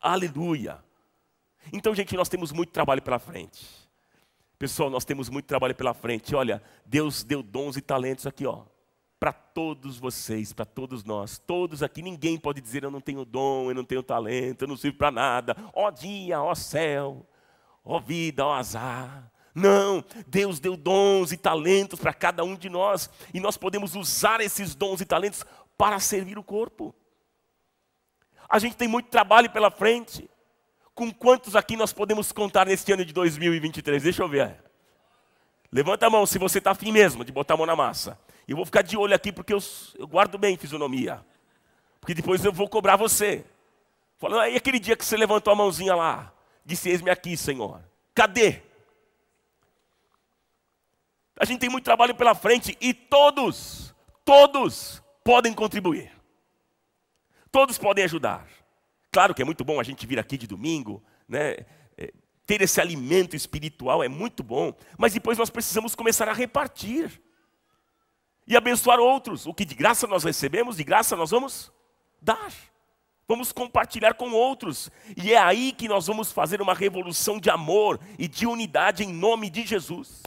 Aleluia. 0.00 0.82
Então, 1.72 1.94
gente, 1.94 2.16
nós 2.16 2.28
temos 2.28 2.52
muito 2.52 2.70
trabalho 2.70 3.02
pela 3.02 3.18
frente. 3.18 3.66
Pessoal, 4.58 4.88
nós 4.88 5.04
temos 5.04 5.28
muito 5.28 5.46
trabalho 5.46 5.74
pela 5.74 5.94
frente. 5.94 6.34
Olha, 6.34 6.62
Deus 6.86 7.24
deu 7.24 7.42
dons 7.42 7.76
e 7.76 7.80
talentos 7.80 8.26
aqui, 8.26 8.46
ó 8.46 8.64
para 9.24 9.32
todos 9.32 9.96
vocês, 9.96 10.52
para 10.52 10.66
todos 10.66 11.02
nós, 11.02 11.38
todos 11.38 11.82
aqui, 11.82 12.02
ninguém 12.02 12.36
pode 12.36 12.60
dizer 12.60 12.84
eu 12.84 12.90
não 12.90 13.00
tenho 13.00 13.24
dom, 13.24 13.70
eu 13.70 13.74
não 13.74 13.82
tenho 13.82 14.02
talento, 14.02 14.60
eu 14.60 14.68
não 14.68 14.76
sirvo 14.76 14.98
para 14.98 15.10
nada, 15.10 15.56
ó 15.72 15.90
dia, 15.90 16.42
ó 16.42 16.54
céu, 16.54 17.26
ó 17.82 17.98
vida, 17.98 18.44
ó 18.44 18.52
azar. 18.52 19.32
Não, 19.54 20.04
Deus 20.26 20.60
deu 20.60 20.76
dons 20.76 21.32
e 21.32 21.38
talentos 21.38 21.98
para 21.98 22.12
cada 22.12 22.44
um 22.44 22.54
de 22.54 22.68
nós, 22.68 23.08
e 23.32 23.40
nós 23.40 23.56
podemos 23.56 23.94
usar 23.94 24.42
esses 24.42 24.74
dons 24.74 25.00
e 25.00 25.06
talentos 25.06 25.42
para 25.78 25.98
servir 26.00 26.36
o 26.36 26.44
corpo. 26.44 26.94
A 28.46 28.58
gente 28.58 28.76
tem 28.76 28.86
muito 28.86 29.08
trabalho 29.08 29.50
pela 29.50 29.70
frente. 29.70 30.28
Com 30.94 31.12
quantos 31.12 31.56
aqui 31.56 31.76
nós 31.76 31.92
podemos 31.92 32.30
contar 32.30 32.66
neste 32.66 32.92
ano 32.92 33.04
de 33.04 33.12
2023? 33.12 34.02
Deixa 34.02 34.22
eu 34.22 34.28
ver. 34.28 34.62
Levanta 35.72 36.06
a 36.06 36.10
mão 36.10 36.24
se 36.24 36.38
você 36.38 36.58
está 36.58 36.70
afim 36.70 36.92
mesmo 36.92 37.24
de 37.24 37.32
botar 37.32 37.54
a 37.54 37.56
mão 37.56 37.66
na 37.66 37.74
massa. 37.74 38.18
Eu 38.46 38.56
vou 38.56 38.64
ficar 38.64 38.82
de 38.82 38.96
olho 38.96 39.14
aqui 39.14 39.32
porque 39.32 39.52
eu, 39.52 39.58
eu 39.98 40.06
guardo 40.06 40.38
bem 40.38 40.56
fisionomia. 40.56 41.24
Porque 42.00 42.14
depois 42.14 42.44
eu 42.44 42.52
vou 42.52 42.68
cobrar 42.68 42.96
você. 42.96 43.44
Falando, 44.18 44.40
aí 44.40 44.56
aquele 44.56 44.78
dia 44.78 44.94
que 44.94 45.04
você 45.04 45.16
levantou 45.16 45.52
a 45.52 45.56
mãozinha 45.56 45.96
lá, 45.96 46.32
disse: 46.64 46.88
Eis-me 46.88 47.10
aqui, 47.10 47.36
Senhor. 47.36 47.82
Cadê? 48.14 48.62
A 51.36 51.44
gente 51.44 51.58
tem 51.58 51.68
muito 51.68 51.84
trabalho 51.84 52.14
pela 52.14 52.34
frente 52.34 52.76
e 52.80 52.94
todos, 52.94 53.92
todos 54.24 55.02
podem 55.24 55.52
contribuir. 55.52 56.12
Todos 57.50 57.78
podem 57.78 58.04
ajudar. 58.04 58.46
Claro 59.14 59.32
que 59.32 59.40
é 59.40 59.44
muito 59.44 59.64
bom 59.64 59.78
a 59.78 59.84
gente 59.84 60.04
vir 60.08 60.18
aqui 60.18 60.36
de 60.36 60.44
domingo, 60.44 61.00
né? 61.28 61.58
É, 61.96 62.12
ter 62.44 62.60
esse 62.60 62.80
alimento 62.80 63.36
espiritual 63.36 64.02
é 64.02 64.08
muito 64.08 64.42
bom, 64.42 64.74
mas 64.98 65.12
depois 65.12 65.38
nós 65.38 65.48
precisamos 65.50 65.94
começar 65.94 66.28
a 66.28 66.32
repartir 66.32 67.22
e 68.44 68.56
abençoar 68.56 68.98
outros. 68.98 69.46
O 69.46 69.54
que 69.54 69.64
de 69.64 69.76
graça 69.76 70.08
nós 70.08 70.24
recebemos, 70.24 70.78
de 70.78 70.82
graça 70.82 71.14
nós 71.14 71.30
vamos 71.30 71.72
dar. 72.20 72.52
Vamos 73.28 73.52
compartilhar 73.52 74.14
com 74.14 74.32
outros. 74.32 74.90
E 75.16 75.32
é 75.32 75.38
aí 75.38 75.70
que 75.70 75.86
nós 75.86 76.08
vamos 76.08 76.32
fazer 76.32 76.60
uma 76.60 76.74
revolução 76.74 77.38
de 77.38 77.48
amor 77.48 78.00
e 78.18 78.26
de 78.26 78.48
unidade 78.48 79.04
em 79.04 79.12
nome 79.12 79.48
de 79.48 79.64
Jesus. 79.64 80.24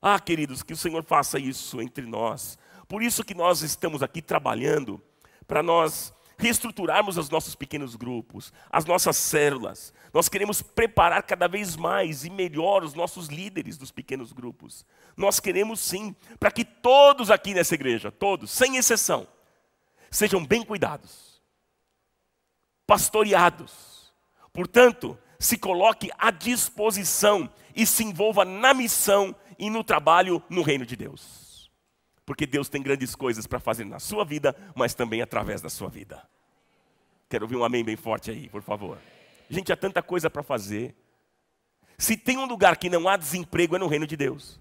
Ah, 0.00 0.20
queridos, 0.20 0.62
que 0.62 0.74
o 0.74 0.76
Senhor 0.76 1.02
faça 1.02 1.40
isso 1.40 1.82
entre 1.82 2.06
nós. 2.06 2.56
Por 2.86 3.02
isso 3.02 3.24
que 3.24 3.34
nós 3.34 3.62
estamos 3.62 4.00
aqui 4.00 4.22
trabalhando 4.22 5.02
para 5.44 5.60
nós 5.60 6.14
reestruturarmos 6.42 7.16
os 7.16 7.30
nossos 7.30 7.54
pequenos 7.54 7.94
grupos, 7.94 8.52
as 8.68 8.84
nossas 8.84 9.16
células. 9.16 9.94
Nós 10.12 10.28
queremos 10.28 10.60
preparar 10.60 11.22
cada 11.22 11.46
vez 11.46 11.76
mais 11.76 12.24
e 12.24 12.30
melhor 12.30 12.82
os 12.82 12.94
nossos 12.94 13.28
líderes 13.28 13.78
dos 13.78 13.92
pequenos 13.92 14.32
grupos. 14.32 14.84
Nós 15.16 15.38
queremos 15.38 15.78
sim, 15.78 16.16
para 16.40 16.50
que 16.50 16.64
todos 16.64 17.30
aqui 17.30 17.54
nessa 17.54 17.76
igreja, 17.76 18.10
todos, 18.10 18.50
sem 18.50 18.76
exceção, 18.76 19.28
sejam 20.10 20.44
bem 20.44 20.64
cuidados, 20.64 21.40
pastoreados. 22.84 24.12
Portanto, 24.52 25.16
se 25.38 25.56
coloque 25.56 26.10
à 26.18 26.32
disposição 26.32 27.48
e 27.74 27.86
se 27.86 28.02
envolva 28.02 28.44
na 28.44 28.74
missão 28.74 29.34
e 29.56 29.70
no 29.70 29.84
trabalho 29.84 30.42
no 30.50 30.62
reino 30.62 30.84
de 30.84 30.96
Deus. 30.96 31.70
Porque 32.26 32.46
Deus 32.46 32.68
tem 32.68 32.82
grandes 32.82 33.14
coisas 33.14 33.46
para 33.46 33.60
fazer 33.60 33.84
na 33.84 34.00
sua 34.00 34.24
vida, 34.24 34.56
mas 34.74 34.92
também 34.92 35.22
através 35.22 35.60
da 35.60 35.68
sua 35.68 35.88
vida. 35.88 36.22
Quero 37.32 37.46
ouvir 37.46 37.56
um 37.56 37.64
amém 37.64 37.82
bem 37.82 37.96
forte 37.96 38.30
aí, 38.30 38.46
por 38.50 38.60
favor. 38.60 38.98
Gente, 39.48 39.72
há 39.72 39.76
tanta 39.76 40.02
coisa 40.02 40.28
para 40.28 40.42
fazer. 40.42 40.94
Se 41.96 42.14
tem 42.14 42.36
um 42.36 42.44
lugar 42.44 42.76
que 42.76 42.90
não 42.90 43.08
há 43.08 43.16
desemprego, 43.16 43.74
é 43.74 43.78
no 43.78 43.86
reino 43.86 44.06
de 44.06 44.18
Deus. 44.18 44.60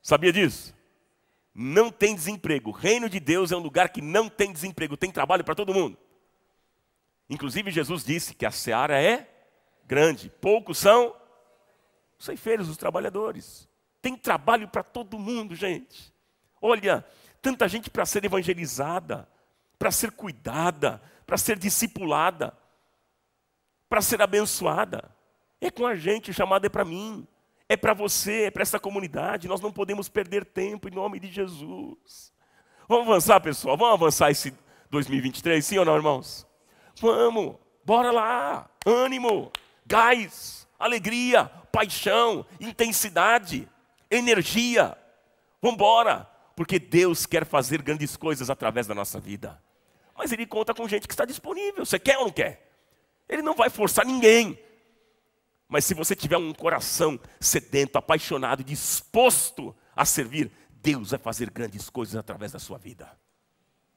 Sabia 0.00 0.32
disso? 0.32 0.74
Não 1.54 1.90
tem 1.90 2.14
desemprego. 2.14 2.70
O 2.70 2.72
reino 2.72 3.06
de 3.06 3.20
Deus 3.20 3.52
é 3.52 3.56
um 3.58 3.60
lugar 3.60 3.90
que 3.90 4.00
não 4.00 4.30
tem 4.30 4.50
desemprego, 4.50 4.96
tem 4.96 5.10
trabalho 5.10 5.44
para 5.44 5.54
todo 5.54 5.74
mundo. 5.74 5.98
Inclusive, 7.28 7.70
Jesus 7.70 8.02
disse 8.02 8.34
que 8.34 8.46
a 8.46 8.50
seara 8.50 8.98
é 8.98 9.28
grande, 9.86 10.32
poucos 10.40 10.78
são 10.78 11.14
os 12.18 12.24
ceifeiros, 12.24 12.66
os 12.66 12.78
trabalhadores. 12.78 13.68
Tem 14.00 14.16
trabalho 14.16 14.66
para 14.66 14.82
todo 14.82 15.18
mundo, 15.18 15.54
gente. 15.54 16.14
Olha, 16.62 17.04
tanta 17.42 17.68
gente 17.68 17.90
para 17.90 18.06
ser 18.06 18.24
evangelizada, 18.24 19.28
para 19.78 19.90
ser 19.90 20.12
cuidada, 20.12 21.00
para 21.26 21.36
ser 21.36 21.58
discipulada, 21.58 22.56
para 23.88 24.00
ser 24.00 24.20
abençoada. 24.20 25.10
É 25.60 25.70
com 25.70 25.86
a 25.86 25.94
gente, 25.94 26.30
o 26.30 26.34
chamado 26.34 26.66
é 26.66 26.68
para 26.68 26.84
mim, 26.84 27.26
é 27.68 27.76
para 27.76 27.94
você, 27.94 28.44
é 28.44 28.50
para 28.50 28.62
essa 28.62 28.78
comunidade. 28.78 29.48
Nós 29.48 29.60
não 29.60 29.72
podemos 29.72 30.08
perder 30.08 30.44
tempo 30.44 30.88
em 30.88 30.92
nome 30.92 31.20
de 31.20 31.30
Jesus. 31.30 32.32
Vamos 32.88 33.08
avançar, 33.08 33.40
pessoal? 33.40 33.76
Vamos 33.76 33.94
avançar 33.94 34.30
esse 34.30 34.54
2023, 34.90 35.64
sim 35.64 35.78
ou 35.78 35.84
não, 35.84 35.96
irmãos? 35.96 36.46
Vamos, 37.00 37.56
bora 37.84 38.10
lá, 38.10 38.70
ânimo, 38.86 39.52
gás, 39.86 40.66
alegria, 40.78 41.44
paixão, 41.70 42.46
intensidade 42.58 43.68
energia. 44.10 44.96
Vamos 45.60 45.74
embora, 45.74 46.28
porque 46.56 46.78
Deus 46.78 47.26
quer 47.26 47.44
fazer 47.44 47.82
grandes 47.82 48.16
coisas 48.16 48.50
através 48.50 48.86
da 48.86 48.94
nossa 48.94 49.20
vida. 49.20 49.60
Mas 50.18 50.32
ele 50.32 50.44
conta 50.44 50.74
com 50.74 50.88
gente 50.88 51.06
que 51.06 51.14
está 51.14 51.24
disponível. 51.24 51.86
Você 51.86 51.98
quer 51.98 52.18
ou 52.18 52.24
não 52.24 52.32
quer? 52.32 52.68
Ele 53.28 53.40
não 53.40 53.54
vai 53.54 53.70
forçar 53.70 54.04
ninguém. 54.04 54.58
Mas 55.68 55.84
se 55.84 55.94
você 55.94 56.16
tiver 56.16 56.36
um 56.36 56.52
coração 56.52 57.20
sedento, 57.38 57.96
apaixonado, 57.96 58.64
disposto 58.64 59.74
a 59.94 60.04
servir, 60.04 60.50
Deus 60.82 61.10
vai 61.10 61.20
fazer 61.20 61.50
grandes 61.50 61.88
coisas 61.88 62.16
através 62.16 62.50
da 62.50 62.58
sua 62.58 62.78
vida. 62.78 63.08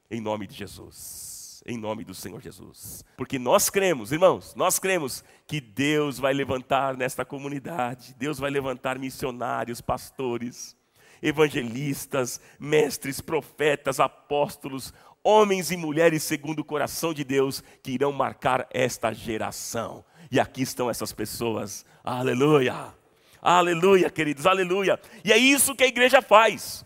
Em 0.10 0.22
nome 0.22 0.46
de 0.46 0.54
Jesus. 0.54 1.64
Em 1.66 1.78
nome 1.78 2.04
do 2.04 2.14
Senhor 2.14 2.42
Jesus. 2.42 3.04
Porque 3.18 3.40
nós 3.40 3.70
cremos, 3.70 4.12
irmãos, 4.12 4.54
nós 4.56 4.78
cremos 4.78 5.24
que 5.48 5.60
Deus 5.60 6.20
vai 6.20 6.34
levantar 6.34 6.98
nesta 6.98 7.24
comunidade, 7.24 8.14
Deus 8.16 8.38
vai 8.38 8.52
levantar 8.52 9.00
missionários, 9.00 9.80
pastores, 9.80 10.76
evangelistas, 11.22 12.42
mestres, 12.60 13.22
profetas, 13.22 14.00
apóstolos, 14.00 14.94
homens 15.24 15.72
e 15.72 15.78
mulheres 15.78 16.24
segundo 16.24 16.60
o 16.60 16.66
coração 16.66 17.14
de 17.14 17.24
Deus 17.24 17.64
que 17.84 17.92
irão 17.92 18.12
marcar 18.12 18.68
esta 18.72 19.14
geração. 19.14 20.04
E 20.32 20.40
aqui 20.40 20.62
estão 20.62 20.90
essas 20.90 21.12
pessoas. 21.12 21.86
Aleluia! 22.04 22.94
Aleluia, 23.42 24.10
queridos, 24.10 24.46
aleluia. 24.46 25.00
E 25.26 25.34
é 25.34 25.38
isso 25.38 25.76
que 25.76 25.84
a 25.84 25.88
igreja 25.88 26.22
faz. 26.22 26.86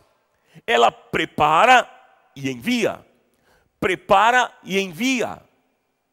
Ela 0.66 0.90
prepara 0.90 1.90
e 2.34 2.50
envia. 2.50 3.06
Prepara 3.78 4.52
e 4.64 4.80
envia. 4.80 5.42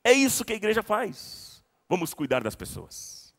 É 0.02 0.12
isso 0.12 0.44
que 0.44 0.52
a 0.52 0.56
igreja 0.56 0.82
faz. 0.82 1.64
Vamos 1.88 2.12
cuidar 2.12 2.42
das 2.42 2.56
pessoas. 2.56 3.32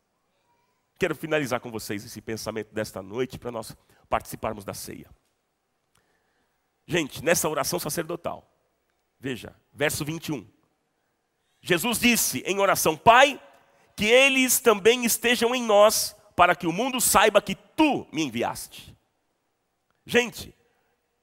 Quero 0.98 1.14
finalizar 1.14 1.60
com 1.60 1.70
vocês 1.70 2.04
esse 2.04 2.22
pensamento 2.22 2.72
desta 2.72 3.02
noite 3.02 3.38
para 3.38 3.50
nós 3.50 3.76
participarmos 4.08 4.64
da 4.64 4.72
ceia. 4.72 5.10
Gente, 6.86 7.22
nessa 7.22 7.48
oração 7.48 7.78
sacerdotal, 7.78 8.53
veja, 9.24 9.56
verso 9.72 10.04
21. 10.04 10.46
Jesus 11.62 11.98
disse 11.98 12.40
em 12.40 12.58
oração: 12.58 12.94
Pai, 12.94 13.40
que 13.96 14.04
eles 14.04 14.60
também 14.60 15.06
estejam 15.06 15.54
em 15.54 15.62
nós, 15.62 16.14
para 16.36 16.54
que 16.54 16.66
o 16.66 16.72
mundo 16.72 17.00
saiba 17.00 17.40
que 17.40 17.54
tu 17.54 18.06
me 18.12 18.22
enviaste. 18.22 18.94
Gente, 20.04 20.54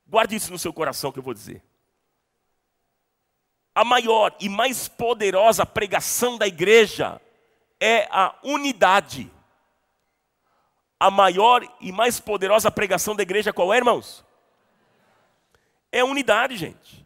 guarde 0.07 0.35
isso 0.35 0.51
no 0.51 0.57
seu 0.57 0.73
coração 0.73 1.11
que 1.11 1.19
eu 1.19 1.23
vou 1.23 1.35
dizer. 1.35 1.63
A 3.75 3.85
maior 3.85 4.35
e 4.39 4.49
mais 4.49 4.87
poderosa 4.87 5.63
pregação 5.63 6.39
da 6.39 6.47
igreja 6.47 7.21
é 7.79 8.07
a 8.09 8.35
unidade. 8.43 9.31
A 10.99 11.11
maior 11.11 11.61
e 11.79 11.91
mais 11.91 12.19
poderosa 12.19 12.71
pregação 12.71 13.15
da 13.15 13.21
igreja 13.21 13.53
qual 13.53 13.71
é, 13.71 13.77
irmãos? 13.77 14.25
É 15.91 15.99
a 15.99 16.05
unidade, 16.05 16.57
gente. 16.57 17.00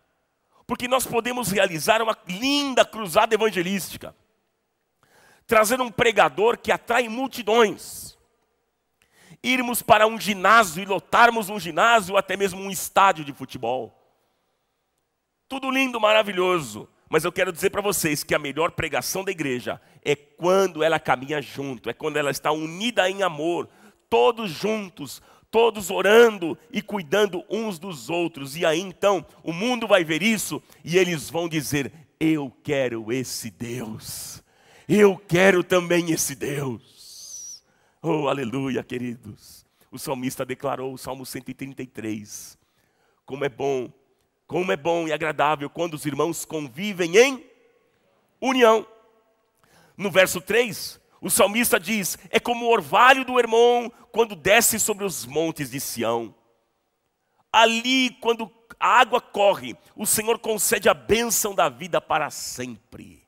Porque 0.67 0.87
nós 0.87 1.05
podemos 1.05 1.51
realizar 1.51 2.01
uma 2.01 2.17
linda 2.27 2.83
cruzada 2.83 3.35
evangelística 3.35 4.15
trazer 5.47 5.79
um 5.79 5.91
pregador 5.91 6.57
que 6.57 6.71
atrai 6.71 7.07
multidões, 7.07 8.17
irmos 9.43 9.81
para 9.81 10.07
um 10.07 10.19
ginásio 10.19 10.81
e 10.81 10.85
lotarmos 10.85 11.49
um 11.49 11.59
ginásio, 11.59 12.17
até 12.17 12.35
mesmo 12.35 12.61
um 12.61 12.71
estádio 12.71 13.23
de 13.23 13.33
futebol. 13.33 13.93
Tudo 15.47 15.69
lindo, 15.69 15.99
maravilhoso. 15.99 16.89
Mas 17.07 17.23
eu 17.23 17.31
quero 17.31 17.51
dizer 17.51 17.69
para 17.69 17.81
vocês 17.81 18.23
que 18.23 18.33
a 18.33 18.39
melhor 18.39 18.71
pregação 18.71 19.23
da 19.23 19.31
igreja 19.31 19.79
é 20.03 20.15
quando 20.15 20.83
ela 20.83 20.99
caminha 20.99 21.39
junto, 21.39 21.89
é 21.89 21.93
quando 21.93 22.17
ela 22.17 22.31
está 22.31 22.51
unida 22.51 23.07
em 23.07 23.21
amor, 23.21 23.69
todos 24.09 24.49
juntos, 24.49 25.21
todos 25.55 25.89
orando 25.89 26.57
e 26.69 26.81
cuidando 26.81 27.45
uns 27.49 27.79
dos 27.79 28.09
outros. 28.09 28.57
E 28.57 28.65
aí 28.65 28.81
então 28.81 29.25
o 29.41 29.53
mundo 29.53 29.87
vai 29.87 30.03
ver 30.03 30.21
isso 30.21 30.61
e 30.83 30.97
eles 30.97 31.29
vão 31.29 31.47
dizer: 31.47 31.93
Eu 32.19 32.51
quero 32.61 33.09
esse 33.09 33.49
Deus. 33.49 34.43
Eu 34.85 35.17
quero 35.17 35.63
também 35.63 36.11
esse 36.11 36.35
Deus. 36.35 37.63
Oh, 38.01 38.27
aleluia, 38.27 38.83
queridos. 38.83 39.65
O 39.89 39.97
salmista 39.97 40.45
declarou, 40.45 40.93
o 40.93 40.97
Salmo 40.97 41.25
133, 41.25 42.57
como 43.25 43.45
é 43.45 43.49
bom, 43.49 43.89
como 44.45 44.73
é 44.73 44.75
bom 44.75 45.07
e 45.07 45.13
agradável 45.13 45.69
quando 45.69 45.93
os 45.93 46.05
irmãos 46.05 46.43
convivem 46.43 47.15
em 47.15 47.45
união. 48.41 48.85
No 49.95 50.11
verso 50.11 50.41
3, 50.41 50.99
o 51.21 51.29
salmista 51.29 51.79
diz: 51.79 52.17
É 52.29 52.39
como 52.39 52.65
o 52.65 52.71
orvalho 52.71 53.25
do 53.25 53.39
irmão 53.39 53.91
quando 54.11 54.35
desce 54.35 54.79
sobre 54.79 55.05
os 55.05 55.25
montes 55.25 55.71
de 55.71 55.79
Sião. 55.79 56.33
Ali, 57.51 58.11
quando 58.19 58.51
a 58.79 58.99
água 58.99 59.21
corre, 59.21 59.77
o 59.95 60.05
Senhor 60.05 60.39
concede 60.39 60.89
a 60.89 60.93
bênção 60.93 61.55
da 61.55 61.69
vida 61.69 62.01
para 62.01 62.29
sempre 62.29 63.25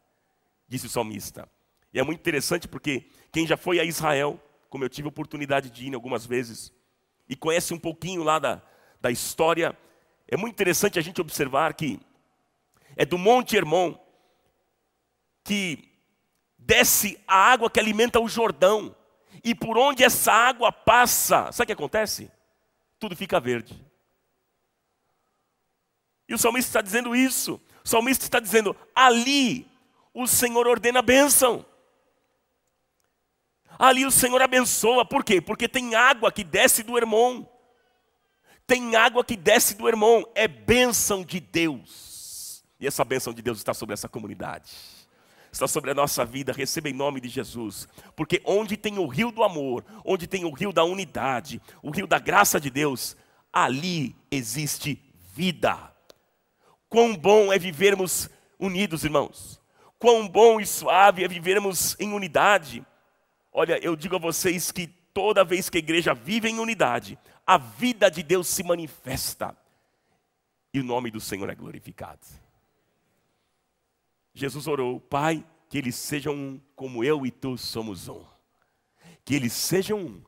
disse 0.67 0.85
o 0.85 0.89
salmista. 0.89 1.49
E 1.93 1.99
é 1.99 2.03
muito 2.03 2.19
interessante 2.19 2.67
porque 2.67 3.09
quem 3.31 3.47
já 3.47 3.55
foi 3.55 3.79
a 3.79 3.83
Israel, 3.83 4.39
como 4.69 4.83
eu 4.83 4.89
tive 4.89 5.07
a 5.07 5.09
oportunidade 5.09 5.69
de 5.69 5.87
ir 5.87 5.95
algumas 5.95 6.25
vezes, 6.25 6.73
e 7.29 7.35
conhece 7.35 7.73
um 7.73 7.79
pouquinho 7.79 8.23
lá 8.23 8.37
da, 8.37 8.61
da 8.99 9.09
história, 9.09 9.77
é 10.27 10.35
muito 10.35 10.53
interessante 10.53 10.99
a 10.99 11.01
gente 11.01 11.21
observar 11.21 11.73
que 11.73 11.99
é 12.95 13.05
do 13.05 13.17
Monte 13.17 13.55
Hermon 13.55 13.95
que 15.43 15.86
desce 16.67 17.17
a 17.25 17.35
água 17.35 17.69
que 17.69 17.79
alimenta 17.79 18.19
o 18.19 18.27
Jordão, 18.27 18.93
e 19.41 19.55
por 19.55 19.77
onde 19.77 20.03
essa 20.03 20.33
água 20.33 20.69
passa, 20.69 21.49
sabe 21.53 21.63
o 21.63 21.67
que 21.67 21.73
acontece? 21.73 22.29
Tudo 22.99 23.15
fica 23.15 23.39
verde. 23.39 23.81
E 26.27 26.33
o 26.33 26.37
salmista 26.37 26.69
está 26.69 26.81
dizendo 26.81 27.15
isso. 27.15 27.61
O 27.85 27.87
salmista 27.87 28.25
está 28.25 28.41
dizendo: 28.41 28.75
ali 28.93 29.65
o 30.13 30.27
Senhor 30.27 30.67
ordena 30.67 30.99
a 30.99 31.01
bênção. 31.01 31.65
Ali 33.79 34.05
o 34.05 34.11
Senhor 34.11 34.41
abençoa, 34.41 35.05
por 35.05 35.23
quê? 35.23 35.39
Porque 35.39 35.69
tem 35.69 35.95
água 35.95 36.31
que 36.31 36.43
desce 36.43 36.83
do 36.83 36.97
irmão. 36.97 37.47
Tem 38.65 38.97
água 38.97 39.23
que 39.23 39.37
desce 39.37 39.75
do 39.75 39.87
irmão, 39.87 40.27
é 40.35 40.47
bênção 40.47 41.23
de 41.23 41.39
Deus. 41.39 42.65
E 42.77 42.85
essa 42.85 43.05
bênção 43.05 43.33
de 43.33 43.41
Deus 43.41 43.59
está 43.59 43.73
sobre 43.73 43.93
essa 43.93 44.09
comunidade. 44.09 44.96
Está 45.51 45.67
sobre 45.67 45.91
a 45.91 45.93
nossa 45.93 46.25
vida, 46.25 46.53
receba 46.53 46.89
em 46.89 46.93
nome 46.93 47.19
de 47.19 47.29
Jesus. 47.29 47.87
Porque 48.15 48.41
onde 48.45 48.77
tem 48.77 48.97
o 48.97 49.07
rio 49.07 49.31
do 49.31 49.43
amor, 49.43 49.83
onde 50.05 50.27
tem 50.27 50.45
o 50.45 50.51
rio 50.51 50.71
da 50.71 50.83
unidade, 50.83 51.61
o 51.81 51.89
rio 51.89 52.07
da 52.07 52.19
graça 52.19 52.59
de 52.59 52.69
Deus, 52.69 53.15
ali 53.51 54.15
existe 54.29 55.01
vida. 55.33 55.91
Quão 56.89 57.15
bom 57.15 57.51
é 57.51 57.57
vivermos 57.59 58.29
unidos, 58.59 59.03
irmãos. 59.03 59.59
Quão 59.99 60.27
bom 60.27 60.59
e 60.59 60.65
suave 60.65 61.23
é 61.23 61.27
vivermos 61.27 61.95
em 61.99 62.13
unidade. 62.13 62.85
Olha, 63.51 63.79
eu 63.83 63.95
digo 63.95 64.15
a 64.15 64.19
vocês 64.19 64.71
que 64.71 64.87
toda 64.87 65.43
vez 65.43 65.69
que 65.69 65.77
a 65.77 65.79
igreja 65.79 66.13
vive 66.13 66.47
em 66.47 66.59
unidade, 66.59 67.17
a 67.45 67.57
vida 67.57 68.09
de 68.11 68.21
Deus 68.21 68.47
se 68.47 68.63
manifesta 68.63 69.57
e 70.73 70.79
o 70.79 70.83
nome 70.83 71.09
do 71.09 71.19
Senhor 71.19 71.49
é 71.49 71.55
glorificado. 71.55 72.19
Jesus 74.37 74.67
orou, 74.67 74.99
Pai, 74.99 75.43
que 75.67 75.79
eles 75.79 75.95
sejam 75.95 76.35
um 76.35 76.61
como 76.75 77.03
eu 77.03 77.25
e 77.25 77.31
tu 77.31 77.57
somos 77.57 78.07
um. 78.07 78.23
Que 79.25 79.33
eles 79.33 79.51
sejam 79.51 79.99
um 79.99 80.23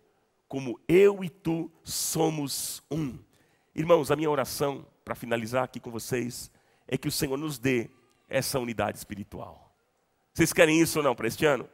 como 0.47 0.79
eu 0.87 1.23
e 1.23 1.29
tu 1.29 1.71
somos 1.83 2.81
um. 2.89 3.19
Irmãos, 3.75 4.09
a 4.09 4.15
minha 4.15 4.31
oração, 4.31 4.83
para 5.05 5.13
finalizar 5.13 5.63
aqui 5.63 5.79
com 5.79 5.91
vocês, 5.91 6.49
é 6.87 6.97
que 6.97 7.07
o 7.07 7.11
Senhor 7.11 7.37
nos 7.37 7.59
dê 7.59 7.87
essa 8.27 8.57
unidade 8.57 8.97
espiritual. 8.97 9.71
Vocês 10.33 10.51
querem 10.51 10.81
isso 10.81 10.97
ou 10.97 11.03
não 11.03 11.15
para 11.15 11.27
este 11.27 11.45
ano? 11.45 11.69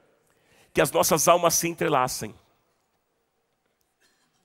Que 0.74 0.82
as 0.82 0.92
nossas 0.92 1.30
almas 1.30 1.54
se 1.54 1.70
entrelacem. 1.70 2.36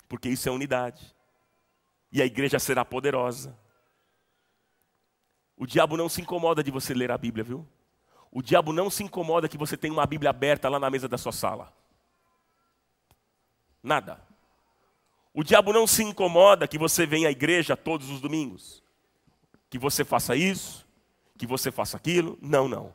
Porque 0.09 0.29
isso 0.29 0.49
é 0.49 0.53
unidade. 0.53 1.13
E 2.13 2.23
a 2.23 2.25
igreja 2.25 2.61
será 2.61 2.85
poderosa. 2.85 3.59
O 5.57 5.67
diabo 5.67 5.97
não 5.97 6.09
se 6.09 6.23
incomoda 6.23 6.63
de 6.63 6.71
você 6.71 6.95
ler 6.95 7.11
a 7.11 7.19
Bíblia, 7.19 7.43
viu? 7.43 7.67
O 8.33 8.43
diabo 8.43 8.73
não 8.73 8.89
se 8.89 9.03
incomoda 9.03 9.49
que 9.49 9.59
você 9.59 9.77
tenha 9.77 9.93
uma 9.93 10.07
Bíblia 10.07 10.31
aberta 10.31 10.69
lá 10.69 10.79
na 10.79 10.89
mesa 10.89 11.09
da 11.09 11.19
sua 11.19 11.33
sala. 11.33 11.73
Nada. 13.83 14.21
O 15.35 15.43
diabo 15.43 15.73
não 15.73 15.87
se 15.87 16.03
incomoda 16.03 16.69
que 16.69 16.79
você 16.79 17.07
venha 17.07 17.29
à 17.29 17.33
igreja 17.33 17.77
todos 17.77 18.09
os 18.11 18.21
domingos. 18.21 18.83
Que 19.69 19.79
você 19.79 20.05
faça 20.05 20.37
isso, 20.37 20.87
que 21.39 21.47
você 21.47 21.73
faça 21.73 21.97
aquilo. 21.97 22.39
Não, 22.41 22.69
não. 22.69 22.95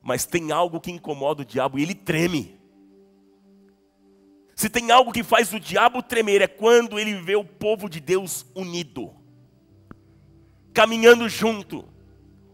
Mas 0.00 0.26
tem 0.26 0.52
algo 0.52 0.80
que 0.80 0.90
incomoda 0.90 1.42
o 1.42 1.44
diabo 1.44 1.78
e 1.78 1.82
ele 1.82 1.94
treme. 1.94 2.60
Se 4.54 4.68
tem 4.68 4.90
algo 4.90 5.12
que 5.12 5.24
faz 5.24 5.52
o 5.52 5.58
diabo 5.58 6.02
tremer 6.02 6.42
é 6.42 6.46
quando 6.46 6.98
ele 6.98 7.14
vê 7.20 7.34
o 7.34 7.44
povo 7.44 7.88
de 7.88 8.00
Deus 8.00 8.44
unido, 8.54 9.12
caminhando 10.72 11.28
junto, 11.28 11.88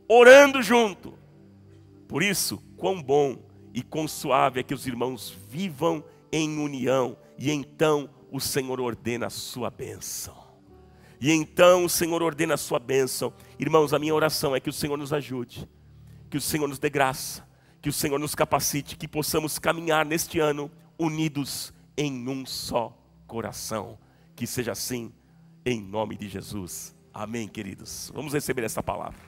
orando 0.08 0.62
junto. 0.62 1.18
Por 2.08 2.22
isso, 2.22 2.58
quão 2.76 3.00
bom 3.00 3.38
e 3.72 3.82
quão 3.82 4.08
suave 4.08 4.60
é 4.60 4.62
que 4.62 4.74
os 4.74 4.86
irmãos 4.86 5.36
vivam 5.48 6.02
em 6.32 6.58
união, 6.58 7.16
e 7.38 7.50
então 7.50 8.10
o 8.30 8.40
Senhor 8.40 8.80
ordena 8.80 9.26
a 9.26 9.30
sua 9.30 9.70
bênção. 9.70 10.36
E 11.20 11.30
então 11.30 11.84
o 11.84 11.88
Senhor 11.88 12.22
ordena 12.22 12.54
a 12.54 12.58
sua 12.58 12.78
bênção, 12.78 13.32
Irmãos, 13.58 13.92
a 13.92 13.98
minha 13.98 14.14
oração 14.14 14.54
é 14.54 14.60
que 14.60 14.70
o 14.70 14.72
Senhor 14.72 14.96
nos 14.96 15.12
ajude, 15.12 15.68
que 16.30 16.36
o 16.36 16.40
Senhor 16.40 16.68
nos 16.68 16.78
dê 16.78 16.88
graça, 16.88 17.44
que 17.82 17.88
o 17.88 17.92
Senhor 17.92 18.16
nos 18.16 18.32
capacite, 18.32 18.96
que 18.96 19.08
possamos 19.08 19.58
caminhar 19.58 20.06
neste 20.06 20.38
ano 20.38 20.70
unidos 20.96 21.72
em 21.96 22.28
um 22.28 22.46
só 22.46 22.96
coração. 23.26 23.98
Que 24.36 24.46
seja 24.46 24.70
assim, 24.70 25.12
em 25.66 25.80
nome 25.82 26.16
de 26.16 26.28
Jesus. 26.28 26.94
Amém, 27.12 27.48
queridos. 27.48 28.12
Vamos 28.14 28.32
receber 28.32 28.62
essa 28.62 28.80
palavra. 28.80 29.27